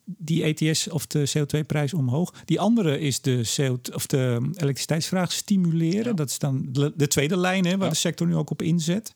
Die 0.04 0.42
ETS 0.42 0.88
of 0.88 1.06
de 1.06 1.30
CO2-prijs 1.38 1.94
omhoog. 1.94 2.34
Die 2.44 2.60
andere 2.60 3.00
is 3.00 3.20
de, 3.20 3.50
CO 3.56 3.78
of 3.92 4.06
de 4.06 4.50
elektriciteitsvraag 4.54 5.32
stimuleren. 5.32 6.04
Ja. 6.04 6.12
Dat 6.12 6.30
is 6.30 6.38
dan 6.38 6.68
de, 6.96 7.06
tweede 7.06 7.36
lijn 7.36 7.64
hè, 7.64 7.76
waar 7.76 7.86
ja. 7.86 7.92
de 7.92 7.98
sector 7.98 8.26
nu 8.26 8.36
ook 8.36 8.50
op 8.50 8.62
inzet. 8.62 9.12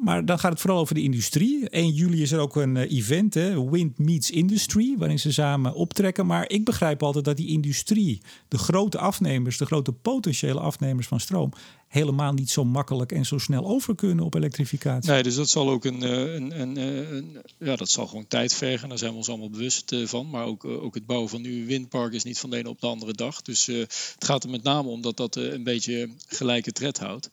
Maar 0.00 0.24
dan 0.24 0.38
gaat 0.38 0.50
het 0.50 0.60
vooral 0.60 0.78
over 0.78 0.94
de 0.94 1.02
industrie. 1.02 1.68
1 1.68 1.90
juli 1.90 2.22
is 2.22 2.32
er 2.32 2.40
ook 2.40 2.56
een 2.56 2.76
uh, 2.76 2.92
event, 2.92 3.34
hè, 3.34 3.70
Wind 3.70 3.98
Meets 3.98 4.30
Industry, 4.30 4.94
waarin 4.98 5.18
ze 5.18 5.32
samen 5.32 5.74
optrekken. 5.74 6.26
Maar 6.26 6.48
ik 6.48 6.64
begrijp 6.64 7.02
altijd 7.02 7.24
dat 7.24 7.36
die 7.36 7.48
industrie, 7.48 8.20
de 8.48 8.58
grote 8.58 8.98
afnemers, 8.98 9.56
de 9.56 9.66
grote 9.66 9.92
potentiële 9.92 10.60
afnemers 10.60 11.06
van 11.06 11.20
stroom, 11.20 11.52
helemaal 11.90 12.32
niet 12.32 12.50
zo 12.50 12.64
makkelijk 12.64 13.12
en 13.12 13.26
zo 13.26 13.38
snel 13.38 13.66
over 13.66 13.94
kunnen 13.94 14.24
op 14.24 14.34
elektrificatie. 14.34 15.10
Nee, 15.10 15.22
dus 15.22 15.34
dat 15.34 15.48
zal 15.48 15.70
ook 15.70 15.84
een, 15.84 16.02
een, 16.02 16.60
een, 16.60 16.76
een 16.76 17.42
ja, 17.58 17.76
dat 17.76 17.90
zal 17.90 18.06
gewoon 18.06 18.26
tijd 18.26 18.54
vergen. 18.54 18.88
Daar 18.88 18.98
zijn 18.98 19.10
we 19.10 19.16
ons 19.16 19.28
allemaal 19.28 19.50
bewust 19.50 19.94
van. 20.04 20.30
Maar 20.30 20.44
ook, 20.44 20.64
ook 20.64 20.94
het 20.94 21.06
bouwen 21.06 21.30
van 21.30 21.42
nieuwe 21.42 21.66
windparken 21.66 22.16
is 22.16 22.24
niet 22.24 22.38
van 22.38 22.50
de 22.50 22.56
ene 22.56 22.68
op 22.68 22.80
de 22.80 22.86
andere 22.86 23.12
dag. 23.12 23.42
Dus 23.42 23.66
het 23.66 24.14
gaat 24.18 24.44
er 24.44 24.50
met 24.50 24.62
name 24.62 24.88
om 24.88 25.02
dat 25.02 25.16
dat 25.16 25.36
een 25.36 25.62
beetje 25.62 26.10
gelijke 26.26 26.72
tred 26.72 26.98
houdt. 26.98 27.30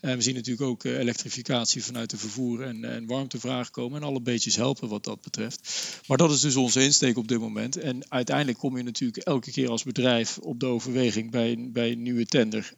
En 0.00 0.16
we 0.16 0.22
zien 0.22 0.34
natuurlijk 0.34 0.70
ook 0.70 0.84
elektrificatie 0.84 1.84
vanuit 1.84 2.10
de 2.10 2.16
vervoer 2.16 2.62
en, 2.62 2.84
en 2.84 3.06
warmtevraag 3.06 3.70
komen. 3.70 4.00
En 4.00 4.06
alle 4.08 4.20
beetjes 4.20 4.56
helpen 4.56 4.88
wat 4.88 5.04
dat 5.04 5.20
betreft. 5.20 5.68
Maar 6.06 6.16
dat 6.16 6.30
is 6.30 6.40
dus 6.40 6.56
onze 6.56 6.82
insteek 6.82 7.16
op 7.16 7.28
dit 7.28 7.38
moment. 7.38 7.76
En 7.76 8.10
uiteindelijk 8.10 8.58
kom 8.58 8.76
je 8.76 8.82
natuurlijk 8.82 9.24
elke 9.24 9.50
keer 9.50 9.70
als 9.70 9.82
bedrijf 9.82 10.38
op 10.38 10.60
de 10.60 10.66
overweging 10.66 11.30
bij, 11.30 11.68
bij 11.72 11.92
een 11.92 12.02
nieuwe 12.02 12.26
tender 12.26 12.74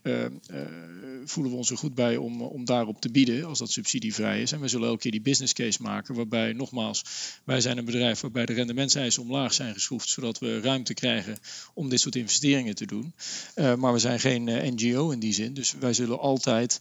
voelen 1.25 1.53
we 1.53 1.59
ons 1.59 1.71
er 1.71 1.77
goed 1.77 1.95
bij 1.95 2.17
om, 2.17 2.43
om 2.43 2.65
daarop 2.65 3.01
te 3.01 3.11
bieden 3.11 3.45
als 3.45 3.59
dat 3.59 3.71
subsidievrij 3.71 4.43
is. 4.43 4.53
En 4.53 4.61
we 4.61 4.69
zullen 4.69 4.89
elke 4.89 5.01
keer 5.01 5.11
die 5.11 5.21
business 5.21 5.53
case 5.53 5.83
maken 5.83 6.15
waarbij, 6.15 6.53
nogmaals, 6.53 7.05
wij 7.45 7.61
zijn 7.61 7.79
een 7.79 7.85
bedrijf 7.85 8.21
waarbij 8.21 8.47
de 8.47 8.53
rendementseisen 8.53 9.23
omlaag 9.23 9.53
zijn 9.53 9.75
geschroefd, 9.75 10.09
zodat 10.09 10.39
we 10.39 10.61
ruimte 10.61 10.95
krijgen 10.95 11.39
om 11.75 11.89
dit 11.89 12.01
soort 12.01 12.17
investeringen 12.17 12.75
te 12.75 12.87
doen. 12.87 13.13
Uh, 13.55 13.75
maar 13.75 13.93
we 13.93 13.99
zijn 13.99 14.21
geen 14.21 14.49
eh, 14.49 14.71
NGO 14.71 15.11
in 15.11 15.19
die 15.19 15.33
zin, 15.33 15.55
dus 15.55 15.75
wij 15.81 15.93
zullen 15.93 16.19
altijd 16.19 16.79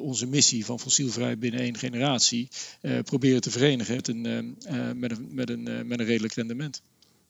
onze 0.00 0.26
missie 0.26 0.64
van 0.64 0.80
fossielvrij 0.80 1.38
binnen 1.38 1.60
één 1.60 1.78
generatie 1.78 2.48
proberen 3.04 3.40
te 3.40 3.50
verenigen 3.50 3.94
met 3.94 4.08
een, 4.08 4.56
met 4.98 5.10
een, 5.10 5.28
met 5.30 5.50
een, 5.50 5.62
met 5.62 6.00
een 6.00 6.06
redelijk 6.06 6.34
rendement. 6.34 6.82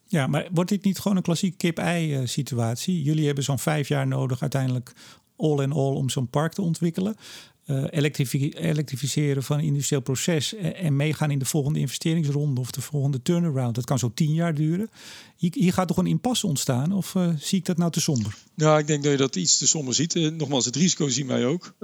Ja, 0.09 0.27
maar 0.27 0.47
wordt 0.51 0.69
dit 0.69 0.83
niet 0.83 0.99
gewoon 0.99 1.17
een 1.17 1.23
klassiek 1.23 1.57
kip-ei 1.57 2.27
situatie? 2.27 3.03
Jullie 3.03 3.25
hebben 3.25 3.43
zo'n 3.43 3.59
vijf 3.59 3.87
jaar 3.87 4.07
nodig 4.07 4.41
uiteindelijk 4.41 4.93
all 5.39 5.61
in 5.61 5.71
all 5.71 5.93
om 5.93 6.09
zo'n 6.09 6.29
park 6.29 6.53
te 6.53 6.61
ontwikkelen. 6.61 7.15
Uh, 7.65 7.83
elektrificeren 7.89 9.43
van 9.43 9.57
een 9.57 9.63
industrieel 9.63 10.01
proces 10.01 10.55
en 10.55 10.95
meegaan 10.95 11.31
in 11.31 11.39
de 11.39 11.45
volgende 11.45 11.79
investeringsronde 11.79 12.61
of 12.61 12.71
de 12.71 12.81
volgende 12.81 13.21
turnaround. 13.21 13.75
Dat 13.75 13.85
kan 13.85 13.99
zo 13.99 14.11
tien 14.13 14.33
jaar 14.33 14.53
duren. 14.53 14.89
Hier, 15.37 15.73
gaat 15.73 15.87
toch 15.87 15.97
een 15.97 16.07
impasse 16.07 16.47
ontstaan 16.47 16.91
of 16.91 17.15
uh, 17.15 17.29
zie 17.37 17.57
ik 17.57 17.65
dat 17.65 17.77
nou 17.77 17.91
te 17.91 18.01
somber? 18.01 18.35
Ja, 18.55 18.77
ik 18.77 18.87
denk 18.87 19.03
dat 19.03 19.11
je 19.11 19.17
dat 19.17 19.35
iets 19.35 19.57
te 19.57 19.67
somber 19.67 19.93
ziet. 19.93 20.13
Nogmaals, 20.13 20.65
het 20.65 20.75
risico 20.75 21.07
zien 21.07 21.27
wij 21.27 21.45
ook. 21.45 21.75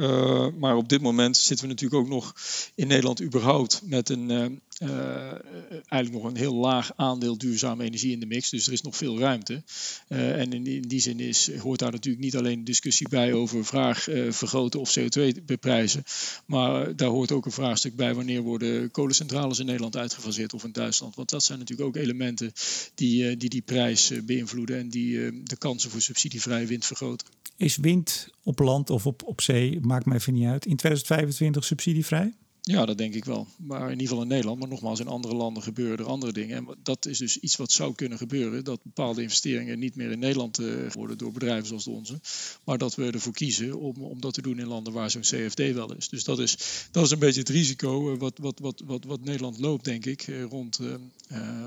maar 0.60 0.76
op 0.76 0.90
dit 0.90 1.02
moment 1.02 1.38
zitten 1.38 1.66
we 1.66 1.72
natuurlijk 1.72 2.02
ook 2.02 2.10
nog 2.10 2.34
in 2.76 2.88
Nederland 2.88 3.22
überhaupt 3.22 3.82
met 3.84 4.10
een, 4.10 4.62
eigenlijk 4.80 6.12
nog 6.12 6.24
een 6.24 6.38
heel 6.38 6.56
laag 6.56 6.92
aandeel 6.96 7.38
duurzame 7.38 7.84
energie 7.84 8.12
in 8.12 8.20
de 8.20 8.26
mix. 8.26 8.50
Dus 8.50 8.68
er 8.68 8.74
is 8.74 8.82
nog 8.82 8.96
veel 8.96 9.20
ruimte. 9.20 9.64
en 10.08 10.54
in, 10.54 10.82
die 10.82 11.00
zin 11.00 11.20
is, 11.20 11.58
hoort 11.58 11.80
daar 11.80 11.92
natuurlijk 11.92 12.24
niet 12.24 12.36
alleen 12.36 12.64
discussie 12.64 13.10
bij 13.10 13.34
over 13.34 13.66
vraag 13.66 14.08
vergroten 14.30 14.80
of 14.80 14.98
CO2 15.00 15.44
beprijzen. 15.46 16.04
Maar 16.46 16.96
daar 16.96 17.10
hoort 17.10 17.32
ook 17.32 17.46
een 17.46 17.52
vraagstuk 17.52 17.96
bij 17.96 18.14
wanneer 18.14 18.42
worden 18.42 18.92
kolencentrales 18.92 19.60
in 19.60 19.66
Nederland 19.66 19.98
uitgefaseerd 19.98 20.54
of 20.54 20.64
in 20.64 20.72
Duitsland. 20.72 21.16
Want 21.16 21.30
dat 21.30 21.44
zijn 21.44 21.60
natuurlijk 21.60 21.88
ook 21.88 21.96
elementen 21.96 22.52
die 22.96 23.38
die, 23.38 23.50
die 23.50 23.62
prijs 23.62 24.12
beïnvloeden 24.26 24.78
en 24.78 24.90
die 24.90 25.44
de 25.44 25.58
kansen 25.58 25.90
voor 25.90 26.02
subsidievrije 26.02 26.66
wind 26.66 26.86
vergroten. 26.86 27.28
Is 27.58 27.78
wind 27.78 28.30
op 28.44 28.60
land 28.60 28.90
of 28.90 29.06
op, 29.06 29.24
op 29.24 29.42
zee, 29.42 29.80
maakt 29.82 30.06
mij 30.06 30.18
even 30.18 30.34
niet 30.34 30.48
uit, 30.48 30.66
in 30.66 30.76
2025 30.76 31.64
subsidievrij? 31.64 32.34
Ja, 32.72 32.86
dat 32.86 32.98
denk 32.98 33.14
ik 33.14 33.26
wel. 33.26 33.48
Maar 33.58 33.82
in 33.82 33.92
ieder 33.92 34.08
geval 34.08 34.22
in 34.22 34.28
Nederland. 34.28 34.60
Maar 34.60 34.68
nogmaals, 34.68 35.00
in 35.00 35.08
andere 35.08 35.36
landen 35.36 35.64
gebeuren 35.64 35.98
er 35.98 36.06
andere 36.06 36.32
dingen. 36.32 36.58
En 36.58 36.78
dat 36.84 37.06
is 37.06 37.18
dus 37.18 37.40
iets 37.40 37.56
wat 37.56 37.72
zou 37.72 37.96
kunnen 37.96 38.18
gebeuren. 38.18 38.64
Dat 38.64 38.84
bepaalde 38.84 39.22
investeringen 39.22 39.80
niet 39.80 39.96
meer 39.96 40.12
in 40.12 40.20
Nederland 40.20 40.60
uh, 40.60 40.92
worden 40.92 41.18
door 41.18 41.32
bedrijven 41.32 41.68
zoals 41.68 41.84
de 41.84 41.90
onze. 41.90 42.20
Maar 42.64 42.78
dat 42.78 42.96
we 42.96 43.12
ervoor 43.12 43.34
kiezen 43.34 43.80
om, 43.80 43.96
om 44.04 44.22
dat 44.22 44.34
te 44.34 44.42
doen 44.42 44.60
in 44.60 44.68
landen 44.68 44.94
waar 44.94 45.12
zo'n 45.12 45.22
CFD 45.22 45.74
wel 45.74 45.96
is. 45.96 46.10
Dus 46.10 46.24
dat 46.24 46.40
is, 46.40 46.58
dat 46.92 47.06
is 47.06 47.12
een 47.12 47.20
beetje 47.20 47.40
het 47.40 47.50
risico 47.50 48.14
uh, 48.14 48.20
wat, 48.20 48.38
wat, 48.38 48.60
wat, 48.60 49.04
wat, 49.06 49.24
Nederland 49.24 49.60
loopt, 49.60 49.86
denk 49.86 50.06
ik, 50.06 50.28
uh, 50.28 50.44
rond, 50.44 50.80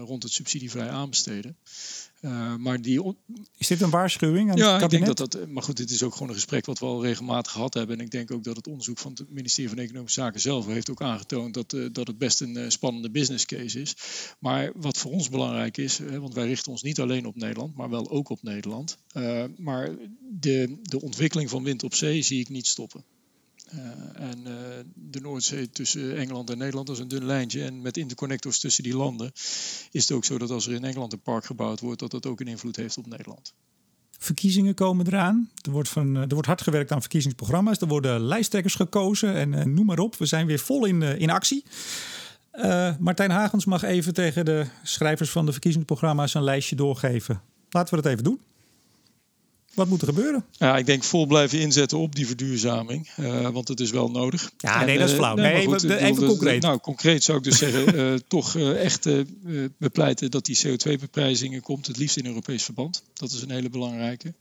rond 0.05 0.23
het 0.23 0.33
subsidievrij 0.33 0.89
aanbesteden. 0.89 1.57
Uh, 2.21 2.57
maar 2.57 2.81
die 2.81 3.15
is 3.57 3.67
dit 3.67 3.81
een 3.81 3.91
waarschuwing 3.91 4.51
aan 4.51 4.57
ja, 4.57 4.75
het 4.75 4.83
ik 4.83 4.91
denk 4.91 5.07
dat 5.07 5.17
dat. 5.17 5.49
Maar 5.49 5.63
goed, 5.63 5.77
dit 5.77 5.91
is 5.91 6.03
ook 6.03 6.13
gewoon 6.13 6.29
een 6.29 6.35
gesprek 6.35 6.67
wat 6.67 6.79
we 6.79 6.87
al 6.87 7.05
regelmatig 7.05 7.53
gehad 7.53 7.75
hebben. 7.75 7.99
En 7.99 8.05
ik 8.05 8.11
denk 8.11 8.31
ook 8.31 8.45
dat 8.45 8.57
het 8.57 8.67
onderzoek 8.67 8.99
van 8.99 9.13
het 9.13 9.31
ministerie 9.31 9.69
van 9.71 9.79
Economische 9.79 10.21
Zaken 10.21 10.41
zelf 10.41 10.67
heeft 10.67 10.91
ook 10.91 11.03
aangetoond 11.03 11.55
dat, 11.55 11.73
uh, 11.73 11.89
dat 11.93 12.07
het 12.07 12.19
best 12.19 12.41
een 12.41 12.59
uh, 12.59 12.69
spannende 12.69 13.11
business 13.11 13.47
case 13.47 13.81
is. 13.81 13.97
Maar 14.39 14.73
wat 14.75 14.99
voor 14.99 15.13
ons 15.13 15.29
belangrijk 15.29 15.77
is, 15.77 15.99
want 15.99 16.35
wij 16.35 16.47
richten 16.47 16.73
ons 16.73 16.83
niet 16.83 17.01
alleen 17.01 17.27
op 17.27 17.37
Nederland, 17.37 17.77
maar 17.77 17.91
wel 17.91 18.11
ook 18.11 18.29
op 18.29 18.43
Nederland. 18.43 18.99
maar 19.57 19.97
de, 20.31 20.79
de 20.83 21.01
ontwikkeling 21.01 21.51
van 21.51 21.63
wind 21.63 21.83
op 21.83 21.95
zee 21.95 22.23
zie 22.23 22.41
ik 22.41 22.49
niet 22.49 22.67
stoppen. 22.67 23.05
Uh, 23.75 23.81
en 24.29 24.39
uh, 24.47 24.55
de 24.95 25.21
Noordzee 25.21 25.71
tussen 25.71 26.17
Engeland 26.17 26.51
en 26.51 26.59
Nederland 26.59 26.89
is 26.89 26.99
een 26.99 27.09
dun 27.09 27.25
lijntje. 27.25 27.65
En 27.65 27.83
met 27.83 27.97
interconnectors 27.97 28.59
tussen 28.59 28.83
die 28.83 28.97
landen 28.97 29.33
is 29.91 30.09
het 30.09 30.13
ook 30.13 30.25
zo 30.25 30.39
dat 30.39 30.51
als 30.51 30.67
er 30.67 30.75
in 30.75 30.85
Engeland 30.85 31.13
een 31.13 31.21
park 31.21 31.45
gebouwd 31.45 31.81
wordt, 31.81 32.01
dat 32.01 32.11
dat 32.11 32.27
ook 32.27 32.41
een 32.41 32.49
invloed 32.49 32.77
heeft 32.77 32.99
op 32.99 33.07
Nederland. 33.07 33.55
Verkiezingen 34.19 34.75
komen 34.75 35.07
eraan. 35.07 35.51
Er 35.63 35.71
wordt, 35.71 35.89
van, 35.89 36.17
er 36.17 36.29
wordt 36.29 36.47
hard 36.47 36.63
gewerkt 36.63 36.93
aan 36.93 37.01
verkiezingsprogramma's. 37.01 37.81
Er 37.81 37.89
worden 37.89 38.21
lijsttrekkers 38.21 38.75
gekozen 38.75 39.35
en 39.35 39.75
noem 39.75 39.87
maar 39.87 39.99
op. 39.99 40.17
We 40.17 40.27
zijn 40.27 40.47
weer 40.47 40.59
vol 40.59 40.85
in, 40.85 41.03
in 41.03 41.31
actie. 41.31 41.65
Martijn 42.99 43.31
Hagens 43.31 43.65
mag 43.65 43.83
even 43.83 44.15
tegen 44.15 44.45
de 44.45 44.67
schrijvers 44.83 45.31
van 45.31 45.47
de 45.47 45.53
verkiezingsprogramma's 45.53 46.35
een 46.35 46.43
lijstje 46.43 46.77
doorgeven. 46.77 47.43
Laten 47.71 47.95
we 47.95 48.03
dat 48.03 48.13
even 48.13 48.25
doen. 48.25 48.41
Wat 49.79 49.89
moet 49.89 50.01
er 50.01 50.07
gebeuren? 50.07 50.45
Ja, 50.51 50.77
ik 50.77 50.87
denk 50.87 51.05
vol 51.05 51.27
blijven 51.27 51.61
inzetten 51.61 51.99
op 51.99 52.15
die 52.15 52.27
verduurzaming. 52.27 53.09
Uh, 53.21 53.49
want 53.49 53.69
het 53.69 53.81
is 53.81 53.91
wel 53.91 54.11
nodig. 54.11 54.51
Ja, 54.59 54.85
nee, 54.85 54.99
dat 54.99 55.07
is 55.07 55.13
eh, 55.13 55.19
flauw. 55.19 55.35
Nee, 55.35 55.67
goed, 55.67 55.85
even 55.85 56.27
concreet. 56.27 56.63
Nou, 56.63 56.79
concreet 56.79 57.25
zou 57.25 57.39
ik 57.39 57.45
dus 57.45 57.59
zeggen, 57.59 57.95
uh, 57.95 58.15
toch 58.29 58.57
echt 58.57 59.09
bepleiten 59.79 60.31
dat 60.31 60.45
die 60.45 60.59
CO2-beprijzing 60.67 61.63
komt. 61.63 61.87
Het 61.87 61.97
liefst 61.97 62.17
in 62.17 62.27
Europees 62.27 62.65
verband. 62.65 63.03
Dat 63.15 63.31
is 63.31 63.43
een 63.43 63.51
hele 63.51 63.71
belangrijke. 63.71 64.35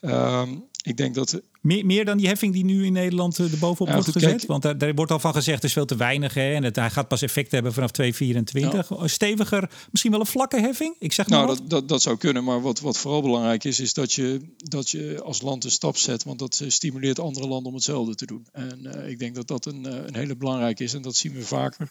Ehm, 0.00 0.50
ik 0.82 0.96
denk 0.96 1.14
dat 1.14 1.40
meer, 1.66 1.86
meer 1.86 2.04
dan 2.04 2.16
die 2.16 2.26
heffing 2.26 2.52
die 2.52 2.64
nu 2.64 2.84
in 2.84 2.92
Nederland 2.92 3.38
er 3.38 3.58
bovenop 3.58 3.94
wordt 3.94 4.10
gezet? 4.10 4.46
Want 4.46 4.62
daar, 4.62 4.78
daar, 4.78 4.94
wordt 4.94 5.10
al 5.10 5.18
van 5.18 5.32
gezegd, 5.32 5.56
het 5.56 5.64
is 5.64 5.72
veel 5.72 5.84
te 5.84 5.96
weinig. 5.96 6.34
Hè, 6.34 6.54
en 6.54 6.62
het, 6.62 6.76
hij 6.76 6.90
gaat 6.90 7.08
pas 7.08 7.22
effect 7.22 7.52
hebben 7.52 7.72
vanaf 7.72 7.90
2024. 7.90 8.98
Ja. 8.98 9.06
Steviger, 9.06 9.70
misschien 9.90 10.10
wel 10.10 10.20
een 10.20 10.26
vlakke 10.26 10.60
heffing? 10.60 10.94
Ik 10.98 11.12
zeg 11.12 11.26
nou, 11.26 11.46
dat, 11.46 11.70
dat, 11.70 11.88
dat, 11.88 12.02
zou 12.02 12.16
kunnen. 12.16 12.44
Maar 12.44 12.62
wat, 12.62 12.80
wat 12.80 12.98
vooral 12.98 13.22
belangrijk 13.22 13.64
is, 13.64 13.80
is 13.80 13.94
dat 13.94 14.12
je, 14.12 14.40
dat 14.56 14.90
je 14.90 15.20
als 15.22 15.42
land 15.42 15.64
een 15.64 15.70
stap 15.70 15.96
zet. 15.96 16.24
Want 16.24 16.38
dat 16.38 16.62
stimuleert 16.66 17.18
andere 17.18 17.46
landen 17.46 17.68
om 17.68 17.74
hetzelfde 17.74 18.14
te 18.14 18.26
doen. 18.26 18.46
En 18.52 18.80
uh, 18.82 19.08
ik 19.08 19.18
denk 19.18 19.34
dat 19.34 19.48
dat 19.48 19.66
een, 19.66 19.84
een 19.84 20.16
hele 20.16 20.36
belangrijke 20.36 20.84
is. 20.84 20.94
En 20.94 21.02
dat 21.02 21.16
zien 21.16 21.32
we 21.32 21.42
vaker. 21.42 21.90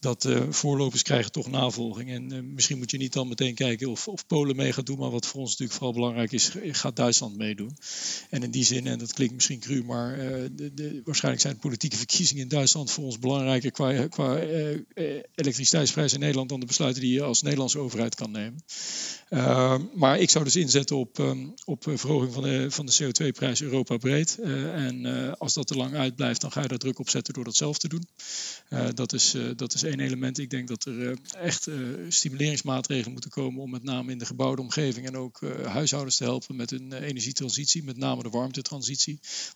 Dat 0.00 0.24
uh, 0.24 0.42
voorlopers 0.50 1.02
krijgen 1.02 1.32
toch 1.32 1.50
navolging. 1.50 2.10
En 2.10 2.54
misschien 2.54 2.78
moet 2.78 2.90
je 2.90 2.96
niet 2.96 3.12
dan 3.12 3.28
meteen 3.28 3.54
kijken 3.54 3.90
of, 3.90 4.08
of 4.08 4.26
Polen 4.26 4.56
mee 4.56 4.72
gaat 4.72 4.86
doen. 4.86 4.98
Maar 4.98 5.10
wat 5.10 5.26
voor 5.26 5.40
ons 5.40 5.50
natuurlijk 5.50 5.78
vooral 5.78 5.94
belangrijk 5.94 6.32
is, 6.32 6.52
gaat 6.62 6.96
Duitsland 6.96 7.36
meedoen. 7.36 7.76
En 8.30 8.42
in 8.42 8.50
die 8.50 8.64
zin, 8.64 8.86
en 8.86 9.05
dat 9.06 9.14
klinkt 9.14 9.34
misschien 9.34 9.60
cru, 9.60 9.84
maar 9.84 10.18
uh, 10.18 10.48
de, 10.52 10.74
de, 10.74 11.00
waarschijnlijk 11.04 11.44
zijn 11.44 11.58
politieke 11.58 11.96
verkiezingen 12.06 12.42
in 12.42 12.48
Duitsland 12.48 12.90
voor 12.90 13.04
ons 13.04 13.18
belangrijker 13.18 13.70
qua, 13.70 14.06
qua 14.06 14.42
uh, 14.42 14.78
elektriciteitsprijs 15.34 16.12
in 16.12 16.20
Nederland 16.20 16.48
dan 16.48 16.60
de 16.60 16.66
besluiten 16.66 17.02
die 17.02 17.12
je 17.12 17.22
als 17.22 17.42
Nederlandse 17.42 17.78
overheid 17.78 18.14
kan 18.14 18.30
nemen. 18.30 18.64
Uh, 19.30 19.78
maar 19.94 20.18
ik 20.18 20.30
zou 20.30 20.44
dus 20.44 20.56
inzetten 20.56 20.96
op, 20.96 21.18
um, 21.18 21.54
op 21.64 21.82
verhoging 21.82 22.32
van 22.32 22.42
de, 22.42 22.70
van 22.70 22.86
de 22.86 22.92
CO2-prijs 23.02 23.62
Europa 23.62 23.96
breed. 23.96 24.38
en 24.38 25.06
als 25.38 25.54
dat 25.54 25.66
te 25.66 25.76
lang 25.76 25.94
uitblijft, 25.94 26.40
dan 26.40 26.52
ga 26.52 26.62
je 26.62 26.68
daar 26.68 26.78
druk 26.78 26.98
op 26.98 27.08
zetten 27.08 27.34
door 27.34 27.44
dat 27.44 27.56
zelf 27.56 27.78
te 27.78 27.88
doen. 27.88 28.08
dat, 28.94 29.12
is, 29.12 29.36
dat 29.56 29.74
is 29.74 29.82
één 29.82 30.00
element. 30.00 30.38
Ik 30.38 30.50
denk 30.50 30.68
dat 30.68 30.84
er 30.84 31.18
echt 31.40 31.68
stimuleringsmaatregelen 32.08 33.12
moeten 33.12 33.30
komen 33.30 33.62
om 33.62 33.70
met 33.70 33.82
name 33.82 34.12
in 34.12 34.18
de 34.18 34.26
gebouwde 34.26 34.62
omgeving 34.62 35.06
en 35.06 35.16
ook 35.16 35.40
huishoudens 35.64 36.16
te 36.16 36.24
helpen 36.24 36.56
met 36.56 36.70
hun 36.70 36.92
energietransitie, 36.92 37.84
met 37.84 37.96
name 37.96 38.22
de 38.22 38.28
warmtetransitie. 38.28 38.95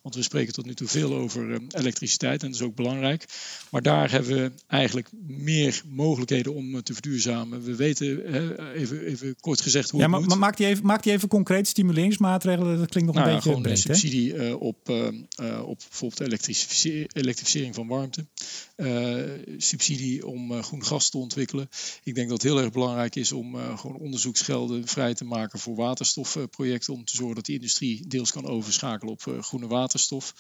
Want 0.03 0.15
we 0.15 0.23
spreken 0.23 0.53
tot 0.53 0.67
nu 0.67 0.75
toe 0.75 0.89
veel 0.89 1.15
over 1.15 1.53
ehm, 1.53 1.65
elektriciteit 1.69 2.43
en 2.43 2.47
dat 2.51 2.61
is 2.61 2.67
ook 2.67 2.75
belangrijk. 2.75 3.25
Maar 3.71 3.83
daar 3.83 4.11
hebben 4.11 4.35
we 4.35 4.53
eigenlijk 4.67 5.09
meer 5.27 5.83
mogelijkheden 5.87 6.55
om 6.55 6.75
eh, 6.75 6.83
te 6.83 6.93
verduurzamen. 6.93 7.63
We 7.63 7.77
weten, 7.77 8.35
even, 8.75 9.05
even 9.05 9.37
kort 9.41 9.61
gezegd, 9.61 9.91
hoe 9.91 10.01
ja, 10.01 10.07
maar, 10.07 10.39
maak 10.39 10.57
die 10.57 10.67
even, 10.67 10.87
maak 10.87 11.03
die 11.03 11.13
even 11.13 11.29
concreet 11.29 11.67
stimuleringsmaatregelen. 11.67 12.79
Dat 12.79 12.89
klinkt 12.89 13.09
nog 13.09 13.19
een 13.19 13.23
nou, 13.23 13.35
beetje 13.35 13.49
gewoon 13.49 13.63
breed, 13.63 13.77
een 13.77 13.95
subsidie 13.95 14.35
uh, 14.35 14.61
op, 14.61 14.89
uh, 14.89 15.63
op 15.65 15.79
bijvoorbeeld 15.89 16.21
elektrificering, 16.21 17.15
elektrificering 17.15 17.75
van 17.75 17.87
warmte. 17.87 18.27
Uh, 18.77 19.23
subsidie 19.57 20.27
om 20.27 20.63
groen 20.63 20.85
gas 20.85 21.11
te 21.11 21.19
ontwikkelen. 21.19 21.69
Ik 22.03 22.15
denk 22.15 22.29
dat 22.29 22.43
het 22.43 22.53
heel 22.53 22.61
erg 22.61 22.73
belangrijk 22.73 23.17
is 23.17 23.33
om 23.33 23.57
gewoon 23.77 23.97
onderzoeksgelden 23.97 24.87
vrij 24.87 25.15
te 25.15 25.25
maken 25.25 25.59
voor 25.59 25.75
waterstofprojecten. 25.75 26.93
Om 26.93 27.05
te 27.05 27.17
zorgen 27.17 27.35
dat 27.35 27.45
die 27.45 27.55
industrie 27.55 28.09
deels 28.09 28.33
kan 28.33 28.47
overschakelen 28.47 29.13
op 29.13 29.20
groen 29.41 29.69
waterstof. 29.69 30.35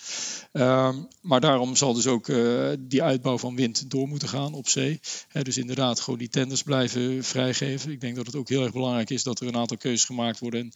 Um, 0.52 1.08
maar 1.20 1.40
daarom 1.40 1.76
zal 1.76 1.94
dus 1.94 2.06
ook 2.06 2.28
uh, 2.28 2.72
die 2.78 3.02
uitbouw 3.02 3.38
van 3.38 3.56
wind 3.56 3.90
door 3.90 4.08
moeten 4.08 4.28
gaan 4.28 4.54
op 4.54 4.68
zee. 4.68 5.00
Dus 5.42 5.58
inderdaad 5.58 6.00
gewoon 6.00 6.18
die 6.18 6.28
tenders 6.28 6.62
blijven 6.62 7.24
vrijgeven. 7.24 7.92
Ik 7.92 8.00
denk 8.00 8.16
dat 8.16 8.26
het 8.26 8.36
ook 8.36 8.48
heel 8.48 8.62
erg 8.62 8.72
belangrijk 8.72 9.10
is 9.10 9.22
dat 9.22 9.40
er 9.40 9.46
een 9.46 9.56
aantal 9.56 9.76
keuzes 9.76 10.04
gemaakt 10.04 10.38
worden 10.38 10.72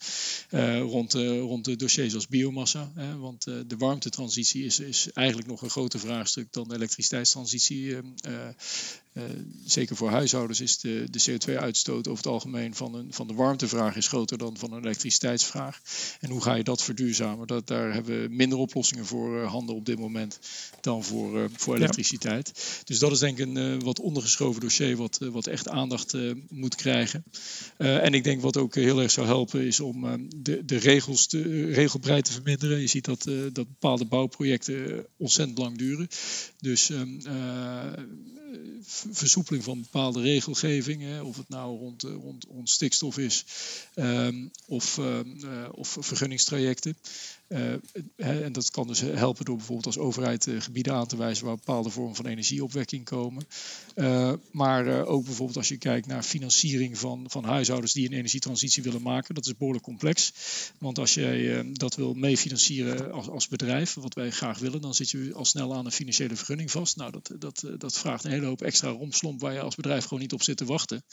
uh, 0.51 0.81
rond, 0.81 1.13
rond 1.15 1.65
de 1.65 1.77
dossiers 1.77 2.15
als 2.15 2.29
biomassa. 2.29 2.93
Want 3.19 3.43
de 3.43 3.77
warmtetransitie 3.79 4.65
is, 4.65 4.81
is 4.81 5.13
eigenlijk 5.13 5.49
nog 5.49 5.63
een 5.63 5.71
groter 5.71 6.01
vraagstuk 6.01 6.53
dan 6.53 6.69
de 6.69 6.75
elektriciteitstransitie. 6.75 7.97
Uh, 9.15 9.23
zeker 9.65 9.97
voor 9.97 10.11
huishoudens 10.11 10.61
is 10.61 10.79
de, 10.79 11.07
de 11.11 11.31
CO2-uitstoot 11.31 12.09
over 12.09 12.25
het 12.25 12.33
algemeen 12.33 12.75
van, 12.75 12.95
een, 12.95 13.13
van 13.13 13.27
de 13.27 13.35
warmtevraag 13.35 13.97
is 13.97 14.09
groter 14.09 14.39
dan 14.39 14.57
van 14.57 14.73
een 14.73 14.83
elektriciteitsvraag. 14.83 15.81
En 16.21 16.31
hoe 16.31 16.43
ga 16.43 16.55
je 16.55 16.65
dat 16.65 16.83
verduurzamen? 16.83 17.47
Dat, 17.47 17.67
daar 17.67 17.93
hebben 17.93 18.23
we 18.23 18.29
minder 18.35 18.59
oplossingen 18.59 19.07
voor 19.07 19.41
uh, 19.41 19.51
handen 19.51 19.75
op 19.75 19.87
dit 19.87 19.99
moment 19.99 20.39
dan 20.81 21.05
voor, 21.05 21.39
uh, 21.39 21.45
voor 21.57 21.77
elektriciteit. 21.77 22.53
Ja. 22.55 22.63
Dus 22.85 22.99
dat 22.99 23.13
is 23.13 23.19
denk 23.19 23.39
ik 23.39 23.47
een 23.47 23.83
wat 23.83 24.01
ondergeschoven 24.01 24.61
dossier 24.61 24.97
wat, 24.97 25.19
wat 25.19 25.47
echt 25.47 25.69
aandacht 25.69 26.17
moet 26.49 26.75
krijgen. 26.75 27.25
en 27.77 28.15
ik 28.15 28.25
denk 28.25 28.41
wat 28.41 28.57
ook 28.57 28.75
heel 28.75 29.01
erg 29.01 29.11
zou 29.11 29.27
helpen 29.27 29.67
is 29.67 29.81
om 29.81 30.29
de, 30.37 30.65
de 30.65 30.77
regels 30.77 31.27
te, 31.27 31.71
regelbreid 31.71 32.25
te 32.25 32.33
verminderen. 32.33 32.81
Je 32.81 32.87
ziet 32.87 33.05
dat, 33.05 33.23
dat 33.53 33.53
bepaalde 33.55 34.05
bouwprojecten 34.05 35.07
ontzettend 35.17 35.59
lang 35.59 35.79
duren. 35.79 36.09
Dus 36.61 36.89
um, 36.89 37.21
versoepeling 39.11 39.65
van 39.65 39.81
bepaalde 39.81 40.21
regelgeving, 40.21 41.21
of 41.21 41.37
het 41.37 41.49
nou 41.49 41.79
rond, 41.79 42.03
rond, 42.03 42.47
rond 42.51 42.71
stikstof 42.71 43.19
is 43.19 43.45
um, 43.95 44.51
of, 44.67 44.97
um, 44.99 45.37
uh, 45.45 45.69
of 45.71 45.97
vergunningstrajecten. 46.01 46.97
Uh, 47.55 48.45
en 48.45 48.53
dat 48.53 48.71
kan 48.71 48.87
dus 48.87 49.01
helpen 49.01 49.45
door 49.45 49.57
bijvoorbeeld 49.57 49.87
als 49.87 49.99
overheid 49.99 50.47
uh, 50.47 50.61
gebieden 50.61 50.93
aan 50.93 51.07
te 51.07 51.17
wijzen 51.17 51.45
waar 51.45 51.55
bepaalde 51.55 51.91
vormen 51.91 52.15
van 52.15 52.27
energieopwekking 52.27 53.05
komen. 53.05 53.47
Uh, 53.95 54.33
maar 54.51 55.07
ook 55.07 55.25
bijvoorbeeld 55.25 55.57
als 55.57 55.69
je 55.69 55.77
kijkt 55.77 56.07
naar 56.07 56.23
financiering 56.23 56.99
van, 56.99 57.25
van 57.29 57.45
huishoudens 57.45 57.93
die 57.93 58.07
een 58.07 58.17
energietransitie 58.17 58.83
willen 58.83 59.03
maken. 59.03 59.35
Dat 59.35 59.47
is 59.47 59.57
behoorlijk 59.57 59.85
complex. 59.85 60.33
Want 60.79 60.99
als 60.99 61.15
jij 61.15 61.73
dat 61.73 61.95
wil 61.95 62.15
meefinancieren 62.15 63.13
als, 63.13 63.29
als 63.29 63.49
bedrijf, 63.49 63.95
wat 63.95 64.15
wij 64.15 64.31
graag 64.31 64.59
willen, 64.59 64.81
dan 64.81 64.95
zit 64.95 65.11
je 65.11 65.31
al 65.35 65.45
snel 65.45 65.75
aan 65.75 65.85
een 65.85 65.93
financiële 65.93 66.37
vergunning 66.37 66.71
vast. 66.71 66.97
Nou, 66.97 67.11
dat, 67.11 67.31
dat, 67.39 67.65
dat 67.79 67.99
vraagt 67.99 68.25
een 68.25 68.31
hele 68.31 68.47
hoop 68.47 68.63
extra 68.63 68.89
romslomp 68.89 69.41
waar 69.41 69.53
je 69.53 69.61
als 69.61 69.75
bedrijf 69.75 70.05
gewoon 70.05 70.23
niet 70.23 70.33
op 70.33 70.43
zit 70.43 70.57
te 70.57 70.65
wachten. 70.65 71.05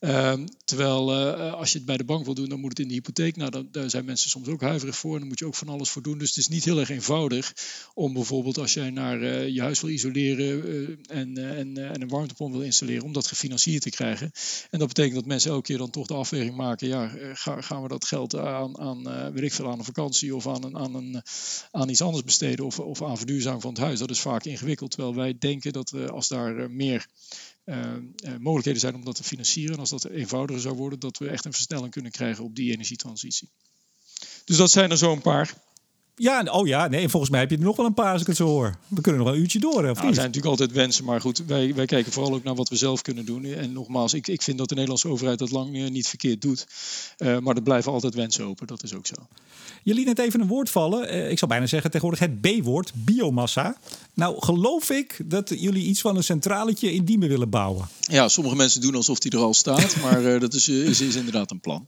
Ehm, 0.00 0.46
terwijl 0.64 1.14
als 1.52 1.72
je 1.72 1.76
het 1.78 1.86
bij 1.86 1.96
de 1.96 2.04
bank 2.04 2.24
wil 2.24 2.34
doen, 2.34 2.48
dan 2.48 2.60
moet 2.60 2.70
het 2.70 2.78
in 2.78 2.88
de 2.88 2.94
hypotheek. 2.94 3.36
Nou, 3.36 3.50
dan, 3.50 3.68
daar 3.70 3.90
zijn 3.90 4.04
mensen 4.04 4.30
soms 4.30 4.48
ook 4.48 4.60
huiverig 4.60 4.96
voor 4.96 5.12
en 5.12 5.18
dan 5.18 5.28
moet 5.28 5.38
je 5.38 5.46
ook 5.46 5.54
van 5.54 5.68
alles 5.68 5.77
doen. 6.02 6.18
Dus 6.18 6.28
het 6.28 6.36
is 6.36 6.48
niet 6.48 6.64
heel 6.64 6.78
erg 6.78 6.90
eenvoudig 6.90 7.54
om 7.94 8.12
bijvoorbeeld 8.12 8.58
als 8.58 8.74
jij 8.74 8.90
naar 8.90 9.48
je 9.48 9.60
huis 9.60 9.80
wil 9.80 9.90
isoleren 9.90 10.98
en, 11.06 11.56
en, 11.56 11.76
en 11.76 12.02
een 12.02 12.08
warmtepomp 12.08 12.52
wil 12.52 12.62
installeren, 12.62 13.04
om 13.04 13.12
dat 13.12 13.26
gefinancierd 13.26 13.82
te 13.82 13.90
krijgen. 13.90 14.30
En 14.70 14.78
dat 14.78 14.88
betekent 14.88 15.14
dat 15.14 15.26
mensen 15.26 15.50
elke 15.50 15.62
keer 15.62 15.78
dan 15.78 15.90
toch 15.90 16.06
de 16.06 16.14
afweging 16.14 16.56
maken, 16.56 16.88
ja, 16.88 17.12
gaan 17.60 17.82
we 17.82 17.88
dat 17.88 18.04
geld 18.04 18.36
aan, 18.36 18.78
aan 18.78 19.32
weet 19.32 19.60
aan 19.60 19.78
een 19.78 19.84
vakantie 19.84 20.36
of 20.36 20.46
aan, 20.46 20.76
aan, 20.76 20.94
een, 20.94 21.22
aan 21.70 21.88
iets 21.88 22.02
anders 22.02 22.24
besteden 22.24 22.64
of, 22.64 22.78
of 22.78 23.02
aan 23.02 23.16
verduurzaming 23.16 23.62
van 23.62 23.70
het 23.70 23.80
huis. 23.80 23.98
Dat 23.98 24.10
is 24.10 24.20
vaak 24.20 24.44
ingewikkeld. 24.44 24.90
Terwijl 24.90 25.14
wij 25.14 25.38
denken 25.38 25.72
dat 25.72 26.10
als 26.10 26.28
daar 26.28 26.58
eh, 26.58 26.68
meer 26.68 27.06
mogelijkheden 28.38 28.80
zijn 28.80 28.94
om 28.94 29.04
dat 29.04 29.14
te 29.14 29.24
financieren, 29.24 29.74
en 29.74 29.80
als 29.80 29.90
dat 29.90 30.04
eenvoudiger 30.04 30.62
zou 30.62 30.76
worden, 30.76 30.98
dat 30.98 31.18
we 31.18 31.28
echt 31.28 31.44
een 31.44 31.52
versnelling 31.52 31.90
kunnen 31.90 32.10
krijgen 32.10 32.44
op 32.44 32.54
die 32.54 32.72
energietransitie. 32.72 33.50
Dus 34.44 34.56
dat 34.56 34.70
zijn 34.70 34.90
er 34.90 34.98
zo 34.98 35.12
een 35.12 35.20
paar. 35.20 35.54
Ja, 36.18 36.46
oh 36.50 36.66
ja, 36.66 36.88
nee, 36.88 37.08
volgens 37.08 37.30
mij 37.30 37.40
heb 37.40 37.50
je 37.50 37.56
er 37.56 37.62
nog 37.62 37.76
wel 37.76 37.86
een 37.86 37.94
paar 37.94 38.12
als 38.12 38.20
ik 38.20 38.26
het 38.26 38.36
zo 38.36 38.46
hoor. 38.46 38.76
We 38.88 39.00
kunnen 39.00 39.20
nog 39.20 39.30
wel 39.30 39.36
een 39.36 39.42
uurtje 39.42 39.58
door. 39.58 39.70
Of 39.70 39.80
nou, 39.80 39.90
er 39.90 39.96
zijn 39.96 40.14
natuurlijk 40.14 40.46
altijd 40.46 40.72
wensen, 40.72 41.04
maar 41.04 41.20
goed, 41.20 41.42
wij, 41.46 41.74
wij 41.74 41.86
kijken 41.86 42.12
vooral 42.12 42.34
ook 42.34 42.42
naar 42.42 42.54
wat 42.54 42.68
we 42.68 42.76
zelf 42.76 43.02
kunnen 43.02 43.24
doen. 43.24 43.44
En 43.44 43.72
nogmaals, 43.72 44.14
ik, 44.14 44.26
ik 44.26 44.42
vind 44.42 44.58
dat 44.58 44.68
de 44.68 44.74
Nederlandse 44.74 45.08
overheid 45.08 45.38
dat 45.38 45.50
lang 45.50 45.76
eh, 45.76 45.90
niet 45.90 46.08
verkeerd 46.08 46.42
doet. 46.42 46.66
Uh, 47.18 47.38
maar 47.38 47.56
er 47.56 47.62
blijven 47.62 47.92
altijd 47.92 48.14
wensen 48.14 48.44
open, 48.44 48.66
dat 48.66 48.82
is 48.82 48.94
ook 48.94 49.06
zo. 49.06 49.14
Je 49.82 49.94
liet 49.94 50.06
net 50.06 50.18
even 50.18 50.40
een 50.40 50.46
woord 50.46 50.70
vallen. 50.70 51.14
Uh, 51.14 51.30
ik 51.30 51.38
zou 51.38 51.50
bijna 51.50 51.66
zeggen 51.66 51.90
tegenwoordig 51.90 52.28
het 52.28 52.40
B-woord, 52.40 52.92
biomassa. 52.94 53.76
Nou, 54.14 54.36
geloof 54.38 54.90
ik 54.90 55.20
dat 55.24 55.52
jullie 55.58 55.86
iets 55.86 56.00
van 56.00 56.16
een 56.16 56.24
centraletje 56.24 56.92
in 56.92 57.04
Diemen 57.04 57.28
willen 57.28 57.50
bouwen. 57.50 57.88
Ja, 58.00 58.28
sommige 58.28 58.56
mensen 58.56 58.80
doen 58.80 58.94
alsof 58.94 59.18
die 59.18 59.30
er 59.30 59.38
al 59.38 59.54
staat, 59.54 59.96
maar 60.02 60.40
dat 60.40 60.54
is, 60.54 60.68
is, 60.68 61.00
is 61.00 61.14
inderdaad 61.14 61.50
een 61.50 61.60
plan. 61.60 61.86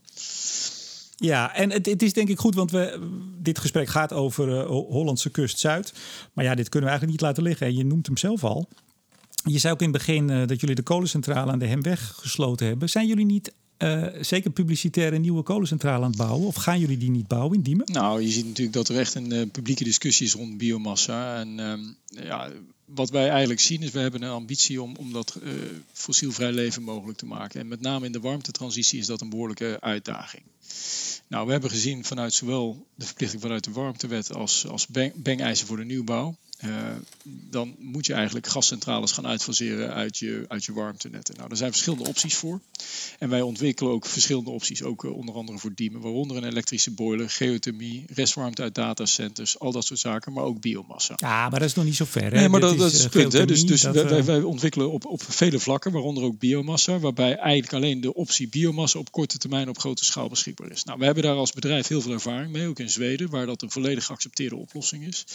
Ja, 1.21 1.55
en 1.55 1.71
het, 1.71 1.85
het, 1.85 2.03
is 2.03 2.13
denk 2.13 2.29
ik 2.29 2.39
goed, 2.39 2.55
want 2.55 2.71
we, 2.71 3.09
dit 3.37 3.59
gesprek 3.59 3.87
gaat 3.87 4.13
over 4.13 4.47
uh, 4.47 4.65
Hollandse 4.65 5.29
kust 5.29 5.59
Zuid. 5.59 5.93
Maar 6.33 6.45
ja, 6.45 6.55
dit 6.55 6.69
kunnen 6.69 6.89
we 6.89 6.95
eigenlijk 6.95 7.11
niet 7.11 7.29
laten 7.29 7.43
liggen. 7.43 7.67
En 7.67 7.75
je 7.75 7.85
noemt 7.85 8.05
hem 8.05 8.17
zelf 8.17 8.43
al. 8.43 8.69
Je 9.43 9.57
zei 9.57 9.73
ook 9.73 9.81
in 9.81 9.87
het 9.87 9.97
begin 9.97 10.29
uh, 10.29 10.47
dat 10.47 10.59
jullie 10.59 10.75
de 10.75 10.81
kolencentrale 10.81 11.51
aan 11.51 11.59
de 11.59 11.65
Hemweg 11.65 12.13
gesloten 12.15 12.67
hebben. 12.67 12.89
Zijn 12.89 13.07
jullie 13.07 13.25
niet 13.25 13.53
uh, 13.77 14.05
zeker 14.21 14.51
publicitaire 14.51 15.17
nieuwe 15.17 15.43
kolencentrale 15.43 16.03
aan 16.03 16.09
het 16.09 16.17
bouwen? 16.17 16.47
Of 16.47 16.55
gaan 16.55 16.79
jullie 16.79 16.97
die 16.97 17.11
niet 17.11 17.27
bouwen 17.27 17.55
in 17.55 17.61
Diemen? 17.61 17.91
Nou, 17.91 18.21
je 18.21 18.29
ziet 18.29 18.45
natuurlijk 18.45 18.75
dat 18.75 18.89
er 18.89 18.97
echt 18.97 19.15
een 19.15 19.51
publieke 19.51 19.83
discussie 19.83 20.25
is 20.25 20.33
rond 20.33 20.57
biomassa. 20.57 21.39
En 21.39 21.59
um, 21.59 21.95
ja, 22.05 22.51
wat 22.85 23.09
wij 23.09 23.29
eigenlijk 23.29 23.59
zien 23.59 23.81
is, 23.81 23.91
we 23.91 23.99
hebben 23.99 24.21
een 24.21 24.29
ambitie 24.29 24.81
om, 24.81 24.95
om 24.95 25.13
dat 25.13 25.37
fossielvrij 25.93 26.51
leven 26.51 26.83
mogelijk 26.83 27.17
te 27.17 27.25
maken. 27.25 27.59
En 27.59 27.67
met 27.67 27.81
name 27.81 28.05
in 28.05 28.11
de 28.11 28.19
warmtetransitie 28.19 28.99
is 28.99 29.05
dat 29.05 29.21
een 29.21 29.29
behoorlijke 29.29 29.77
uitdaging. 29.79 30.43
Nou, 31.31 31.45
we 31.45 31.51
hebben 31.51 31.69
gezien 31.69 32.05
vanuit 32.05 32.33
zowel 32.33 32.87
de 32.95 33.05
verplichting 33.05 33.41
vanuit 33.41 33.63
de 33.63 33.71
warmtewet 33.71 34.33
als, 34.33 34.67
als 34.67 34.87
bang-eisen 35.15 35.67
voor 35.67 35.77
de 35.77 35.85
nieuwbouw 35.85 36.35
uh, 36.65 36.71
dan 37.49 37.75
moet 37.79 38.05
je 38.05 38.13
eigenlijk 38.13 38.47
gascentrales 38.47 39.11
gaan 39.11 39.27
uitfaseren 39.27 39.93
uit 39.93 40.17
je, 40.17 40.45
uit 40.47 40.65
je 40.65 40.73
warmtenetten. 40.73 41.35
Nou, 41.37 41.49
er 41.49 41.57
zijn 41.57 41.71
verschillende 41.71 42.07
opties 42.07 42.35
voor. 42.35 42.59
En 43.19 43.29
wij 43.29 43.41
ontwikkelen 43.41 43.91
ook 43.91 44.05
verschillende 44.05 44.49
opties, 44.49 44.83
ook 44.83 45.03
uh, 45.03 45.17
onder 45.17 45.35
andere 45.35 45.57
voor 45.57 45.71
Diemen, 45.75 46.01
waaronder 46.01 46.37
een 46.37 46.43
elektrische 46.43 46.91
boiler, 46.91 47.29
geothermie, 47.29 48.05
restwarmte 48.13 48.61
uit 48.61 48.75
datacenters, 48.75 49.59
al 49.59 49.71
dat 49.71 49.85
soort 49.85 49.99
zaken, 49.99 50.33
maar 50.33 50.43
ook 50.43 50.61
biomassa. 50.61 51.13
Ja, 51.17 51.49
maar 51.49 51.59
dat 51.59 51.69
is 51.69 51.75
nog 51.75 51.85
niet 51.85 51.95
zo 51.95 52.05
ver. 52.05 52.23
Hè? 52.23 52.29
Nee, 52.29 52.49
maar 52.49 52.59
dat, 52.59 52.77
dat, 52.77 52.91
is 52.91 53.03
het 53.03 53.11
punt. 53.11 53.33
Hè? 53.33 53.45
Dus, 53.45 53.65
dus 53.65 53.81
wij, 53.81 54.07
wij, 54.07 54.23
wij, 54.23 54.41
ontwikkelen 54.41 54.91
op, 54.91 55.05
op 55.05 55.23
vele 55.27 55.59
vlakken, 55.59 55.91
waaronder 55.91 56.23
ook 56.23 56.39
biomassa, 56.39 56.99
waarbij 56.99 57.35
eigenlijk 57.35 57.73
alleen 57.73 58.01
de 58.01 58.13
optie 58.13 58.47
biomassa 58.47 58.99
op 58.99 59.11
korte 59.11 59.37
termijn 59.37 59.69
op 59.69 59.79
grote 59.79 60.05
schaal 60.05 60.29
beschikbaar 60.29 60.71
is. 60.71 60.83
Nou, 60.83 60.99
we 60.99 61.05
hebben 61.05 61.23
daar 61.23 61.35
als 61.35 61.51
bedrijf 61.51 61.87
heel 61.87 62.01
veel 62.01 62.11
ervaring 62.11 62.51
mee, 62.51 62.67
ook 62.67 62.79
in 62.79 62.89
Zweden, 62.89 63.29
waar 63.29 63.45
dat 63.45 63.61
een 63.61 63.71
volledig 63.71 64.05
geaccepteerde 64.05 64.55
oplossing 64.55 65.07
is. 65.07 65.25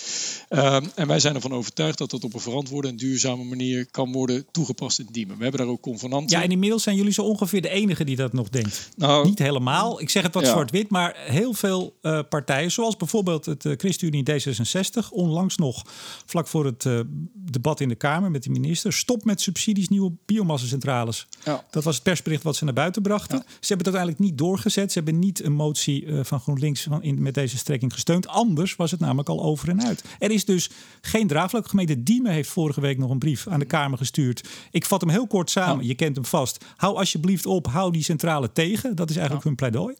Um, 0.50 0.90
en 0.94 1.06
wij 1.06 1.15
wij 1.16 1.24
zijn 1.24 1.42
ervan 1.42 1.58
overtuigd 1.58 1.98
dat 1.98 2.10
dat 2.10 2.24
op 2.24 2.34
een 2.34 2.40
verantwoorde 2.40 2.88
en 2.88 2.96
duurzame 2.96 3.44
manier 3.44 3.86
kan 3.90 4.12
worden 4.12 4.46
toegepast 4.50 4.98
in 4.98 5.08
Diemen. 5.10 5.36
We 5.36 5.42
hebben 5.42 5.60
daar 5.60 5.70
ook 5.70 5.80
convenanten. 5.80 6.36
Ja, 6.36 6.44
en 6.44 6.50
inmiddels 6.50 6.82
zijn 6.82 6.96
jullie 6.96 7.12
zo 7.12 7.22
ongeveer 7.22 7.62
de 7.62 7.68
enige 7.68 8.04
die 8.04 8.16
dat 8.16 8.32
nog 8.32 8.48
denkt. 8.48 8.88
Nou, 8.96 9.26
Niet 9.26 9.38
helemaal. 9.38 10.00
Ik 10.00 10.10
zeg 10.10 10.22
het 10.22 10.34
wat 10.34 10.46
zwart-wit, 10.46 10.90
maar 10.90 11.14
heel 11.16 11.52
veel 11.52 11.96
uh, 12.02 12.20
partijen, 12.28 12.72
zoals 12.72 12.96
bijvoorbeeld 12.96 13.46
het 13.46 13.64
uh, 13.64 13.72
ChristenUnie 13.76 14.24
D66, 14.30 15.08
onlangs 15.10 15.56
nog 15.56 15.82
vlak 16.26 16.46
voor 16.46 16.64
het 16.64 16.84
uh, 16.84 17.00
debat 17.34 17.80
in 17.80 17.88
de 17.88 17.94
Kamer 17.94 18.30
met 18.30 18.42
de 18.42 18.50
minister, 18.50 18.92
stop 18.92 19.24
met 19.24 19.40
subsidies 19.40 19.88
nieuwe 19.88 20.12
biomassacentrales. 20.26 21.26
Ja. 21.44 21.64
Dat 21.70 21.84
was 21.84 21.94
het 21.94 22.04
persbericht 22.04 22.42
wat 22.42 22.56
ze 22.56 22.64
naar 22.64 22.74
buiten 22.74 23.02
brachten. 23.02 23.38
Ze 23.38 23.44
hebben 23.66 23.86
het 23.86 23.96
uiteindelijk 23.96 24.24
niet 24.24 24.38
doorgezet. 24.38 24.92
Ze 24.92 24.98
hebben 24.98 25.18
niet 25.18 25.44
een 25.44 25.52
motie 25.52 26.06
van 26.22 26.40
GroenLinks 26.40 26.82
van 26.82 27.02
in, 27.02 27.22
met 27.22 27.34
deze 27.34 27.56
strekking 27.58 27.92
gesteund. 27.92 28.28
Anders 28.28 28.76
was 28.76 28.90
het 28.90 29.00
namelijk 29.00 29.28
al 29.28 29.42
over 29.42 29.68
en 29.68 29.84
uit. 29.84 30.04
Er 30.18 30.30
is 30.30 30.44
dus 30.44 30.70
geen 31.06 31.26
draagvlak. 31.26 31.68
Gemeente 31.68 32.02
Diemen 32.02 32.32
heeft 32.32 32.48
vorige 32.48 32.80
week 32.80 32.98
nog 32.98 33.10
een 33.10 33.18
brief 33.18 33.48
aan 33.48 33.58
de 33.58 33.64
Kamer 33.64 33.98
gestuurd. 33.98 34.48
Ik 34.70 34.84
vat 34.84 35.00
hem 35.00 35.10
heel 35.10 35.26
kort 35.26 35.50
samen. 35.50 35.86
Je 35.86 35.94
kent 35.94 36.16
hem 36.16 36.24
vast. 36.24 36.64
Hou 36.76 36.96
alsjeblieft 36.96 37.46
op, 37.46 37.66
hou 37.66 37.92
die 37.92 38.02
centrale 38.02 38.52
tegen. 38.52 38.96
Dat 38.96 39.10
is 39.10 39.16
eigenlijk 39.16 39.46
hun 39.46 39.54
pleidooi. 39.54 39.94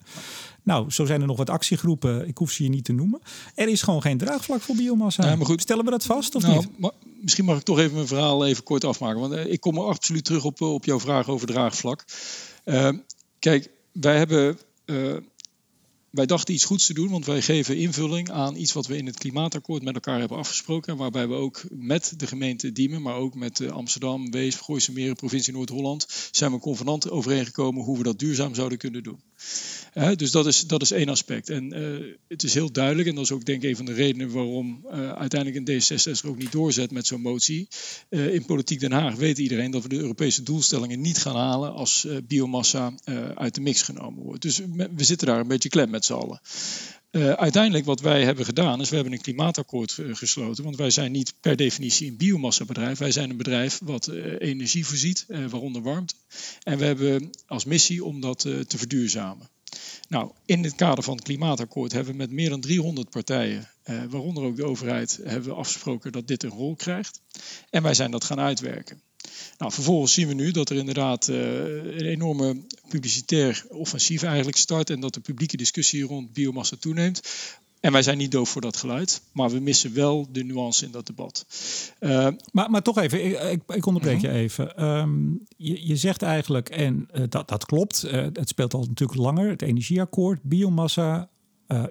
Nou, 0.62 0.90
zo 0.90 1.04
zijn 1.04 1.20
er 1.20 1.26
nog 1.26 1.36
wat 1.36 1.50
actiegroepen. 1.50 2.28
Ik 2.28 2.38
hoef 2.38 2.50
ze 2.50 2.62
je 2.62 2.68
niet 2.68 2.84
te 2.84 2.92
noemen. 2.92 3.20
Er 3.54 3.68
is 3.68 3.82
gewoon 3.82 4.02
geen 4.02 4.18
draagvlak 4.18 4.61
voor 4.61 4.76
biomassa. 4.76 5.26
Ja, 5.26 5.36
maar 5.36 5.46
goed. 5.46 5.61
Stellen 5.61 5.84
we 5.84 5.90
dat 5.90 6.04
vast 6.04 6.34
of 6.34 6.42
nou, 6.42 6.66
niet? 6.78 6.92
misschien 7.20 7.44
mag 7.44 7.57
ik 7.57 7.62
toch 7.62 7.78
even 7.78 7.94
mijn 7.94 8.07
verhaal 8.07 8.46
even 8.46 8.62
kort 8.62 8.84
afmaken. 8.84 9.20
Want 9.20 9.32
eh, 9.32 9.52
ik 9.52 9.61
kom 9.61 9.76
er 9.76 9.84
absoluut 9.84 10.24
terug 10.24 10.44
op, 10.44 10.61
op 10.61 10.84
jouw 10.84 11.00
vraag 11.00 11.28
over 11.28 11.46
draagvlak. 11.46 12.04
Uh, 12.64 12.88
kijk, 13.38 13.70
wij 13.92 14.16
hebben 14.16 14.59
uh, 14.86 15.16
wij 16.16 16.26
dachten 16.26 16.54
iets 16.54 16.64
goeds 16.64 16.86
te 16.86 16.94
doen, 16.94 17.10
want 17.10 17.26
wij 17.26 17.42
geven 17.42 17.76
invulling 17.76 18.30
aan 18.30 18.56
iets 18.56 18.72
wat 18.72 18.86
we 18.86 18.96
in 18.96 19.06
het 19.06 19.18
klimaatakkoord 19.18 19.82
met 19.82 19.94
elkaar 19.94 20.18
hebben 20.18 20.38
afgesproken. 20.38 20.96
Waarbij 20.96 21.28
we 21.28 21.34
ook 21.34 21.62
met 21.70 22.12
de 22.16 22.26
gemeente 22.26 22.72
Diemen, 22.72 23.02
maar 23.02 23.14
ook 23.14 23.34
met 23.34 23.60
eh, 23.60 23.70
Amsterdam, 23.70 24.30
Wees, 24.30 24.54
Gooise 24.54 24.92
Meren, 24.92 25.16
provincie 25.16 25.52
Noord-Holland, 25.52 26.06
zijn 26.30 26.52
we 26.52 26.58
convenant 26.58 27.10
overeengekomen 27.10 27.84
hoe 27.84 27.96
we 27.96 28.02
dat 28.02 28.18
duurzaam 28.18 28.54
zouden 28.54 28.78
kunnen 28.78 29.02
doen. 29.02 29.20
Dus 30.16 30.30
dat 30.30 30.47
is, 30.47 30.66
dat 30.66 30.82
is 30.82 30.90
één 30.90 31.09
aspect. 31.09 31.51
En 31.51 31.78
uh, 31.78 32.14
het 32.28 32.42
is 32.42 32.55
heel 32.55 32.72
duidelijk, 32.72 33.09
en 33.09 33.14
dat 33.14 33.24
is 33.24 33.32
ook 33.32 33.44
denk 33.44 33.62
ik 33.62 33.68
een 33.70 33.76
van 33.76 33.84
de 33.84 33.92
redenen 33.92 34.30
waarom 34.30 34.86
uh, 34.86 35.12
uiteindelijk 35.12 35.68
een 35.68 35.82
D66 35.82 36.28
ook 36.28 36.38
niet 36.38 36.53
doorzet 36.53 36.90
met 36.90 37.07
zo'n 37.07 37.20
motie. 37.20 37.68
Uh, 38.11 38.34
in 38.34 38.44
Politiek 38.44 38.80
Den 38.80 38.92
Haag 38.92 39.14
weet 39.14 39.38
iedereen 39.38 39.70
dat 39.70 39.82
we 39.82 39.88
de 39.88 39.97
Europese 39.97 40.42
doelstellingen 40.42 41.01
niet 41.01 41.18
gaan 41.18 41.36
halen 41.36 41.72
als 41.72 42.07
biomassa 42.24 42.94
uit 43.34 43.55
de 43.55 43.61
mix 43.61 43.82
genomen 43.82 44.22
wordt. 44.22 44.42
Dus 44.42 44.61
we 44.97 45.05
zitten 45.05 45.26
daar 45.26 45.40
een 45.40 45.49
beetje 45.49 45.68
klem 45.68 45.90
met 45.90 46.05
z'n 46.05 46.12
allen. 46.12 46.40
Uiteindelijk 47.36 47.84
wat 47.84 48.01
wij 48.01 48.24
hebben 48.24 48.44
gedaan 48.44 48.80
is 48.80 48.88
we 48.88 48.94
hebben 48.94 49.12
een 49.12 49.20
klimaatakkoord 49.20 49.99
gesloten. 50.12 50.64
Want 50.64 50.76
wij 50.76 50.90
zijn 50.90 51.12
niet 51.12 51.34
per 51.40 51.57
definitie 51.57 52.09
een 52.09 52.16
biomassabedrijf. 52.16 52.99
Wij 52.99 53.12
zijn 53.12 53.30
een 53.30 53.36
bedrijf 53.36 53.80
wat 53.82 54.09
energie 54.38 54.86
voorziet, 54.86 55.26
waaronder 55.28 55.82
warmte. 55.82 56.14
En 56.62 56.78
we 56.78 56.84
hebben 56.84 57.30
als 57.47 57.64
missie 57.64 58.05
om 58.05 58.20
dat 58.20 58.40
te 58.40 58.78
verduurzamen. 58.78 59.49
Nou, 60.09 60.30
in 60.44 60.64
het 60.64 60.74
kader 60.74 61.04
van 61.04 61.14
het 61.14 61.24
klimaatakkoord 61.24 61.92
hebben 61.92 62.12
we 62.12 62.18
met 62.18 62.30
meer 62.30 62.50
dan 62.50 62.61
300 62.61 63.11
partijen, 63.11 63.68
waaronder 63.84 64.44
ook 64.44 64.57
de 64.57 64.64
overheid, 64.64 65.20
hebben 65.22 65.48
we 65.50 65.57
afgesproken 65.57 66.12
dat 66.12 66.26
dit 66.26 66.42
een 66.42 66.50
rol 66.50 66.74
krijgt. 66.74 67.20
En 67.70 67.82
wij 67.82 67.94
zijn 67.94 68.11
dat 68.11 68.24
gaan 68.24 68.40
uitwerken. 68.40 69.00
Nou, 69.59 69.72
vervolgens 69.72 70.12
zien 70.12 70.28
we 70.28 70.34
nu 70.34 70.50
dat 70.50 70.70
er 70.70 70.76
inderdaad 70.76 71.28
uh, 71.28 71.36
een 71.36 72.07
enorme 72.07 72.66
publicitair 72.88 73.64
offensief 73.68 74.22
eigenlijk 74.22 74.57
start 74.57 74.90
en 74.90 75.00
dat 75.00 75.14
de 75.14 75.20
publieke 75.20 75.57
discussie 75.57 76.04
rond 76.04 76.32
biomassa 76.32 76.76
toeneemt. 76.80 77.20
En 77.80 77.92
wij 77.92 78.02
zijn 78.02 78.18
niet 78.18 78.30
doof 78.30 78.48
voor 78.48 78.60
dat 78.60 78.76
geluid, 78.76 79.22
maar 79.32 79.50
we 79.50 79.60
missen 79.60 79.94
wel 79.94 80.26
de 80.32 80.44
nuance 80.44 80.84
in 80.84 80.90
dat 80.90 81.06
debat. 81.06 81.46
Uh, 82.00 82.28
maar, 82.52 82.70
maar 82.70 82.82
toch 82.82 82.98
even, 82.98 83.24
ik, 83.24 83.40
ik, 83.40 83.62
ik 83.66 83.86
onderbreek 83.86 84.20
je 84.20 84.28
mhm. 84.28 84.36
even. 84.36 84.84
Um, 84.84 85.42
je, 85.56 85.86
je, 85.86 85.96
zegt 85.96 86.22
eigenlijk, 86.22 86.68
en 86.68 87.08
uh, 87.14 87.22
dat, 87.28 87.48
dat 87.48 87.66
klopt, 87.66 88.04
uh, 88.04 88.12
het 88.12 88.48
speelt 88.48 88.74
al 88.74 88.84
natuurlijk 88.88 89.18
langer, 89.18 89.48
het 89.48 89.62
energieakkoord, 89.62 90.42
biomassa, 90.42 91.28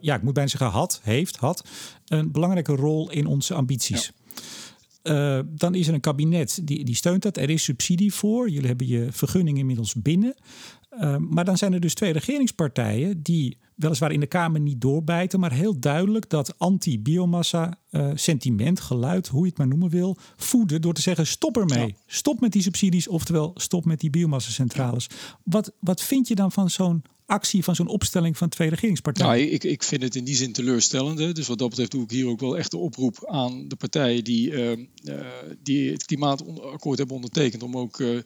ja, 0.01 0.15
ik 0.15 0.21
moet 0.21 0.33
bijna 0.33 0.49
zeggen 0.49 0.69
had, 0.69 0.99
heeft, 1.03 1.36
had, 1.36 1.67
een 2.05 2.31
belangrijke 2.31 2.75
rol 2.75 3.11
in 3.11 3.25
onze 3.25 3.53
ambities. 3.53 4.05
Ja. 4.05 4.24
Uh, 5.08 5.39
dan 5.47 5.76
is 5.76 5.88
er 5.88 5.93
een 5.93 5.99
kabinet 5.99 6.60
die, 6.64 6.86
die 6.86 6.95
steunt 6.95 7.22
dat. 7.22 7.38
Er 7.38 7.49
is 7.49 7.64
subsidie 7.64 8.14
voor. 8.14 8.49
Jullie 8.49 8.68
hebben 8.68 8.88
je 8.88 9.08
vergunning 9.12 9.58
inmiddels 9.58 9.93
binnen. 9.93 10.36
Uh, 10.99 11.18
maar 11.18 11.45
dan 11.45 11.58
zijn 11.58 11.74
er 11.74 11.80
dus 11.80 11.93
twee 11.93 12.12
regeringspartijen 12.12 13.24
die 13.24 13.58
weliswaar 13.76 14.12
in 14.12 14.20
de 14.20 14.28
Kamer 14.28 14.60
niet 14.60 14.82
doorbijten, 14.82 15.39
maar 15.39 15.51
heel 15.51 15.80
duidelijk 15.80 16.30
dat 16.30 16.60
anti-biomassa 16.60 17.80
uh, 17.91 18.12
sentiment, 18.14 18.80
geluid, 18.80 19.28
hoe 19.28 19.41
je 19.41 19.49
het 19.49 19.58
maar 19.58 19.68
noemen 19.68 19.89
wil, 19.89 20.18
voeden 20.36 20.82
door 20.82 20.93
te 20.93 21.01
zeggen 21.01 21.28
stop 21.28 21.58
ermee. 21.58 21.95
Stop 22.06 22.39
met 22.39 22.51
die 22.51 22.62
subsidies, 22.62 23.08
oftewel 23.08 23.51
stop 23.56 23.86
met 23.86 23.99
die 23.99 24.10
biomassa-centrales. 24.10 25.10
Wat, 25.43 25.72
wat 25.80 26.01
vind 26.01 26.28
je 26.28 26.36
dan 26.36 26.51
van 26.51 26.70
zo'n 26.70 27.03
actie 27.26 27.63
van 27.63 27.76
zo'n 27.76 27.88
opstelling 27.88 28.38
van 28.38 28.49
twee 28.49 28.69
regeringspartijen? 28.69 29.45
Nou, 29.45 29.53
ik, 29.53 29.63
ik 29.63 29.84
vind 29.84 30.01
het 30.01 30.15
in 30.15 30.23
die 30.23 30.36
zin 30.36 30.51
teleurstellend. 30.51 31.36
Dus 31.36 31.47
wat 31.47 31.57
dat 31.57 31.69
betreft 31.69 31.91
doe 31.91 32.03
ik 32.03 32.09
hier 32.09 32.28
ook 32.28 32.39
wel 32.39 32.57
echt 32.57 32.71
de 32.71 32.78
oproep 32.78 33.26
aan 33.26 33.67
de 33.67 33.76
partijen 33.76 34.23
die, 34.23 34.51
uh, 34.51 34.71
die 35.63 35.91
het 35.91 36.05
klimaatakkoord 36.05 36.97
hebben 36.97 37.15
ondertekend. 37.15 37.63
Om 37.63 37.78
ook 37.78 37.99
uh, 37.99 38.19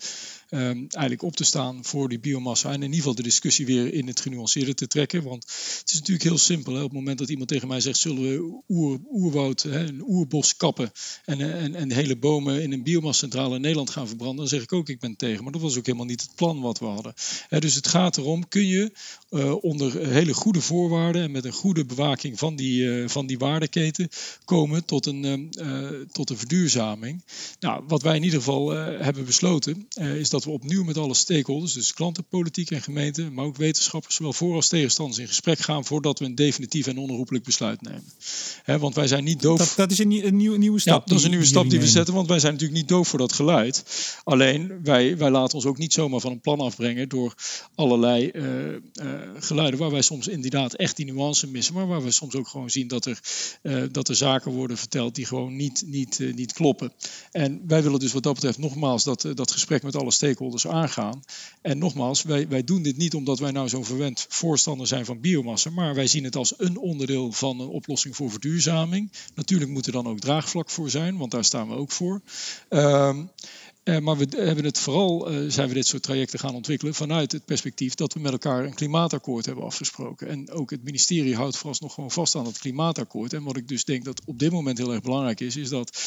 um, 0.49 0.87
eigenlijk 0.89 1.21
op 1.21 1.35
te 1.35 1.43
staan 1.43 1.85
voor 1.85 2.09
die 2.09 2.19
biomassa. 2.19 2.69
En 2.69 2.75
in 2.75 2.81
ieder 2.81 2.97
geval 2.97 3.15
de 3.15 3.23
discussie 3.23 3.65
weer 3.65 3.93
in 3.93 4.07
het 4.07 4.19
genuanceerde 4.19 4.73
te 4.73 4.87
trekken. 4.87 5.23
Want 5.23 5.43
het 5.79 5.89
is 5.91 5.93
natuurlijk 5.93 6.23
heel 6.23 6.37
simpel. 6.37 6.73
Hè. 6.73 6.79
Op 6.79 6.89
het 6.89 6.97
moment 6.97 7.17
dat 7.17 7.29
iemand 7.29 7.49
tegen 7.49 7.67
mij 7.67 7.81
zegt: 7.81 7.97
zullen 7.97 8.21
we 8.21 8.61
oer, 8.67 8.99
oerwoud, 9.11 9.61
hè, 9.61 9.87
een 9.87 10.03
oerbos 10.07 10.55
kappen 10.55 10.91
en, 11.25 11.53
en, 11.53 11.75
en 11.75 11.91
hele 11.91 12.17
bomen 12.17 12.61
in 12.61 12.71
een 12.71 12.83
biomassacentrale 12.83 13.55
in 13.55 13.61
Nederland 13.61 13.89
gaan 13.89 14.07
verbranden, 14.07 14.37
dan 14.37 14.47
zeg 14.47 14.61
ik 14.61 14.73
ook: 14.73 14.89
ik 14.89 14.99
ben 14.99 15.15
tegen. 15.15 15.43
Maar 15.43 15.51
dat 15.51 15.61
was 15.61 15.77
ook 15.77 15.85
helemaal 15.85 16.07
niet 16.07 16.21
het 16.21 16.35
plan 16.35 16.61
wat 16.61 16.79
we 16.79 16.85
hadden. 16.85 17.13
Dus 17.59 17.75
het 17.75 17.87
gaat 17.87 18.17
erom: 18.17 18.47
kun 18.47 18.65
je 18.65 18.91
uh, 19.29 19.63
onder 19.63 20.07
hele 20.07 20.33
goede 20.33 20.61
voorwaarden 20.61 21.21
en 21.21 21.31
met 21.31 21.45
een 21.45 21.51
goede 21.51 21.85
bewaking 21.85 22.39
van 22.39 22.55
die, 22.55 22.81
uh, 22.81 23.07
van 23.07 23.27
die 23.27 23.37
waardeketen 23.37 24.09
komen 24.45 24.85
tot 24.85 25.05
een, 25.05 25.51
uh, 25.59 25.89
tot 26.11 26.29
een 26.29 26.37
verduurzaming? 26.37 27.23
Nou, 27.59 27.83
wat 27.87 28.01
wij 28.01 28.15
in 28.15 28.23
ieder 28.23 28.39
geval 28.39 28.69
hebben 28.69 29.25
besloten, 29.25 29.87
is 29.95 30.29
dat 30.29 30.38
dat 30.39 30.47
we 30.47 30.59
opnieuw 30.63 30.83
met 30.83 30.97
alle 30.97 31.13
stakeholders, 31.13 31.73
dus 31.73 31.93
klanten, 31.93 32.25
politiek 32.25 32.71
en 32.71 32.81
gemeente, 32.81 33.29
maar 33.31 33.45
ook 33.45 33.57
wetenschappers, 33.57 34.15
zowel 34.15 34.33
voor 34.33 34.55
als 34.55 34.67
tegenstanders 34.67 35.19
in 35.19 35.27
gesprek 35.27 35.59
gaan 35.59 35.85
voordat 35.85 36.19
we 36.19 36.25
een 36.25 36.35
definitief 36.35 36.87
en 36.87 36.97
onherroepelijk 36.97 37.43
besluit 37.43 37.81
nemen. 37.81 38.79
want 38.79 38.95
wij 38.95 39.07
zijn 39.07 39.23
niet 39.23 39.41
doof. 39.41 39.57
Dat, 39.57 39.73
dat 39.75 39.91
is 39.91 39.99
een, 39.99 40.25
een, 40.25 40.35
nieuwe, 40.35 40.57
nieuwe 40.57 40.79
stap. 40.79 40.99
Ja, 40.99 41.05
dat 41.05 41.17
is 41.17 41.23
een 41.23 41.29
nieuwe 41.29 41.45
stap 41.45 41.69
die 41.69 41.79
we 41.79 41.87
zetten, 41.87 42.13
want 42.13 42.27
wij 42.27 42.39
zijn 42.39 42.53
natuurlijk 42.53 42.79
niet 42.79 42.89
doof 42.89 43.07
voor 43.07 43.19
dat 43.19 43.33
geluid. 43.33 43.83
Alleen 44.23 44.79
wij, 44.83 45.17
wij 45.17 45.29
laten 45.29 45.55
ons 45.55 45.65
ook 45.65 45.77
niet 45.77 45.93
zomaar 45.93 46.19
van 46.19 46.31
een 46.31 46.41
plan 46.41 46.59
afbrengen 46.59 47.09
door 47.09 47.33
allerlei 47.75 48.31
uh, 48.33 48.43
uh, 48.71 48.79
geluiden 49.39 49.79
waar 49.79 49.91
wij 49.91 50.01
soms 50.01 50.27
inderdaad 50.27 50.73
echt 50.73 50.95
die 50.95 51.05
nuance 51.05 51.47
missen, 51.47 51.73
maar 51.73 51.87
waar 51.87 52.03
we 52.03 52.11
soms 52.11 52.35
ook 52.35 52.47
gewoon 52.47 52.69
zien 52.69 52.87
dat 52.87 53.05
er, 53.05 53.19
uh, 53.63 53.83
dat 53.91 54.09
er 54.09 54.15
zaken 54.15 54.51
worden 54.51 54.77
verteld 54.77 55.15
die 55.15 55.25
gewoon 55.25 55.55
niet, 55.55 55.83
niet, 55.85 56.19
niet 56.35 56.53
kloppen. 56.53 56.93
En 57.31 57.61
wij 57.67 57.83
willen 57.83 57.99
dus 57.99 58.13
wat 58.13 58.23
dat 58.23 58.33
betreft 58.33 58.57
nogmaals 58.57 59.03
dat, 59.03 59.25
dat 59.33 59.51
gesprek 59.51 59.83
met 59.83 59.95
alle 59.95 60.11
stakeholders 60.11 60.28
stakeholders 60.29 60.67
aangaan. 60.67 61.23
En 61.61 61.77
nogmaals, 61.77 62.23
wij, 62.23 62.47
wij 62.47 62.63
doen 62.63 62.81
dit 62.81 62.97
niet 62.97 63.13
omdat 63.13 63.39
wij 63.39 63.51
nou 63.51 63.69
zo'n 63.69 63.85
verwend 63.85 64.25
voorstander 64.29 64.87
zijn 64.87 65.05
van 65.05 65.19
biomassa, 65.19 65.69
maar 65.69 65.95
wij 65.95 66.07
zien 66.07 66.23
het 66.23 66.35
als 66.35 66.53
een 66.57 66.77
onderdeel 66.77 67.31
van 67.31 67.59
een 67.59 67.67
oplossing 67.67 68.15
voor 68.15 68.31
verduurzaming. 68.31 69.11
Natuurlijk 69.35 69.71
moet 69.71 69.85
er 69.85 69.91
dan 69.91 70.07
ook 70.07 70.19
draagvlak 70.19 70.69
voor 70.69 70.89
zijn, 70.89 71.17
want 71.17 71.31
daar 71.31 71.43
staan 71.43 71.67
we 71.69 71.75
ook 71.75 71.91
voor. 71.91 72.21
Uh, 72.69 73.17
maar 73.83 74.17
we 74.17 74.27
hebben 74.29 74.65
het 74.65 74.79
vooral, 74.79 75.31
uh, 75.31 75.51
zijn 75.51 75.67
we 75.67 75.73
dit 75.73 75.87
soort 75.87 76.03
trajecten 76.03 76.39
gaan 76.39 76.55
ontwikkelen 76.55 76.93
vanuit 76.93 77.31
het 77.31 77.45
perspectief 77.45 77.95
dat 77.95 78.13
we 78.13 78.19
met 78.19 78.31
elkaar 78.31 78.65
een 78.65 78.73
klimaatakkoord 78.73 79.45
hebben 79.45 79.63
afgesproken. 79.63 80.27
En 80.27 80.51
ook 80.51 80.69
het 80.69 80.83
ministerie 80.83 81.35
houdt 81.35 81.57
vooralsnog 81.57 81.93
gewoon 81.93 82.11
vast 82.11 82.35
aan 82.35 82.45
het 82.45 82.57
klimaatakkoord. 82.57 83.33
En 83.33 83.43
wat 83.43 83.57
ik 83.57 83.67
dus 83.67 83.85
denk 83.85 84.05
dat 84.05 84.21
op 84.25 84.39
dit 84.39 84.51
moment 84.51 84.77
heel 84.77 84.93
erg 84.93 85.01
belangrijk 85.01 85.39
is, 85.39 85.55
is 85.55 85.69
dat, 85.69 86.01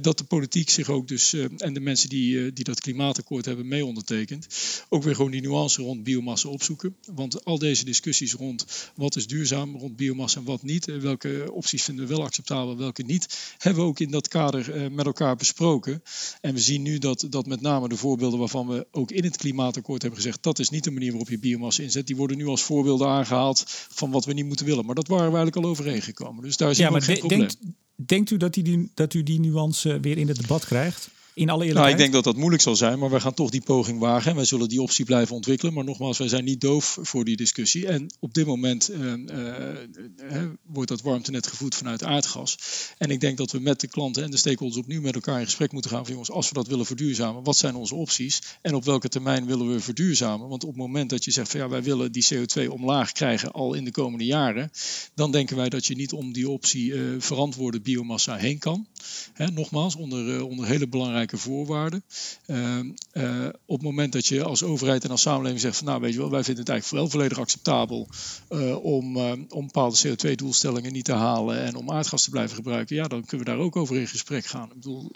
dat 0.00 0.18
de 0.18 0.24
politiek 0.24 0.70
zich 0.70 0.88
ook 0.88 1.08
dus, 1.08 1.32
en 1.32 1.74
de 1.74 1.80
mensen 1.80 2.08
die, 2.08 2.52
die 2.52 2.64
dat 2.64 2.80
klimaatakkoord 2.80 3.44
hebben 3.44 3.68
mee 3.68 3.84
ondertekend, 3.84 4.46
ook 4.88 5.02
weer 5.02 5.14
gewoon 5.14 5.30
die 5.30 5.40
nuance 5.40 5.82
rond 5.82 6.02
biomassa 6.02 6.48
opzoeken. 6.48 6.96
Want 7.14 7.44
al 7.44 7.58
deze 7.58 7.84
discussies 7.84 8.32
rond 8.32 8.90
wat 8.94 9.16
is 9.16 9.26
duurzaam, 9.26 9.76
rond 9.76 9.96
biomassa 9.96 10.38
en 10.38 10.44
wat 10.44 10.62
niet, 10.62 10.84
welke 10.84 11.52
opties 11.52 11.82
vinden 11.82 12.06
we 12.06 12.14
wel 12.14 12.24
acceptabel, 12.24 12.76
welke 12.76 13.02
niet, 13.02 13.54
hebben 13.58 13.82
we 13.82 13.88
ook 13.88 14.00
in 14.00 14.10
dat 14.10 14.28
kader 14.28 14.92
met 14.92 15.06
elkaar 15.06 15.36
besproken. 15.36 16.02
En 16.40 16.54
we 16.54 16.60
zien 16.60 16.82
nu 16.82 16.98
dat 16.98 17.05
dat, 17.06 17.26
dat 17.30 17.46
met 17.46 17.60
name 17.60 17.88
de 17.88 17.96
voorbeelden 17.96 18.38
waarvan 18.38 18.66
we 18.68 18.86
ook 18.90 19.10
in 19.10 19.24
het 19.24 19.36
klimaatakkoord 19.36 20.02
hebben 20.02 20.20
gezegd, 20.20 20.42
dat 20.42 20.58
is 20.58 20.70
niet 20.70 20.84
de 20.84 20.90
manier 20.90 21.10
waarop 21.10 21.28
je 21.28 21.38
biomassa 21.38 21.82
inzet. 21.82 22.06
Die 22.06 22.16
worden 22.16 22.36
nu 22.36 22.46
als 22.46 22.62
voorbeelden 22.62 23.08
aangehaald 23.08 23.64
van 23.88 24.10
wat 24.10 24.24
we 24.24 24.32
niet 24.32 24.46
moeten 24.46 24.66
willen. 24.66 24.86
Maar 24.86 24.94
dat 24.94 25.08
waren 25.08 25.30
we 25.30 25.36
eigenlijk 25.36 25.66
al 25.66 25.70
overeengekomen. 25.70 26.42
Dus 26.42 26.56
daar 26.56 26.70
is 26.70 26.78
ja, 26.78 26.90
maar 26.90 27.02
geen 27.02 27.18
probleem. 27.18 27.38
Denkt, 27.38 27.58
denkt 27.94 28.30
u 28.30 28.36
dat, 28.36 28.54
die, 28.54 28.90
dat 28.94 29.14
u 29.14 29.22
die 29.22 29.40
nuance 29.40 30.00
weer 30.00 30.18
in 30.18 30.28
het 30.28 30.40
debat 30.40 30.64
krijgt? 30.64 31.10
In 31.36 31.50
alle 31.50 31.72
Nou, 31.72 31.88
ik 31.88 31.96
denk 31.96 32.12
dat 32.12 32.24
dat 32.24 32.36
moeilijk 32.36 32.62
zal 32.62 32.76
zijn, 32.76 32.98
maar 32.98 33.10
wij 33.10 33.20
gaan 33.20 33.34
toch 33.34 33.50
die 33.50 33.60
poging 33.60 33.98
wagen. 33.98 34.30
En 34.30 34.36
wij 34.36 34.44
zullen 34.44 34.68
die 34.68 34.82
optie 34.82 35.04
blijven 35.04 35.34
ontwikkelen. 35.34 35.74
Maar 35.74 35.84
nogmaals, 35.84 36.18
wij 36.18 36.28
zijn 36.28 36.44
niet 36.44 36.60
doof 36.60 36.98
voor 37.02 37.24
die 37.24 37.36
discussie. 37.36 37.86
En 37.86 38.14
op 38.20 38.34
dit 38.34 38.46
moment 38.46 38.90
uh, 38.90 39.12
uh, 39.12 40.42
wordt 40.66 40.88
dat 40.88 41.02
warmtenet 41.02 41.46
gevoed 41.46 41.74
vanuit 41.74 42.04
aardgas. 42.04 42.58
En 42.98 43.10
ik 43.10 43.20
denk 43.20 43.36
dat 43.36 43.50
we 43.50 43.58
met 43.58 43.80
de 43.80 43.86
klanten 43.86 44.22
en 44.22 44.30
de 44.30 44.36
stakeholders 44.36 44.80
opnieuw 44.80 45.00
met 45.00 45.14
elkaar 45.14 45.38
in 45.38 45.44
gesprek 45.44 45.72
moeten 45.72 45.90
gaan. 45.90 46.02
Van 46.02 46.12
jongens, 46.12 46.30
als 46.30 46.48
we 46.48 46.54
dat 46.54 46.66
willen 46.66 46.86
verduurzamen, 46.86 47.42
wat 47.42 47.56
zijn 47.56 47.74
onze 47.74 47.94
opties? 47.94 48.42
En 48.62 48.74
op 48.74 48.84
welke 48.84 49.08
termijn 49.08 49.46
willen 49.46 49.72
we 49.72 49.80
verduurzamen? 49.80 50.48
Want 50.48 50.62
op 50.62 50.68
het 50.68 50.78
moment 50.78 51.10
dat 51.10 51.24
je 51.24 51.30
zegt 51.30 51.50
van 51.50 51.60
ja, 51.60 51.68
wij 51.68 51.82
willen 51.82 52.12
die 52.12 52.26
CO2 52.34 52.68
omlaag 52.68 53.12
krijgen 53.12 53.52
al 53.52 53.74
in 53.74 53.84
de 53.84 53.90
komende 53.90 54.24
jaren. 54.24 54.70
Dan 55.14 55.30
denken 55.32 55.56
wij 55.56 55.68
dat 55.68 55.86
je 55.86 55.94
niet 55.94 56.12
om 56.12 56.32
die 56.32 56.48
optie 56.48 56.94
verantwoorde 57.18 57.80
biomassa 57.80 58.36
heen 58.36 58.58
kan. 58.58 58.86
Hè, 59.32 59.50
nogmaals, 59.50 59.96
onder, 59.96 60.44
onder 60.44 60.66
hele 60.66 60.88
belangrijke 60.88 61.25
voorwaarden. 61.34 62.02
Uh, 62.46 62.78
uh, 63.12 63.46
op 63.66 63.76
het 63.76 63.82
moment 63.82 64.12
dat 64.12 64.26
je 64.26 64.44
als 64.44 64.62
overheid 64.62 65.04
en 65.04 65.10
als 65.10 65.22
samenleving 65.22 65.60
zegt 65.60 65.76
van 65.76 65.86
nou 65.86 66.00
weet 66.00 66.12
je 66.12 66.18
wel, 66.18 66.30
wij 66.30 66.44
vinden 66.44 66.64
het 66.64 66.72
eigenlijk 66.72 67.02
wel 67.02 67.10
volledig 67.10 67.38
acceptabel 67.38 68.08
uh, 68.50 68.84
om, 68.84 69.16
om 69.48 69.66
bepaalde 69.66 69.96
CO2-doelstellingen 70.06 70.92
niet 70.92 71.04
te 71.04 71.12
halen 71.12 71.60
en 71.60 71.74
om 71.74 71.90
aardgas 71.90 72.22
te 72.22 72.30
blijven 72.30 72.56
gebruiken, 72.56 72.96
ja, 72.96 73.08
dan 73.08 73.24
kunnen 73.24 73.46
we 73.46 73.52
daar 73.52 73.62
ook 73.62 73.76
over 73.76 73.96
in 73.96 74.08
gesprek 74.08 74.46
gaan. 74.46 74.68
Ik 74.68 74.74
bedoel... 74.74 75.10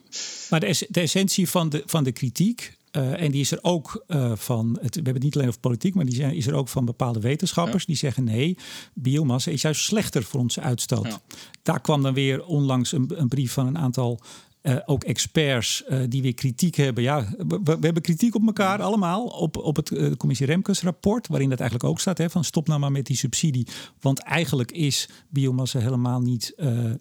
Maar 0.50 0.60
de, 0.60 0.86
de 0.88 1.00
essentie 1.00 1.48
van 1.48 1.68
de, 1.68 1.82
van 1.86 2.04
de 2.04 2.12
kritiek 2.12 2.78
uh, 2.92 3.22
en 3.22 3.30
die 3.30 3.40
is 3.40 3.50
er 3.50 3.58
ook 3.62 4.04
uh, 4.08 4.32
van, 4.36 4.78
het, 4.80 4.94
we 4.94 5.02
hebben 5.02 5.14
het 5.14 5.22
niet 5.22 5.34
alleen 5.34 5.48
over 5.48 5.60
politiek, 5.60 5.94
maar 5.94 6.04
die 6.04 6.14
zijn, 6.14 6.34
is 6.34 6.46
er 6.46 6.54
ook 6.54 6.68
van 6.68 6.84
bepaalde 6.84 7.20
wetenschappers 7.20 7.80
ja. 7.80 7.86
die 7.86 7.96
zeggen 7.96 8.24
nee, 8.24 8.56
biomassa 8.94 9.50
is 9.50 9.62
juist 9.62 9.82
slechter 9.82 10.22
voor 10.22 10.40
onze 10.40 10.60
uitstoot. 10.60 11.06
Ja. 11.06 11.20
Daar 11.62 11.80
kwam 11.80 12.02
dan 12.02 12.14
weer 12.14 12.44
onlangs 12.44 12.92
een, 12.92 13.10
een 13.14 13.28
brief 13.28 13.52
van 13.52 13.66
een 13.66 13.78
aantal 13.78 14.20
uh, 14.62 14.76
ook 14.86 15.04
experts 15.04 15.82
uh, 15.88 16.00
die 16.08 16.22
weer 16.22 16.34
kritiek 16.34 16.74
hebben. 16.74 17.02
Ja, 17.02 17.28
we, 17.38 17.60
we, 17.62 17.78
hebben 17.80 18.02
kritiek 18.02 18.34
op 18.34 18.46
elkaar 18.46 18.82
allemaal. 18.82 19.24
Op, 19.26 19.56
op 19.56 19.76
het 19.76 19.90
uh, 19.90 20.12
commissie 20.16 20.46
Remkes 20.46 20.82
rapport, 20.82 21.28
waarin 21.28 21.48
dat 21.48 21.60
eigenlijk 21.60 21.90
ook 21.90 22.00
staat. 22.00 22.18
Hè, 22.18 22.30
van 22.30 22.44
stop 22.44 22.68
nou 22.68 22.80
maar 22.80 22.92
met 22.92 23.06
die 23.06 23.16
subsidie. 23.16 23.66
Want 24.00 24.18
eigenlijk 24.18 24.72
is 24.72 25.08
biomassa 25.28 25.78
helemaal 25.78 26.20
niet 26.20 26.54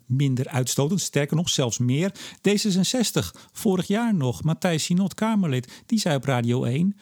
minder 0.05 0.47
uitstotend. 0.47 1.01
Sterker 1.01 1.36
nog, 1.36 1.49
zelfs 1.49 1.78
meer. 1.78 2.12
D66, 2.38 3.41
vorig 3.51 3.88
jaar 3.88 4.16
nog, 4.16 4.43
Matthijs 4.43 4.84
Sinot, 4.84 5.14
Kamerlid, 5.14 5.84
die 5.86 5.99
zei 5.99 6.16
op 6.16 6.24
Radio 6.24 6.64
1... 6.64 6.95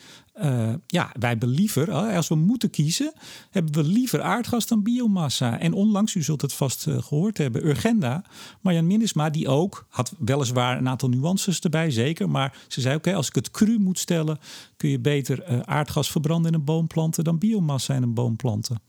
Uh, 0.44 0.74
ja, 0.88 1.12
wij 1.20 1.30
hebben 1.30 1.50
liever, 1.50 1.92
als 1.92 2.28
we 2.28 2.36
moeten 2.36 2.70
kiezen, 2.70 3.14
hebben 3.50 3.74
we 3.74 3.84
liever 3.84 4.22
aardgas 4.22 4.68
dan 4.68 4.84
biomassa. 4.84 5.60
En 5.60 5.74
onlangs, 5.74 6.16
u 6.16 6.24
zult 6.24 6.42
het 6.42 6.54
vast 6.54 6.88
uh, 6.88 7.02
gehoord 7.02 7.38
hebben, 7.38 7.66
Urgenda, 7.68 8.24
Marjan 8.62 8.88
Minnesma, 8.88 9.30
die 9.30 9.48
ook, 9.48 9.86
had 9.90 10.14
weliswaar 10.20 10.78
een 10.78 10.88
aantal 10.88 11.10
nuances 11.10 11.60
erbij, 11.60 11.92
zeker. 11.92 12.30
Maar 12.30 12.58
ze 12.68 12.82
zei, 12.82 12.96
oké, 12.96 13.16
als 13.16 13.28
ik 13.28 13.36
het 13.36 13.52
cru 13.52 13.80
moet 13.80 14.00
stellen, 14.00 14.40
kun 14.78 14.90
je 14.90 15.00
beter 15.00 15.52
uh, 15.52 15.60
aardgas 15.60 16.12
verbranden 16.12 16.52
in 16.52 16.60
een 16.60 16.66
boom 16.66 16.88
planten 16.88 17.24
dan 17.24 17.38
biomassa 17.38 17.94
in 17.94 18.04
een 18.04 18.14
boom 18.14 18.36
planten. 18.36 18.82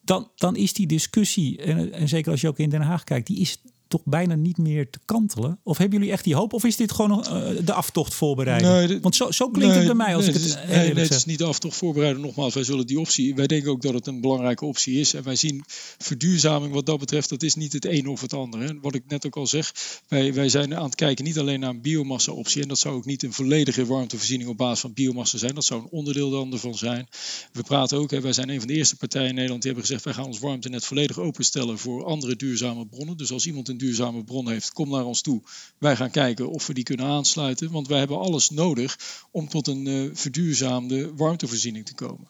Dan, 0.00 0.30
dan 0.34 0.56
is 0.56 0.72
die 0.72 0.86
discussie, 0.86 1.62
en 1.92 2.08
zeker 2.08 2.30
als 2.30 2.40
je 2.40 2.48
ook 2.48 2.58
in 2.58 2.70
Den 2.70 2.82
Haag 2.82 3.04
kijkt, 3.04 3.26
die 3.26 3.40
is 3.40 3.62
toch 3.94 4.04
bijna 4.04 4.34
niet 4.34 4.58
meer 4.58 4.90
te 4.90 4.98
kantelen? 5.04 5.58
Of 5.62 5.78
hebben 5.78 5.98
jullie 5.98 6.12
echt 6.12 6.24
die 6.24 6.34
hoop? 6.34 6.52
Of 6.52 6.64
is 6.64 6.76
dit 6.76 6.92
gewoon 6.92 7.18
uh, 7.18 7.66
de 7.66 7.72
aftocht 7.72 8.14
voorbereiden? 8.14 8.88
Nee, 8.88 9.00
Want 9.00 9.16
zo, 9.16 9.30
zo 9.30 9.48
klinkt 9.48 9.74
nee, 9.74 9.84
het 9.84 9.96
bij 9.96 10.06
mij 10.06 10.16
als 10.16 10.26
nee, 10.26 10.34
ik 10.34 10.40
het, 10.40 10.50
is, 10.50 10.54
nee, 10.54 10.94
het 10.94 11.10
is 11.10 11.24
niet 11.24 11.38
de 11.38 11.44
aftocht 11.44 11.76
voorbereiden. 11.76 12.22
Nogmaals, 12.22 12.54
wij 12.54 12.64
zullen 12.64 12.86
die 12.86 13.00
optie... 13.00 13.34
Wij 13.34 13.46
denken 13.46 13.70
ook 13.70 13.82
dat 13.82 13.94
het 13.94 14.06
een 14.06 14.20
belangrijke 14.20 14.64
optie 14.64 15.00
is. 15.00 15.14
En 15.14 15.22
wij 15.22 15.36
zien 15.36 15.64
verduurzaming 15.98 16.72
wat 16.72 16.86
dat 16.86 16.98
betreft... 16.98 17.28
dat 17.28 17.42
is 17.42 17.54
niet 17.54 17.72
het 17.72 17.84
een 17.84 18.06
of 18.06 18.20
het 18.20 18.32
andere. 18.32 18.64
En 18.64 18.78
wat 18.80 18.94
ik 18.94 19.02
net 19.08 19.26
ook 19.26 19.36
al 19.36 19.46
zeg... 19.46 19.74
Wij, 20.08 20.34
wij 20.34 20.48
zijn 20.48 20.74
aan 20.74 20.84
het 20.84 20.94
kijken 20.94 21.24
niet 21.24 21.38
alleen 21.38 21.60
naar 21.60 21.70
een 21.70 21.82
biomassa-optie. 21.82 22.62
En 22.62 22.68
dat 22.68 22.78
zou 22.78 22.94
ook 22.94 23.04
niet 23.04 23.22
een 23.22 23.32
volledige 23.32 23.86
warmtevoorziening 23.86 24.50
op 24.50 24.56
basis 24.56 24.80
van 24.80 24.92
biomassa 24.92 25.38
zijn. 25.38 25.54
Dat 25.54 25.64
zou 25.64 25.80
een 25.80 25.90
onderdeel 25.90 26.30
dan 26.30 26.52
ervan 26.52 26.74
zijn. 26.74 27.08
We 27.52 27.62
praten 27.62 27.98
ook... 27.98 28.10
Hè, 28.10 28.20
wij 28.20 28.32
zijn 28.32 28.48
een 28.48 28.58
van 28.58 28.68
de 28.68 28.74
eerste 28.74 28.96
partijen 28.96 29.28
in 29.28 29.34
Nederland... 29.34 29.62
die 29.62 29.70
hebben 29.70 29.88
gezegd... 29.88 30.04
wij 30.04 30.14
gaan 30.14 30.32
ons 30.32 30.38
warmtenet 30.38 30.84
volledig 30.84 31.18
openstellen... 31.18 31.78
voor 31.78 32.04
andere 32.04 32.36
duurzame 32.36 32.86
bronnen. 32.86 33.16
Dus 33.16 33.32
als 33.32 33.46
iemand 33.46 33.68
een 33.68 33.78
duurzame 33.84 34.24
bron 34.24 34.48
heeft 34.48 34.72
kom 34.72 34.90
naar 34.90 35.04
ons 35.04 35.20
toe. 35.20 35.42
Wij 35.78 35.96
gaan 35.96 36.10
kijken 36.10 36.48
of 36.48 36.66
we 36.66 36.74
die 36.74 36.84
kunnen 36.84 37.06
aansluiten. 37.06 37.70
Want 37.70 37.88
wij 37.88 37.98
hebben 37.98 38.18
alles 38.18 38.50
nodig 38.50 38.98
om 39.30 39.48
tot 39.48 39.66
een 39.66 39.86
uh, 39.86 40.10
verduurzaamde 40.12 41.14
warmtevoorziening 41.14 41.86
te 41.86 41.94
komen. 41.94 42.28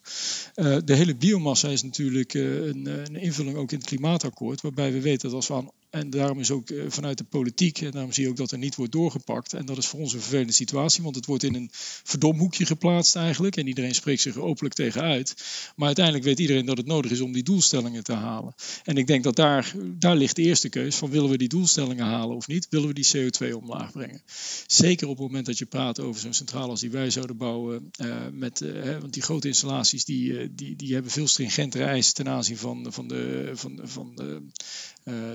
Uh, 0.54 0.76
de 0.84 0.94
hele 0.94 1.16
biomassa 1.16 1.68
is 1.68 1.82
natuurlijk 1.82 2.34
uh, 2.34 2.66
een, 2.66 2.86
een, 2.86 3.16
invulling 3.16 3.56
ook 3.56 3.72
in 3.72 3.78
het 3.78 3.86
klimaatakkoord. 3.86 4.60
Waarbij 4.60 4.92
we 4.92 5.00
weten 5.00 5.28
dat 5.28 5.36
als 5.36 5.48
we 5.48 5.54
aan 5.54 5.70
en 5.94 6.10
daarom 6.10 6.40
is 6.40 6.50
ook 6.50 6.68
vanuit 6.88 7.18
de 7.18 7.24
politiek, 7.24 7.80
en 7.80 7.90
daarom 7.90 8.12
zie 8.12 8.24
je 8.24 8.30
ook 8.30 8.36
dat 8.36 8.50
er 8.50 8.58
niet 8.58 8.74
wordt 8.74 8.92
doorgepakt. 8.92 9.52
En 9.52 9.66
dat 9.66 9.76
is 9.76 9.86
voor 9.86 10.00
ons 10.00 10.12
een 10.12 10.20
vervelende 10.20 10.52
situatie, 10.52 11.02
want 11.02 11.16
het 11.16 11.26
wordt 11.26 11.42
in 11.42 11.54
een 11.54 11.70
verdomhoekje 12.02 12.66
geplaatst 12.66 13.16
eigenlijk. 13.16 13.56
En 13.56 13.66
iedereen 13.66 13.94
spreekt 13.94 14.20
zich 14.20 14.36
openlijk 14.36 14.74
tegen 14.74 15.02
uit. 15.02 15.34
Maar 15.76 15.86
uiteindelijk 15.86 16.24
weet 16.24 16.38
iedereen 16.38 16.66
dat 16.66 16.76
het 16.76 16.86
nodig 16.86 17.10
is 17.10 17.20
om 17.20 17.32
die 17.32 17.42
doelstellingen 17.42 18.04
te 18.04 18.12
halen. 18.12 18.54
En 18.84 18.96
ik 18.96 19.06
denk 19.06 19.24
dat 19.24 19.36
daar, 19.36 19.72
daar 19.98 20.16
ligt 20.16 20.36
de 20.36 20.42
eerste 20.42 20.68
keus 20.68 20.96
van 20.96 21.10
willen 21.10 21.30
we 21.30 21.38
die 21.38 21.48
doelstellingen 21.48 22.04
halen 22.04 22.36
of 22.36 22.46
niet? 22.46 22.66
Willen 22.70 22.88
we 22.88 22.94
die 22.94 23.08
CO2 23.16 23.54
omlaag 23.54 23.92
brengen? 23.92 24.22
Zeker 24.66 25.08
op 25.08 25.16
het 25.16 25.26
moment 25.26 25.46
dat 25.46 25.58
je 25.58 25.66
praat 25.66 26.00
over 26.00 26.20
zo'n 26.20 26.34
centrale 26.34 26.68
als 26.68 26.80
die 26.80 26.90
wij 26.90 27.10
zouden 27.10 27.36
bouwen. 27.36 27.90
met, 28.32 28.64
want 29.00 29.12
die 29.12 29.22
grote 29.22 29.48
installaties 29.48 30.04
die, 30.04 30.54
die, 30.54 30.76
die 30.76 30.94
hebben 30.94 31.10
veel 31.12 31.28
stringentere 31.28 31.84
eisen 31.84 32.14
ten 32.14 32.28
aanzien 32.28 32.56
van, 32.56 32.86
van, 32.92 33.08
de, 33.08 33.50
van, 33.54 33.80
van 33.82 34.12
de, 34.14 34.22
uh, 34.24 34.36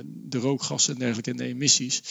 de 0.06 0.38
rookgassen 0.38 0.94
en 0.94 1.00
dergelijke 1.00 1.32
en 1.32 1.38
de 1.38 1.44
emissies. 1.44 2.02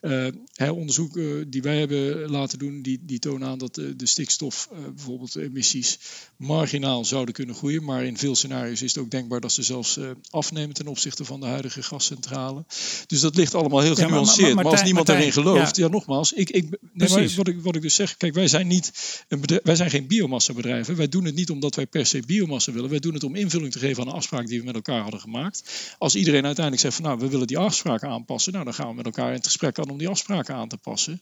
Uh, 0.00 0.26
hè, 0.52 0.70
onderzoeken 0.70 1.50
die 1.50 1.62
wij 1.62 1.78
hebben 1.78 2.30
laten 2.30 2.58
doen, 2.58 2.82
die, 2.82 2.98
die 3.02 3.18
tonen 3.18 3.48
aan 3.48 3.58
dat 3.58 3.74
de, 3.74 3.96
de 3.96 4.06
stikstof, 4.06 4.68
bijvoorbeeld 4.94 5.36
emissies, 5.36 5.98
marginaal 6.36 7.04
zouden 7.04 7.34
kunnen 7.34 7.54
groeien. 7.54 7.84
Maar 7.84 8.04
in 8.04 8.18
veel 8.18 8.34
scenario's 8.34 8.82
is 8.82 8.94
het 8.94 9.02
ook 9.02 9.10
denkbaar 9.10 9.40
dat 9.40 9.52
ze 9.52 9.62
zelfs 9.62 9.98
afnemen 10.30 10.74
ten 10.74 10.86
opzichte 10.86 11.24
van 11.24 11.40
de 11.40 11.46
huidige 11.46 11.82
gascentrale. 11.82 12.64
Dus 13.06 13.20
dat 13.20 13.36
ligt 13.36 13.54
allemaal 13.54 13.80
heel 13.80 13.94
genuanceerd. 13.94 14.36
Ja, 14.38 14.44
maar, 14.44 14.54
maar, 14.54 14.64
maar, 14.64 14.72
als 14.72 14.82
niemand 14.82 15.06
daarin 15.06 15.32
gelooft, 15.32 15.76
ja, 15.76 15.84
ja 15.84 15.90
nogmaals, 15.90 16.32
ik, 16.32 16.50
ik, 16.50 16.78
nee, 16.92 17.08
maar 17.08 17.34
wat, 17.36 17.48
ik, 17.48 17.62
wat 17.62 17.76
ik 17.76 17.82
dus 17.82 17.94
zeg, 17.94 18.16
kijk, 18.16 18.34
wij 18.34 18.48
zijn, 18.48 18.66
niet 18.66 18.92
een 19.28 19.40
bedrijf, 19.40 19.62
wij 19.64 19.76
zijn 19.76 19.90
geen 19.90 20.06
biomassa 20.06 20.52
bedrijven. 20.52 20.96
Wij 20.96 21.08
doen 21.08 21.24
het 21.24 21.34
niet 21.34 21.50
omdat 21.50 21.74
wij 21.74 21.86
per 21.86 22.06
se 22.06 22.22
biomassa 22.26 22.72
willen. 22.72 22.90
Wij 22.90 22.98
doen 22.98 23.14
het 23.14 23.24
om 23.24 23.34
invulling 23.34 23.72
te 23.72 23.78
geven 23.78 24.02
aan 24.02 24.08
een 24.08 24.14
afspraak 24.14 24.46
die 24.46 24.58
we 24.58 24.64
met 24.64 24.74
elkaar 24.74 25.02
hadden 25.02 25.20
gemaakt. 25.20 25.62
Als 25.98 26.14
iedereen 26.14 26.44
uiteindelijk 26.44 26.84
zegt 26.84 26.94
van 26.94 27.04
nou, 27.06 27.18
we 27.18 27.28
willen 27.28 27.46
die 27.46 27.58
afspraken 27.58 28.08
aanpassen, 28.08 28.52
nou 28.52 28.64
dan 28.64 28.74
gaan 28.74 28.88
we 28.88 28.94
met 28.94 29.04
elkaar 29.04 29.28
in 29.28 29.34
het 29.34 29.46
gesprek 29.46 29.78
aan 29.78 29.90
om 29.90 29.98
die 29.98 30.08
afspraken 30.08 30.54
aan 30.54 30.68
te 30.68 30.76
passen. 30.76 31.20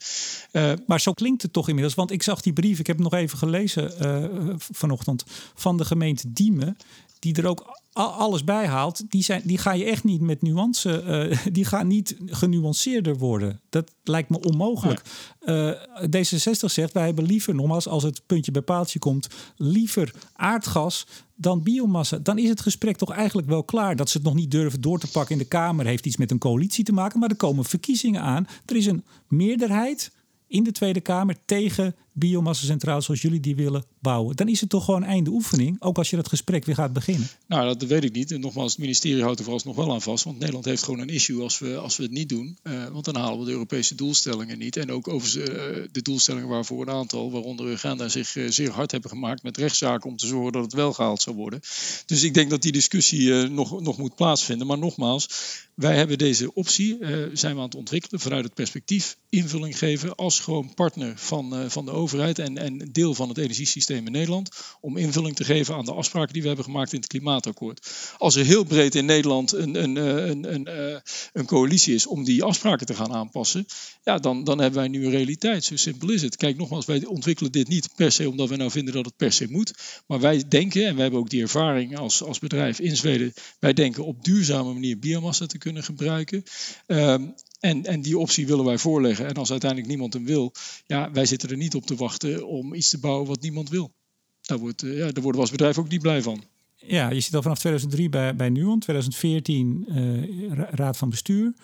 Uh, 0.52 0.72
maar 0.86 1.00
zo 1.00 1.12
klinkt 1.12 1.42
het 1.42 1.52
toch 1.52 1.68
inmiddels, 1.68 1.94
want 1.94 2.10
ik 2.10 2.22
zag 2.22 2.40
die 2.40 2.52
brief, 2.52 2.78
ik 2.78 2.86
heb 2.86 2.96
hem 2.96 3.04
nog 3.04 3.14
even 3.14 3.38
gelezen 3.38 3.92
uh, 4.02 4.54
vanochtend, 4.56 5.24
van 5.54 5.76
de 5.76 5.84
gemeente 5.84 6.32
Diemen, 6.32 6.76
die 7.24 7.42
er 7.42 7.46
ook 7.46 7.80
alles 7.92 8.44
bijhaalt, 8.44 9.10
die, 9.10 9.22
zijn, 9.22 9.42
die 9.44 9.58
ga 9.58 9.72
je 9.72 9.84
echt 9.84 10.04
niet 10.04 10.20
met 10.20 10.42
nuance, 10.42 11.02
uh, 11.30 11.38
die 11.52 11.64
gaan 11.64 11.86
niet 11.86 12.16
genuanceerder 12.26 13.16
worden. 13.16 13.60
Dat 13.68 13.90
lijkt 14.02 14.28
me 14.28 14.40
onmogelijk. 14.40 15.02
Uh, 15.40 15.70
D66 16.06 16.64
zegt, 16.64 16.92
wij 16.92 17.04
hebben 17.04 17.24
liever, 17.24 17.54
nogmaals, 17.54 17.88
als 17.88 18.02
het 18.02 18.22
puntje 18.26 18.52
bij 18.52 18.62
paaltje 18.62 18.98
komt, 18.98 19.28
liever 19.56 20.14
aardgas 20.32 21.06
dan 21.34 21.62
biomassa. 21.62 22.18
Dan 22.18 22.38
is 22.38 22.48
het 22.48 22.60
gesprek 22.60 22.96
toch 22.96 23.10
eigenlijk 23.10 23.48
wel 23.48 23.62
klaar. 23.62 23.96
Dat 23.96 24.10
ze 24.10 24.16
het 24.16 24.26
nog 24.26 24.34
niet 24.34 24.50
durven 24.50 24.80
door 24.80 24.98
te 24.98 25.10
pakken 25.10 25.32
in 25.32 25.42
de 25.42 25.48
Kamer 25.48 25.86
heeft 25.86 26.06
iets 26.06 26.16
met 26.16 26.30
een 26.30 26.38
coalitie 26.38 26.84
te 26.84 26.92
maken, 26.92 27.18
maar 27.18 27.30
er 27.30 27.36
komen 27.36 27.64
verkiezingen 27.64 28.20
aan. 28.20 28.46
Er 28.66 28.76
is 28.76 28.86
een 28.86 29.04
meerderheid 29.28 30.12
in 30.46 30.64
de 30.64 30.72
Tweede 30.72 31.00
Kamer 31.00 31.36
tegen 31.44 31.94
biomassacentrales 32.14 33.04
zoals 33.04 33.22
jullie 33.22 33.40
die 33.40 33.56
willen 33.56 33.84
bouwen. 34.00 34.36
Dan 34.36 34.48
is 34.48 34.60
het 34.60 34.70
toch 34.70 34.84
gewoon 34.84 35.04
einde 35.04 35.30
oefening, 35.30 35.76
ook 35.82 35.98
als 35.98 36.10
je 36.10 36.16
dat 36.16 36.28
gesprek 36.28 36.64
weer 36.64 36.74
gaat 36.74 36.92
beginnen. 36.92 37.28
Nou, 37.46 37.76
dat 37.76 37.88
weet 37.88 38.04
ik 38.04 38.12
niet. 38.12 38.30
En 38.30 38.40
nogmaals, 38.40 38.72
het 38.72 38.80
ministerie 38.80 39.22
houdt 39.22 39.38
er 39.38 39.44
vooralsnog 39.44 39.76
wel 39.76 39.92
aan 39.92 40.02
vast. 40.02 40.24
Want 40.24 40.38
Nederland 40.38 40.64
heeft 40.64 40.82
gewoon 40.82 41.00
een 41.00 41.08
issue 41.08 41.42
als 41.42 41.58
we, 41.58 41.76
als 41.76 41.96
we 41.96 42.02
het 42.02 42.12
niet 42.12 42.28
doen. 42.28 42.58
Uh, 42.62 42.86
want 42.88 43.04
dan 43.04 43.16
halen 43.16 43.38
we 43.38 43.44
de 43.44 43.50
Europese 43.50 43.94
doelstellingen 43.94 44.58
niet. 44.58 44.76
En 44.76 44.92
ook 44.92 45.08
over 45.08 45.38
uh, 45.38 45.86
de 45.92 46.02
doelstellingen 46.02 46.48
waarvoor 46.48 46.82
een 46.82 46.94
aantal, 46.94 47.30
waaronder 47.30 47.70
Uganda, 47.70 48.08
zich 48.08 48.34
uh, 48.34 48.50
zeer 48.50 48.70
hard 48.70 48.90
hebben 48.90 49.10
gemaakt 49.10 49.42
met 49.42 49.56
rechtszaken 49.56 50.10
om 50.10 50.16
te 50.16 50.26
zorgen 50.26 50.52
dat 50.52 50.62
het 50.62 50.72
wel 50.72 50.92
gehaald 50.92 51.22
zou 51.22 51.36
worden. 51.36 51.60
Dus 52.06 52.22
ik 52.22 52.34
denk 52.34 52.50
dat 52.50 52.62
die 52.62 52.72
discussie 52.72 53.32
nog, 53.32 53.80
nog 53.80 53.98
moet 53.98 54.14
plaatsvinden. 54.14 54.66
Maar 54.66 54.78
nogmaals, 54.78 55.28
wij 55.74 55.96
hebben 55.96 56.18
deze 56.18 56.54
optie, 56.54 56.98
zijn 57.32 57.54
we 57.54 57.60
aan 57.60 57.66
het 57.66 57.74
ontwikkelen 57.74 58.20
vanuit 58.20 58.44
het 58.44 58.54
perspectief 58.54 59.16
invulling 59.28 59.78
geven 59.78 60.14
als 60.14 60.40
gewoon 60.40 60.74
partner 60.74 61.12
van, 61.16 61.70
van 61.70 61.84
de 61.84 61.90
overheid 61.90 62.03
en, 62.12 62.58
en 62.58 62.88
deel 62.92 63.14
van 63.14 63.28
het 63.28 63.38
energiesysteem 63.38 64.06
in 64.06 64.12
Nederland. 64.12 64.50
Om 64.80 64.96
invulling 64.96 65.36
te 65.36 65.44
geven 65.44 65.74
aan 65.74 65.84
de 65.84 65.92
afspraken 65.92 66.32
die 66.32 66.42
we 66.42 66.48
hebben 66.48 66.64
gemaakt 66.64 66.92
in 66.92 66.98
het 66.98 67.08
klimaatakkoord. 67.08 67.88
Als 68.18 68.34
er 68.34 68.44
heel 68.44 68.64
breed 68.64 68.94
in 68.94 69.04
Nederland 69.04 69.52
een, 69.52 69.82
een, 69.82 69.96
een, 69.96 70.30
een, 70.30 70.54
een, 70.54 70.66
eh, 70.66 71.00
een 71.32 71.46
coalitie 71.46 71.94
is 71.94 72.06
om 72.06 72.24
die 72.24 72.42
afspraken 72.42 72.86
te 72.86 72.94
gaan 72.94 73.12
aanpassen. 73.12 73.66
Ja, 74.02 74.18
dan, 74.18 74.44
dan 74.44 74.58
hebben 74.58 74.80
wij 74.80 74.88
nu 74.88 75.04
een 75.04 75.10
realiteit. 75.10 75.64
Zo 75.64 75.76
simpel 75.76 76.10
is 76.10 76.22
het. 76.22 76.36
Kijk, 76.36 76.56
nogmaals, 76.56 76.86
wij 76.86 77.04
ontwikkelen 77.04 77.52
dit 77.52 77.68
niet 77.68 77.88
per 77.96 78.12
se 78.12 78.28
omdat 78.28 78.48
we 78.48 78.56
nou 78.56 78.70
vinden 78.70 78.94
dat 78.94 79.04
het 79.04 79.16
per 79.16 79.32
se 79.32 79.46
moet. 79.50 79.74
Maar 80.06 80.20
wij 80.20 80.48
denken, 80.48 80.86
en 80.86 80.94
wij 80.94 81.02
hebben 81.02 81.20
ook 81.20 81.30
die 81.30 81.42
ervaring 81.42 81.98
als, 81.98 82.22
als 82.22 82.38
bedrijf 82.38 82.80
in 82.80 82.96
Zweden. 82.96 83.32
Wij 83.58 83.72
denken 83.72 84.04
op 84.04 84.24
duurzame 84.24 84.72
manier 84.72 84.98
biomassa 84.98 85.46
te 85.46 85.58
kunnen 85.58 85.82
gebruiken. 85.82 86.42
Um, 86.86 87.34
en, 87.64 87.84
en 87.84 88.00
die 88.00 88.18
optie 88.18 88.46
willen 88.46 88.64
wij 88.64 88.78
voorleggen. 88.78 89.26
En 89.26 89.34
als 89.34 89.50
uiteindelijk 89.50 89.90
niemand 89.90 90.12
hem 90.12 90.24
wil, 90.24 90.52
ja, 90.86 91.10
wij 91.10 91.26
zitten 91.26 91.50
er 91.50 91.56
niet 91.56 91.74
op 91.74 91.86
te 91.86 91.94
wachten 91.94 92.46
om 92.46 92.74
iets 92.74 92.88
te 92.88 92.98
bouwen 92.98 93.26
wat 93.26 93.40
niemand 93.40 93.68
wil. 93.68 93.92
Daar, 94.40 94.58
wordt, 94.58 94.82
eh, 94.82 94.96
ja, 94.96 95.04
daar 95.04 95.22
worden 95.22 95.34
we 95.34 95.40
als 95.40 95.50
bedrijf 95.50 95.78
ook 95.78 95.88
niet 95.88 96.00
blij 96.00 96.22
van. 96.22 96.42
Ja, 96.74 97.10
je 97.10 97.20
zit 97.20 97.34
al 97.34 97.42
vanaf 97.42 97.58
2003 97.58 98.08
bij, 98.08 98.36
bij 98.36 98.48
Nuon, 98.48 98.78
2014 98.78 99.84
uh, 99.88 100.52
Raad 100.70 100.96
van 100.96 101.10
Bestuur. 101.10 101.54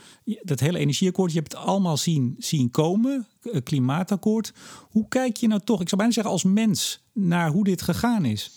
Dat 0.43 0.61
hele 0.61 0.79
energieakkoord, 0.79 1.33
je 1.33 1.39
hebt 1.39 1.53
het 1.53 1.63
allemaal 1.63 1.97
zien, 1.97 2.35
zien 2.39 2.71
komen, 2.71 3.27
uh, 3.43 3.57
klimaatakkoord. 3.65 4.53
Hoe 4.91 5.09
kijk 5.09 5.37
je 5.37 5.47
nou 5.47 5.61
toch, 5.65 5.81
ik 5.81 5.89
zou 5.89 5.97
bijna 5.97 6.15
zeggen 6.15 6.33
als 6.33 6.45
mens, 6.45 7.03
naar 7.13 7.51
hoe 7.51 7.65
dit 7.65 7.83
gegaan 7.83 8.25
is? 8.25 8.51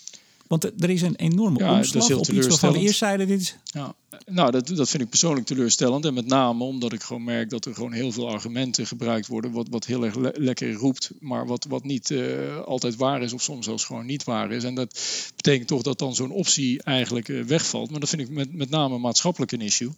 Want 0.46 0.82
er 0.82 0.90
is 0.90 1.02
een 1.02 1.16
enorme 1.16 1.58
ja, 1.58 1.76
omslag 1.76 2.12
op 2.12 2.28
iets 2.28 2.46
waarvan 2.46 2.72
we 2.72 2.78
eerst 2.78 2.98
zeiden 2.98 3.26
dit 3.26 3.40
is... 3.40 3.56
Ja, 3.64 3.94
nou, 4.26 4.50
dat, 4.50 4.66
dat 4.66 4.88
vind 4.88 5.02
ik 5.02 5.08
persoonlijk 5.08 5.46
teleurstellend. 5.46 6.04
En 6.04 6.14
met 6.14 6.26
name 6.26 6.64
omdat 6.64 6.92
ik 6.92 7.02
gewoon 7.02 7.24
merk 7.24 7.50
dat 7.50 7.64
er 7.64 7.74
gewoon 7.74 7.92
heel 7.92 8.12
veel 8.12 8.28
argumenten 8.28 8.86
gebruikt 8.86 9.26
worden. 9.26 9.52
Wat, 9.52 9.68
wat 9.70 9.86
heel 9.86 10.04
erg 10.04 10.14
lekker 10.36 10.72
roept, 10.72 11.10
maar 11.20 11.46
wat, 11.46 11.66
wat 11.68 11.84
niet 11.84 12.10
uh, 12.10 12.60
altijd 12.64 12.96
waar 12.96 13.22
is. 13.22 13.32
Of 13.32 13.42
soms 13.42 13.64
zelfs 13.64 13.84
gewoon 13.84 14.06
niet 14.06 14.24
waar 14.24 14.52
is. 14.52 14.64
En 14.64 14.74
dat 14.74 15.00
betekent 15.36 15.68
toch 15.68 15.82
dat 15.82 15.98
dan 15.98 16.14
zo'n 16.14 16.30
optie 16.30 16.82
eigenlijk 16.82 17.28
uh, 17.28 17.44
wegvalt. 17.44 17.90
Maar 17.90 18.00
dat 18.00 18.08
vind 18.08 18.22
ik 18.22 18.28
met, 18.28 18.52
met 18.52 18.70
name 18.70 18.98
maatschappelijk 18.98 19.52
een 19.52 19.60
issue. 19.60 19.92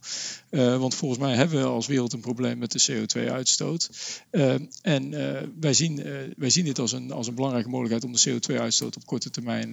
Uh, 0.50 0.78
want 0.78 0.94
volgens 0.94 1.20
mij 1.20 1.34
hebben 1.34 1.60
we 1.60 1.66
als 1.66 1.86
wereld 1.86 2.12
een 2.12 2.20
probleem 2.20 2.58
met 2.58 2.72
de 2.72 2.92
CO2-uitstoot. 2.92 3.90
en 4.82 5.10
wij, 5.60 5.74
zien, 5.74 6.02
wij 6.36 6.50
zien 6.50 6.64
dit 6.64 6.78
als 6.78 6.92
een, 6.92 7.12
als 7.12 7.26
een 7.26 7.34
belangrijke 7.34 7.68
mogelijkheid 7.68 8.04
om 8.04 8.12
de 8.12 8.30
CO2-uitstoot 8.30 8.96
op 8.96 9.06
korte 9.06 9.30
termijn 9.30 9.70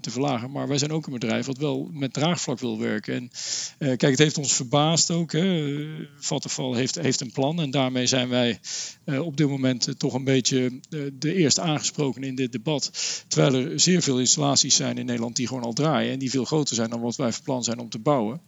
te 0.00 0.10
verlagen. 0.10 0.50
Maar 0.50 0.68
wij 0.68 0.78
zijn 0.78 0.92
ook 0.92 1.06
een 1.06 1.12
bedrijf 1.12 1.46
wat 1.46 1.58
wel 1.58 1.88
met 1.92 2.12
draagvlak 2.12 2.58
wil 2.58 2.78
werken. 2.78 3.14
En 3.14 3.30
kijk, 3.78 4.00
het 4.00 4.18
heeft 4.18 4.38
ons 4.38 4.52
verbaasd 4.52 5.10
ook. 5.10 5.32
Hè. 5.32 5.86
Vattenfall 6.16 6.74
heeft, 6.74 6.94
heeft 6.94 7.20
een 7.20 7.32
plan 7.32 7.60
en 7.60 7.70
daarmee 7.70 8.06
zijn 8.06 8.28
wij 8.28 8.60
uh, 9.04 9.20
op 9.20 9.36
dit 9.36 9.48
moment 9.48 9.88
toch 9.98 10.14
een 10.14 10.24
beetje 10.24 10.80
de 11.18 11.34
eerste 11.34 11.60
aangesproken 11.60 12.22
in 12.22 12.34
dit 12.34 12.52
debat. 12.52 12.90
Terwijl 13.28 13.54
er 13.54 13.80
zeer 13.80 14.02
veel 14.02 14.18
installaties 14.18 14.76
zijn 14.76 14.98
in 14.98 15.06
Nederland 15.06 15.36
die 15.36 15.46
gewoon 15.46 15.62
al 15.62 15.72
draaien 15.72 16.12
en 16.12 16.18
die 16.18 16.30
veel 16.30 16.44
groter 16.44 16.74
zijn 16.74 16.90
dan 16.90 17.00
wat 17.00 17.16
wij 17.16 17.32
van 17.32 17.42
plan 17.42 17.64
zijn 17.64 17.78
om 17.78 17.88
te 17.88 17.98
bouwen. 17.98 18.40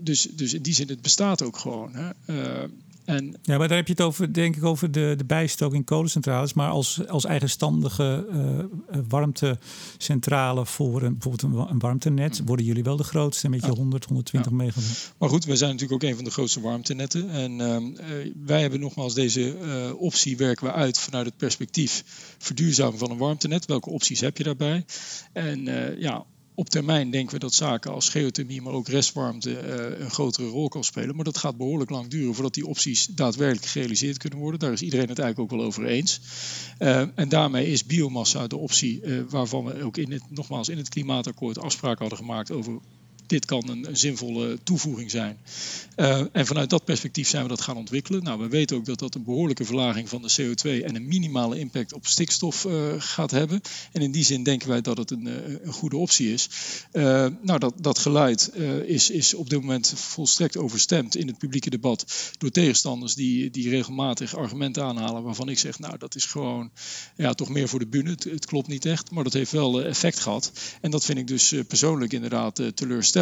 dus, 0.00 0.22
dus 0.22 0.54
in 0.54 0.62
die 0.62 0.74
zin, 0.74 0.88
het 0.88 1.02
bestaat 1.02 1.42
ook 1.42 1.56
gewoon. 1.56 1.94
Hè. 1.94 2.10
En, 3.04 3.36
ja, 3.42 3.58
maar 3.58 3.68
daar 3.68 3.76
heb 3.76 3.86
je 3.86 3.92
het 3.92 4.02
over, 4.02 4.32
denk 4.32 4.56
ik, 4.56 4.64
over 4.64 4.92
de, 4.92 5.14
de 5.16 5.24
bijstook 5.24 5.74
in 5.74 5.84
kolencentrales. 5.84 6.52
Maar 6.52 6.70
als, 6.70 7.08
als 7.08 7.24
eigenstandige 7.24 8.26
uh, 8.32 8.98
warmtecentrale 9.08 10.66
voor 10.66 11.02
een, 11.02 11.18
bijvoorbeeld 11.18 11.70
een, 11.70 11.78
warmtenet, 11.78 12.40
mm. 12.40 12.46
worden 12.46 12.66
jullie 12.66 12.82
wel 12.82 12.96
de 12.96 13.04
grootste 13.04 13.48
met 13.48 13.64
je 13.64 13.70
100, 13.70 14.04
120 14.04 14.52
megawatt. 14.52 15.14
Maar 15.18 15.28
goed, 15.28 15.44
wij 15.44 15.56
zijn 15.56 15.70
natuurlijk 15.70 16.02
ook 16.02 16.08
een 16.10 16.16
van 16.16 16.24
de 16.24 16.30
grootste 16.30 16.60
warmtenetten. 16.60 17.30
En 17.30 17.60
uh, 17.60 17.76
wij 18.44 18.60
hebben 18.60 18.80
nogmaals 18.80 19.14
deze 19.14 19.56
optie 19.98 20.36
werken 20.36 20.66
we 20.66 20.72
uit 20.72 20.98
vanuit 20.98 21.26
het 21.26 21.36
perspectief 21.36 22.04
verduurzamen 22.38 22.98
van 22.98 23.10
een 23.10 23.18
warmtenet. 23.18 23.66
Welke 23.66 23.90
opties 23.90 24.20
heb 24.20 24.36
je 24.36 24.44
daarbij? 24.44 24.84
En 25.32 25.64
ja, 25.98 26.24
op 26.54 26.68
termijn 26.68 27.10
denken 27.10 27.34
we 27.34 27.40
dat 27.40 27.54
zaken 27.54 27.92
als 27.92 28.08
geothermie, 28.08 28.62
maar 28.62 28.72
ook 28.72 28.88
restwarmte 28.88 29.50
uh, 29.50 30.00
een 30.00 30.10
grotere 30.10 30.48
rol 30.48 30.68
kan 30.68 30.84
spelen. 30.84 31.14
Maar 31.14 31.24
dat 31.24 31.38
gaat 31.38 31.56
behoorlijk 31.56 31.90
lang 31.90 32.08
duren 32.08 32.34
voordat 32.34 32.54
die 32.54 32.66
opties 32.66 33.06
daadwerkelijk 33.06 33.66
gerealiseerd 33.66 34.18
kunnen 34.18 34.38
worden. 34.38 34.60
Daar 34.60 34.72
is 34.72 34.82
iedereen 34.82 35.08
het 35.08 35.18
eigenlijk 35.18 35.52
ook 35.52 35.58
wel 35.58 35.66
over 35.68 35.84
eens. 35.84 36.20
Uh, 36.78 37.02
en 37.14 37.28
daarmee 37.28 37.66
is 37.66 37.86
biomassa 37.86 38.46
de 38.46 38.56
optie 38.56 39.02
uh, 39.02 39.22
waarvan 39.28 39.64
we 39.64 39.82
ook 39.82 39.96
in 39.96 40.12
het, 40.12 40.22
nogmaals 40.28 40.68
in 40.68 40.76
het 40.76 40.88
klimaatakkoord 40.88 41.58
afspraken 41.58 42.00
hadden 42.00 42.18
gemaakt 42.18 42.50
over 42.50 42.80
dit 43.32 43.44
kan 43.44 43.68
een, 43.68 43.96
zinvolle 43.96 44.58
toevoeging 44.62 45.10
zijn. 45.10 45.38
Uh, 45.96 46.22
en 46.32 46.46
vanuit 46.46 46.70
dat 46.70 46.84
perspectief 46.84 47.28
zijn 47.28 47.42
we 47.42 47.48
dat 47.48 47.60
gaan 47.60 47.76
ontwikkelen. 47.76 48.22
Nou, 48.22 48.40
we 48.40 48.48
weten 48.48 48.76
ook 48.76 48.84
dat 48.84 48.98
dat 48.98 49.14
een 49.14 49.24
behoorlijke 49.24 49.64
verlaging 49.64 50.08
van 50.08 50.22
de 50.22 50.32
CO2 50.40 50.84
en 50.84 50.94
een 50.94 51.06
minimale 51.06 51.58
impact 51.58 51.92
op 51.92 52.06
stikstof 52.06 52.64
uh, 52.64 52.92
gaat 52.98 53.30
hebben. 53.30 53.60
En 53.92 54.02
in 54.02 54.12
die 54.12 54.24
zin 54.24 54.42
denken 54.42 54.68
wij 54.68 54.80
dat 54.80 54.96
het 54.96 55.10
een, 55.10 55.26
eh, 55.26 55.34
een 55.62 55.72
goede 55.72 55.96
optie 55.96 56.32
is. 56.32 56.48
Nou, 57.42 57.58
dat, 57.58 57.74
dat 57.76 57.98
geluid 57.98 58.54
is, 58.86 59.10
is 59.10 59.34
op 59.34 59.50
dit 59.50 59.60
moment 59.60 59.92
volstrekt 59.96 60.56
overstemd 60.56 61.16
in 61.16 61.26
het 61.26 61.38
publieke 61.38 61.70
debat 61.70 62.04
door 62.38 62.50
tegenstanders 62.50 63.14
die, 63.14 63.50
die 63.50 63.68
regelmatig 63.68 64.36
argumenten 64.36 64.84
aanhalen 64.84 65.22
waarvan 65.22 65.48
ik 65.48 65.58
zeg, 65.58 65.78
nou, 65.78 65.98
dat 65.98 66.14
is 66.14 66.24
gewoon 66.24 66.70
ja, 67.16 67.32
toch 67.34 67.48
meer 67.48 67.68
voor 67.68 67.78
de 67.78 67.86
bühne. 67.86 68.10
Het, 68.10 68.24
het 68.24 68.46
klopt 68.46 68.68
niet 68.68 68.84
echt, 68.84 69.10
maar 69.10 69.24
dat 69.24 69.32
heeft 69.32 69.52
wel 69.52 69.82
effect 69.82 70.18
gehad. 70.18 70.52
En 70.80 70.90
dat 70.90 71.04
vind 71.04 71.18
ik 71.18 71.26
dus 71.26 71.54
persoonlijk 71.68 72.12
inderdaad 72.12 72.60
teleurstellend 72.74 73.21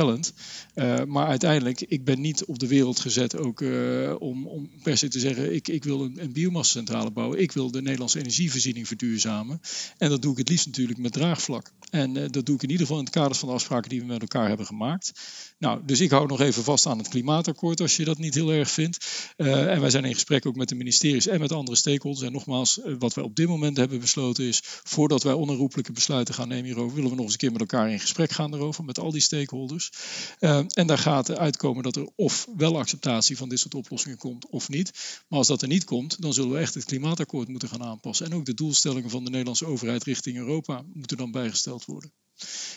Uh, 0.75 1.05
maar 1.05 1.27
uiteindelijk, 1.27 1.81
ik 1.81 2.05
ben 2.05 2.21
niet 2.21 2.45
op 2.45 2.59
de 2.59 2.67
wereld 2.67 3.01
gezet 3.01 3.37
ook 3.37 3.61
uh, 3.61 4.15
om, 4.19 4.47
om 4.47 4.71
per 4.83 4.99
se 4.99 5.09
te 5.09 5.19
zeggen, 5.19 5.55
ik, 5.55 5.69
ik 5.69 5.85
wil 5.85 6.05
een, 6.05 6.23
een 6.23 6.33
biomassa-centrale 6.33 7.11
bouwen. 7.11 7.41
Ik 7.41 7.53
wil 7.53 7.71
de 7.71 7.83
Nederlandse 7.83 8.19
energievoorziening 8.19 8.87
verduurzamen. 8.87 9.61
En 9.99 10.09
dat 10.09 10.23
doe 10.23 10.33
ik 10.33 10.39
het 10.39 10.49
liefst 10.49 10.67
natuurlijk 10.67 10.99
met 10.99 11.13
draagvlak. 11.13 11.73
En 11.91 12.17
uh, 12.17 12.25
dat 12.31 12.47
doe 12.47 12.55
ik 12.55 12.63
in 12.63 12.71
ieder 12.71 12.87
geval 12.87 12.99
in 12.99 13.05
het 13.05 13.15
kader 13.15 13.37
van 13.37 13.49
de 13.49 13.55
afspraken 13.55 13.91
die 13.91 14.01
we 14.01 14.07
met 14.07 14.21
elkaar 14.21 14.49
hebben 14.49 14.67
gemaakt. 14.67 15.13
Nou, 15.61 15.81
dus 15.85 16.01
ik 16.01 16.11
hou 16.11 16.27
nog 16.27 16.41
even 16.41 16.65
vast 16.65 16.87
aan 16.87 16.99
het 16.99 17.09
klimaatakkoord 17.09 17.81
als 17.81 17.97
je 17.97 18.05
dat 18.05 18.19
niet 18.19 18.35
heel 18.35 18.53
erg 18.53 18.71
vindt. 18.71 19.33
en 19.37 19.81
wij 19.81 19.91
zijn 19.91 20.05
in 20.05 20.15
gesprek 20.15 20.47
ook 20.47 20.57
met 20.57 20.69
de 20.69 20.75
ministeries 20.75 21.27
en 21.27 21.41
met 21.41 21.53
andere 21.53 21.77
stakeholders. 21.77 22.27
En 22.27 22.33
nogmaals, 22.33 22.81
wat 22.99 23.15
wij 23.15 23.25
op 23.25 23.37
dit 23.37 23.49
moment 23.49 23.77
hebben 23.77 24.01
besloten 24.01 24.45
is, 24.45 24.61
voordat 24.65 25.23
wij 25.23 25.33
onherroepelijke 25.33 25.93
besluiten 25.93 26.35
gaan 26.35 26.49
nemen 26.49 26.65
hierover, 26.65 26.95
willen 26.95 27.11
we 27.11 27.17
nog 27.17 27.25
eens 27.25 27.33
een 27.33 27.39
keer 27.39 27.53
met 27.53 27.61
elkaar 27.61 27.91
in 27.91 28.01
gesprek 28.01 28.31
gaan 28.31 28.55
erover, 28.55 28.85
met 28.85 28.99
al 28.99 29.11
die 29.11 29.21
stakeholders. 29.21 29.91
Uh, 30.41 30.61
en 30.69 30.87
daar 30.87 30.99
gaat 30.99 31.37
uitkomen 31.37 31.83
dat 31.83 31.97
er 31.97 32.09
of 32.17 32.47
wel 32.57 32.79
acceptatie 32.79 33.37
van 33.37 33.49
dit 33.49 33.59
soort 33.59 33.75
oplossingen 33.75 34.19
komt 34.19 34.47
of 34.47 34.69
niet. 34.69 34.93
Maar 35.29 35.39
als 35.39 35.49
dat 35.49 35.63
er 35.63 35.69
niet 35.69 35.85
komt, 35.85 36.23
dan 36.23 36.33
zullen 36.33 36.51
we 36.51 36.59
echt 36.59 36.75
het 36.75 36.85
klimaatakkoord 36.85 37.49
moeten 37.49 37.69
gaan 37.69 37.83
aanpassen. 37.83 38.27
En 38.27 38.35
ook 38.35 38.45
de 38.45 38.55
doelstellingen 38.55 39.11
van 39.11 39.25
de 39.25 39.31
Nederlandse 39.31 39.67
overheid 39.67 40.05
richting 40.05 40.37
Europa 40.37 40.85
moeten 40.93 41.17
dan 41.17 41.31
bijgesteld 41.31 41.85
worden. 41.85 42.13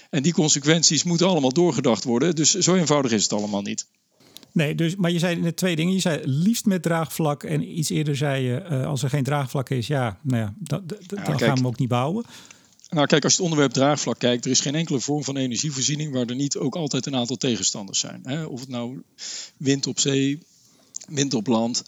En 0.09 0.23
die 0.23 0.33
consequenties 0.33 1.03
moeten 1.03 1.27
allemaal 1.27 1.53
doorgedacht 1.53 2.03
worden. 2.03 2.35
Dus 2.35 2.53
zo 2.53 2.75
eenvoudig 2.75 3.11
is 3.11 3.23
het 3.23 3.33
allemaal 3.33 3.61
niet. 3.61 3.87
Nee, 4.51 4.75
dus, 4.75 4.95
maar 4.95 5.11
je 5.11 5.19
zei 5.19 5.35
net 5.35 5.57
twee 5.57 5.75
dingen. 5.75 5.93
Je 5.93 5.99
zei 5.99 6.21
liefst 6.25 6.65
met 6.65 6.81
draagvlak. 6.81 7.43
En 7.43 7.77
iets 7.77 7.89
eerder 7.89 8.15
zei 8.15 8.43
je, 8.43 8.65
uh, 8.71 8.85
als 8.85 9.03
er 9.03 9.09
geen 9.09 9.23
draagvlak 9.23 9.69
is, 9.69 9.87
ja, 9.87 10.19
nou 10.21 10.41
ja, 10.41 10.53
dan 11.07 11.39
gaan 11.39 11.61
we 11.61 11.67
ook 11.67 11.79
niet 11.79 11.87
bouwen. 11.87 12.25
Nou, 12.89 13.07
kijk, 13.07 13.23
als 13.23 13.33
je 13.33 13.37
het 13.37 13.51
onderwerp 13.51 13.73
draagvlak 13.73 14.19
kijkt, 14.19 14.45
er 14.45 14.51
is 14.51 14.59
geen 14.59 14.75
enkele 14.75 14.99
vorm 14.99 15.23
van 15.23 15.37
energievoorziening 15.37 16.13
waar 16.13 16.25
er 16.25 16.35
niet 16.35 16.57
ook 16.57 16.75
altijd 16.75 17.05
een 17.05 17.15
aantal 17.15 17.35
tegenstanders 17.35 17.99
zijn. 17.99 18.21
Hè? 18.23 18.43
Of 18.43 18.59
het 18.59 18.69
nou 18.69 19.01
wind 19.57 19.87
op 19.87 19.99
zee, 19.99 20.39
wind 21.07 21.33
op 21.33 21.47
land. 21.47 21.83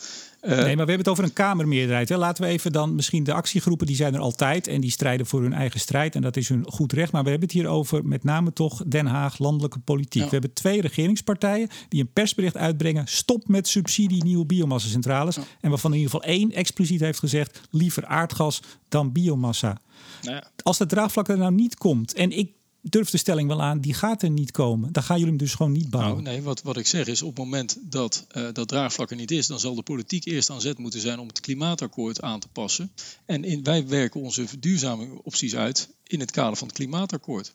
Uh, 0.45 0.51
nee, 0.51 0.57
maar 0.57 0.85
we 0.85 0.91
hebben 0.91 0.97
het 0.97 1.07
over 1.07 1.23
een 1.23 1.33
Kamermeerderheid. 1.33 2.09
Hè. 2.09 2.17
Laten 2.17 2.43
we 2.43 2.49
even 2.49 2.71
dan 2.71 2.95
misschien 2.95 3.23
de 3.23 3.33
actiegroepen, 3.33 3.87
die 3.87 3.95
zijn 3.95 4.13
er 4.13 4.19
altijd 4.19 4.67
en 4.67 4.81
die 4.81 4.91
strijden 4.91 5.25
voor 5.25 5.41
hun 5.41 5.53
eigen 5.53 5.79
strijd. 5.79 6.15
En 6.15 6.21
dat 6.21 6.37
is 6.37 6.49
hun 6.49 6.65
goed 6.67 6.93
recht. 6.93 7.11
Maar 7.11 7.23
we 7.23 7.29
hebben 7.29 7.47
het 7.47 7.57
hier 7.57 7.67
over 7.67 8.05
met 8.05 8.23
name 8.23 8.53
toch 8.53 8.83
Den 8.87 9.05
Haag, 9.05 9.39
landelijke 9.39 9.79
politiek. 9.79 10.23
We 10.23 10.29
hebben 10.29 10.53
twee 10.53 10.81
regeringspartijen 10.81 11.69
die 11.89 12.01
een 12.01 12.13
persbericht 12.13 12.57
uitbrengen. 12.57 13.07
Stop 13.07 13.47
met 13.47 13.67
subsidie 13.67 14.23
nieuwe 14.23 14.45
biomassacentrales. 14.45 15.37
En 15.61 15.69
waarvan 15.69 15.91
in 15.93 15.97
ieder 15.97 16.11
geval 16.11 16.29
één 16.29 16.51
expliciet 16.51 16.99
heeft 16.99 17.19
gezegd: 17.19 17.61
liever 17.71 18.05
aardgas 18.05 18.61
dan 18.89 19.11
biomassa. 19.11 19.81
Nou 20.21 20.35
ja. 20.35 20.43
Als 20.63 20.77
dat 20.77 20.89
draagvlak 20.89 21.27
er 21.27 21.37
nou 21.37 21.53
niet 21.53 21.77
komt, 21.77 22.13
en 22.13 22.31
ik 22.31 22.51
durf 22.91 23.09
de 23.09 23.17
stelling 23.17 23.47
wel 23.47 23.61
aan, 23.61 23.79
die 23.79 23.93
gaat 23.93 24.21
er 24.21 24.29
niet 24.29 24.51
komen. 24.51 24.91
Dan 24.91 25.03
gaan 25.03 25.15
jullie 25.15 25.31
hem 25.31 25.41
dus 25.41 25.55
gewoon 25.55 25.71
niet 25.71 25.89
bouwen. 25.89 26.23
Nou, 26.23 26.35
nee, 26.35 26.45
wat, 26.45 26.61
wat 26.61 26.77
ik 26.77 26.87
zeg 26.87 27.07
is, 27.07 27.21
op 27.21 27.29
het 27.29 27.37
moment 27.37 27.77
dat 27.81 28.25
uh, 28.37 28.47
dat 28.53 28.67
draagvlak 28.67 29.09
er 29.09 29.15
niet 29.15 29.31
is, 29.31 29.47
dan 29.47 29.59
zal 29.59 29.75
de 29.75 29.81
politiek 29.81 30.25
eerst 30.25 30.49
aan 30.49 30.61
zet 30.61 30.77
moeten 30.77 30.99
zijn 30.99 31.19
om 31.19 31.27
het 31.27 31.39
klimaatakkoord 31.39 32.21
aan 32.21 32.39
te 32.39 32.47
passen. 32.47 32.91
En 33.25 33.43
in, 33.43 33.63
wij 33.63 33.87
werken 33.87 34.21
onze 34.21 34.47
verduurzaming 34.47 35.19
opties 35.23 35.55
uit 35.55 35.89
in 36.03 36.19
het 36.19 36.31
kader 36.31 36.57
van 36.57 36.67
het 36.67 36.75
klimaatakkoord. 36.75 37.53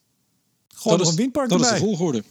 Gewoon 0.69 0.97
dat 0.97 1.07
nog 1.07 1.17
een 1.17 1.23
windpark 1.23 1.49
Dat 1.49 1.61
is 1.61 1.69
de 1.69 1.77
volgorde. 1.77 2.25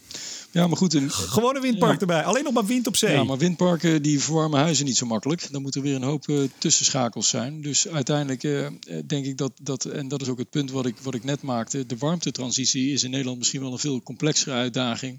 Ja, 0.52 0.66
maar 0.66 0.76
goed. 0.76 0.94
Een, 0.94 1.10
Gewoon 1.10 1.56
een 1.56 1.62
windpark 1.62 2.00
erbij. 2.00 2.24
Alleen 2.24 2.44
nog 2.44 2.52
maar 2.52 2.66
wind 2.66 2.86
op 2.86 2.96
zee. 2.96 3.12
Ja, 3.12 3.24
maar 3.24 3.38
windparken 3.38 4.02
die 4.02 4.20
verwarmen 4.20 4.60
huizen 4.60 4.84
niet 4.84 4.96
zo 4.96 5.06
makkelijk. 5.06 5.52
Dan 5.52 5.62
moeten 5.62 5.80
er 5.80 5.86
weer 5.86 5.96
een 5.96 6.02
hoop 6.02 6.28
uh, 6.28 6.48
tussenschakels 6.58 7.28
zijn. 7.28 7.62
Dus 7.62 7.88
uiteindelijk 7.88 8.42
uh, 8.42 8.66
denk 9.06 9.26
ik 9.26 9.36
dat, 9.36 9.52
dat, 9.62 9.84
en 9.84 10.08
dat 10.08 10.22
is 10.22 10.28
ook 10.28 10.38
het 10.38 10.50
punt 10.50 10.70
wat 10.70 10.86
ik, 10.86 10.96
wat 10.98 11.14
ik 11.14 11.24
net 11.24 11.42
maakte. 11.42 11.86
De 11.86 11.96
warmtetransitie 11.96 12.92
is 12.92 13.04
in 13.04 13.10
Nederland 13.10 13.38
misschien 13.38 13.60
wel 13.60 13.72
een 13.72 13.78
veel 13.78 14.02
complexere 14.02 14.52
uitdaging 14.52 15.18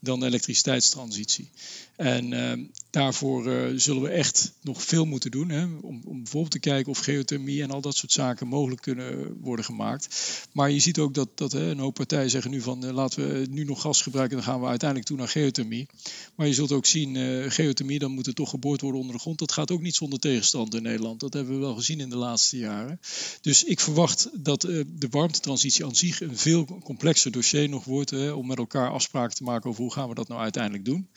dan 0.00 0.20
de 0.20 0.26
elektriciteitstransitie. 0.26 1.50
En 1.96 2.32
uh, 2.32 2.52
daarvoor 2.90 3.70
zullen 3.76 4.02
we 4.02 4.08
echt 4.08 4.52
nog 4.62 4.82
veel 4.82 5.04
moeten 5.04 5.30
doen. 5.30 5.48
Hè, 5.48 5.64
om, 5.64 6.00
om 6.04 6.16
bijvoorbeeld 6.22 6.52
te 6.52 6.58
kijken 6.58 6.90
of 6.92 6.98
geothermie 6.98 7.62
en 7.62 7.70
al 7.70 7.80
dat 7.80 7.96
soort 7.96 8.12
zaken 8.12 8.46
mogelijk 8.46 8.82
kunnen 8.82 9.36
worden 9.40 9.64
gemaakt. 9.64 10.08
Maar 10.52 10.70
je 10.70 10.78
ziet 10.78 10.98
ook 10.98 11.14
dat, 11.14 11.28
dat 11.34 11.52
een 11.52 11.78
hoop 11.78 11.94
partijen 11.94 12.30
zeggen 12.30 12.50
nu 12.50 12.60
van 12.60 12.92
laten 12.92 13.32
we 13.32 13.46
nu 13.50 13.64
nog 13.64 13.80
gas 13.80 14.02
gebruiken. 14.02 14.36
Dan 14.36 14.46
gaan 14.46 14.60
we 14.60 14.66
uiteindelijk 14.68 15.08
toe 15.08 15.18
naar 15.18 15.28
geothermie. 15.28 15.86
Maar 16.34 16.46
je 16.46 16.54
zult 16.54 16.72
ook 16.72 16.86
zien, 16.86 17.14
uh, 17.14 17.50
geothermie, 17.50 17.98
dan 17.98 18.10
moet 18.10 18.26
er 18.26 18.34
toch 18.34 18.50
geboord 18.50 18.80
worden 18.80 19.00
onder 19.00 19.16
de 19.16 19.20
grond. 19.20 19.38
Dat 19.38 19.52
gaat 19.52 19.70
ook 19.70 19.80
niet 19.80 19.94
zonder 19.94 20.18
tegenstand 20.18 20.74
in 20.74 20.82
Nederland. 20.82 21.20
Dat 21.20 21.32
hebben 21.32 21.54
we 21.54 21.60
wel 21.60 21.74
gezien 21.74 22.00
in 22.00 22.10
de 22.10 22.16
laatste 22.16 22.58
jaren. 22.58 23.00
Dus 23.40 23.64
ik 23.64 23.80
verwacht 23.80 24.28
dat 24.32 24.64
uh, 24.64 24.84
de 24.88 25.08
warmtetransitie 25.10 25.84
aan 25.84 25.96
zich 25.96 26.20
een 26.20 26.36
veel 26.36 26.64
complexer 26.64 27.30
dossier 27.30 27.68
nog 27.68 27.84
wordt. 27.84 28.32
Om 28.32 28.46
met 28.46 28.58
elkaar 28.58 28.90
afspraken 28.90 29.36
te 29.36 29.42
maken 29.42 29.70
over 29.70 29.82
hoe 29.82 29.92
gaan 29.92 30.08
we 30.08 30.14
dat 30.14 30.28
nou 30.28 30.40
uiteindelijk 30.40 30.84
doen. 30.84 31.08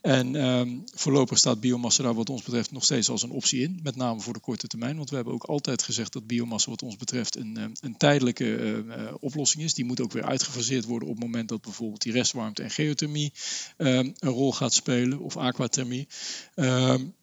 En 0.00 0.34
um, 0.34 0.84
voorlopig 0.94 1.38
staat 1.38 1.60
biomassa 1.60 2.02
daar 2.02 2.14
wat 2.14 2.30
ons 2.30 2.42
betreft 2.42 2.72
nog 2.72 2.84
steeds 2.84 3.08
als 3.08 3.22
een 3.22 3.30
optie 3.30 3.60
in. 3.60 3.80
Met 3.82 3.96
name 3.96 4.20
voor 4.20 4.32
de 4.32 4.40
korte 4.40 4.66
termijn. 4.66 4.96
Want 4.96 5.10
we 5.10 5.16
hebben 5.16 5.34
ook 5.34 5.44
altijd 5.44 5.82
gezegd 5.82 6.12
dat 6.12 6.26
biomassa 6.26 6.70
wat 6.70 6.82
ons 6.82 6.96
betreft 6.96 7.36
een, 7.36 7.76
een 7.80 7.96
tijdelijke 7.96 9.16
oplossing 9.20 9.62
is. 9.64 9.74
Die 9.74 9.84
moet 9.84 10.00
ook 10.00 10.12
weer 10.12 10.24
uitgefaseerd 10.24 10.84
worden 10.84 11.08
op 11.08 11.14
het 11.14 11.24
moment 11.24 11.48
dat 11.48 11.60
bijvoorbeeld 11.60 12.02
die 12.02 12.12
restwarmte 12.12 12.62
en 12.62 12.70
geothermie 12.70 12.95
um, 13.02 13.32
een 13.76 14.30
rol 14.30 14.52
gaat 14.52 14.74
spelen 14.74 15.18
of 15.18 15.36
aquathermie. 15.36 16.08
Um, 16.54 17.14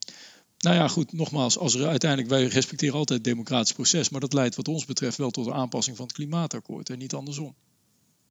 nou 0.58 0.76
ja, 0.76 0.88
goed, 0.88 1.14
nogmaals, 1.14 1.58
als 1.58 1.78
uiteindelijk, 1.78 2.30
wij 2.30 2.46
respecteren 2.46 2.96
altijd 2.96 3.20
het 3.20 3.28
democratisch 3.28 3.74
proces, 3.74 4.10
maar 4.10 4.22
dat 4.22 4.34
leidt 4.34 4.56
wat 4.56 4.68
ons 4.68 4.86
betreft 4.86 5.18
wel 5.18 5.30
tot 5.30 5.46
een 5.46 5.54
aanpassing 5.54 5.98
van 5.98 6.06
het 6.06 6.16
klimaatakkoord 6.16 6.90
en 6.90 6.98
niet 6.98 7.14
andersom. 7.14 7.56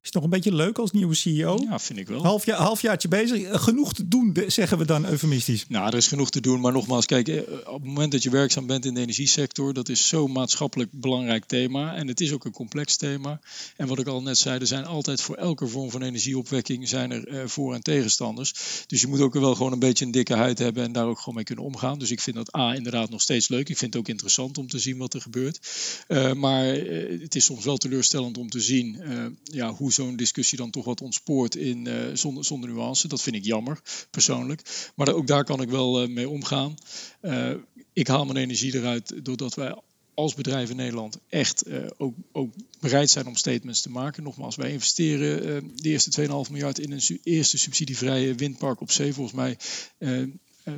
Is 0.03 0.09
het 0.13 0.21
nog 0.21 0.31
een 0.31 0.39
beetje 0.39 0.55
leuk 0.55 0.77
als 0.77 0.91
nieuwe 0.91 1.15
CEO? 1.15 1.57
Ja, 1.69 1.79
vind 1.79 1.99
ik 1.99 2.07
wel. 2.07 2.23
Half 2.23 2.45
jaar, 2.45 2.57
halfjaartje 2.57 3.07
bezig. 3.07 3.63
Genoeg 3.63 3.93
te 3.93 4.07
doen, 4.07 4.37
zeggen 4.47 4.77
we 4.77 4.85
dan 4.85 5.05
eufemistisch. 5.05 5.65
Nou, 5.67 5.87
er 5.87 5.97
is 5.97 6.07
genoeg 6.07 6.29
te 6.29 6.41
doen. 6.41 6.61
Maar 6.61 6.71
nogmaals, 6.71 7.05
kijk, 7.05 7.27
eh, 7.27 7.37
op 7.65 7.73
het 7.73 7.83
moment 7.83 8.11
dat 8.11 8.23
je 8.23 8.29
werkzaam 8.29 8.65
bent 8.67 8.85
in 8.85 8.93
de 8.93 8.99
energiesector, 8.99 9.73
dat 9.73 9.89
is 9.89 10.07
zo'n 10.07 10.31
maatschappelijk 10.31 10.89
belangrijk 10.91 11.45
thema. 11.45 11.95
En 11.95 12.07
het 12.07 12.21
is 12.21 12.31
ook 12.31 12.45
een 12.45 12.51
complex 12.51 12.95
thema. 12.95 13.39
En 13.77 13.87
wat 13.87 13.99
ik 13.99 14.07
al 14.07 14.21
net 14.21 14.37
zei, 14.37 14.59
er 14.59 14.67
zijn 14.67 14.85
altijd 14.85 15.21
voor 15.21 15.35
elke 15.35 15.67
vorm 15.67 15.91
van 15.91 16.01
energieopwekking 16.01 16.87
zijn 16.87 17.11
er 17.11 17.27
uh, 17.27 17.41
voor- 17.45 17.73
en 17.73 17.83
tegenstanders. 17.83 18.53
Dus 18.87 19.01
je 19.01 19.07
moet 19.07 19.19
ook 19.19 19.33
wel 19.33 19.55
gewoon 19.55 19.71
een 19.71 19.79
beetje 19.79 20.05
een 20.05 20.11
dikke 20.11 20.35
huid 20.35 20.59
hebben 20.59 20.83
en 20.83 20.91
daar 20.91 21.05
ook 21.05 21.19
gewoon 21.19 21.35
mee 21.35 21.43
kunnen 21.43 21.65
omgaan. 21.65 21.99
Dus 21.99 22.11
ik 22.11 22.21
vind 22.21 22.35
dat 22.35 22.55
A 22.55 22.75
inderdaad 22.75 23.09
nog 23.09 23.21
steeds 23.21 23.47
leuk. 23.47 23.69
Ik 23.69 23.77
vind 23.77 23.93
het 23.93 24.01
ook 24.01 24.09
interessant 24.09 24.57
om 24.57 24.67
te 24.67 24.79
zien 24.79 24.97
wat 24.97 25.13
er 25.13 25.21
gebeurt. 25.21 25.59
Uh, 26.07 26.33
maar 26.33 26.65
het 26.65 27.35
is 27.35 27.45
soms 27.45 27.65
wel 27.65 27.77
teleurstellend 27.77 28.37
om 28.37 28.49
te 28.49 28.59
zien 28.59 29.01
ja, 29.43 29.73
hoe 29.73 29.91
zo'n 29.93 30.15
discussie 30.15 30.57
dan 30.57 30.71
toch 30.71 30.85
wat 30.85 31.01
ontspoort 31.01 31.55
in, 31.55 31.85
uh, 31.85 31.95
zonder, 32.13 32.45
zonder 32.45 32.69
nuance. 32.69 33.07
Dat 33.07 33.21
vind 33.21 33.35
ik 33.35 33.43
jammer, 33.43 33.81
persoonlijk. 34.11 34.91
Maar 34.95 35.13
ook 35.13 35.27
daar 35.27 35.43
kan 35.43 35.61
ik 35.61 35.69
wel 35.69 36.03
uh, 36.03 36.09
mee 36.09 36.29
omgaan. 36.29 36.75
Uh, 37.21 37.53
ik 37.93 38.07
haal 38.07 38.25
mijn 38.25 38.37
energie 38.37 38.75
eruit 38.75 39.25
doordat 39.25 39.53
wij 39.53 39.75
als 40.13 40.33
bedrijf 40.33 40.69
in 40.69 40.75
Nederland 40.75 41.17
echt 41.29 41.63
ook, 41.97 42.15
ook, 42.31 42.53
bereid 42.79 43.09
zijn 43.09 43.27
om 43.27 43.35
statements 43.35 43.81
te 43.81 43.89
maken. 43.89 44.23
Nogmaals, 44.23 44.55
wij 44.55 44.71
investeren 44.71 45.71
de 45.75 45.89
eerste 45.89 46.27
2,5 46.45 46.51
miljard 46.51 46.79
in 46.79 46.91
een 46.91 47.19
eerste 47.23 47.57
subsidievrije 47.57 48.35
windpark 48.35 48.81
op 48.81 48.91
zee. 48.91 49.13
Volgens 49.13 49.35
mij 49.35 49.57
uh, 49.97 50.27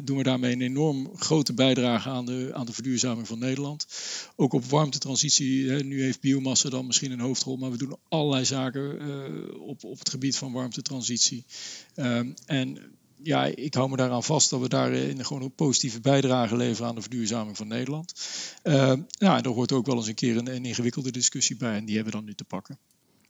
doen 0.03 0.17
we 0.17 0.23
daarmee 0.23 0.53
een 0.53 0.61
enorm 0.61 1.11
grote 1.15 1.53
bijdrage 1.53 2.09
aan 2.09 2.25
de, 2.25 2.49
aan 2.53 2.65
de 2.65 2.73
verduurzaming 2.73 3.27
van 3.27 3.39
Nederland. 3.39 3.88
Ook 4.36 4.53
op 4.53 4.65
warmtetransitie, 4.65 5.69
hè, 5.69 5.83
nu 5.83 6.03
heeft 6.03 6.21
biomassa 6.21 6.69
dan 6.69 6.86
misschien 6.86 7.11
een 7.11 7.19
hoofdrol, 7.19 7.57
maar 7.57 7.71
we 7.71 7.77
doen 7.77 7.95
allerlei 8.09 8.45
zaken 8.45 9.07
uh, 9.07 9.61
op, 9.61 9.83
op 9.83 9.99
het 9.99 10.09
gebied 10.09 10.38
van 10.38 10.51
warmtetransitie. 10.51 11.45
Um, 11.95 12.33
en 12.45 12.77
ja, 13.23 13.45
ik 13.45 13.73
hou 13.73 13.89
me 13.89 13.95
daaraan 13.95 14.23
vast 14.23 14.49
dat 14.49 14.61
we 14.61 14.69
daarin 14.69 15.25
gewoon 15.25 15.41
een 15.41 15.55
positieve 15.55 15.99
bijdrage 15.99 16.55
leveren 16.55 16.89
aan 16.89 16.95
de 16.95 17.01
verduurzaming 17.01 17.57
van 17.57 17.67
Nederland. 17.67 18.13
Uh, 18.63 18.93
nou, 19.17 19.41
daar 19.41 19.53
hoort 19.53 19.71
ook 19.71 19.86
wel 19.86 19.95
eens 19.95 20.07
een 20.07 20.15
keer 20.15 20.38
een, 20.38 20.55
een 20.55 20.65
ingewikkelde 20.65 21.11
discussie 21.11 21.57
bij 21.57 21.75
en 21.75 21.86
die 21.86 21.95
hebben 21.95 22.13
we 22.13 22.19
dan 22.19 22.27
nu 22.27 22.36
te 22.36 22.43
pakken. 22.43 22.77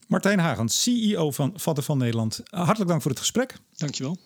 Martijn 0.07 0.39
Hagens, 0.39 0.83
CEO 0.83 1.31
van 1.31 1.53
Vatten 1.55 1.83
van 1.83 1.97
Nederland. 1.97 2.41
Hartelijk 2.49 2.89
dank 2.89 3.01
voor 3.01 3.11
het 3.11 3.19
gesprek. 3.19 3.57
Dankjewel. 3.75 4.17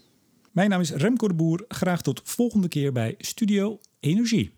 Mijn 0.52 0.70
naam 0.70 0.82
is 0.82 0.92
Remco 0.92 1.28
de 1.28 1.34
Boer. 1.34 1.66
Graag 1.68 2.02
tot 2.02 2.22
volgende 2.24 2.68
keer 2.68 2.92
bij 2.92 3.16
Studio 3.18 3.80
Energie. 4.00 4.52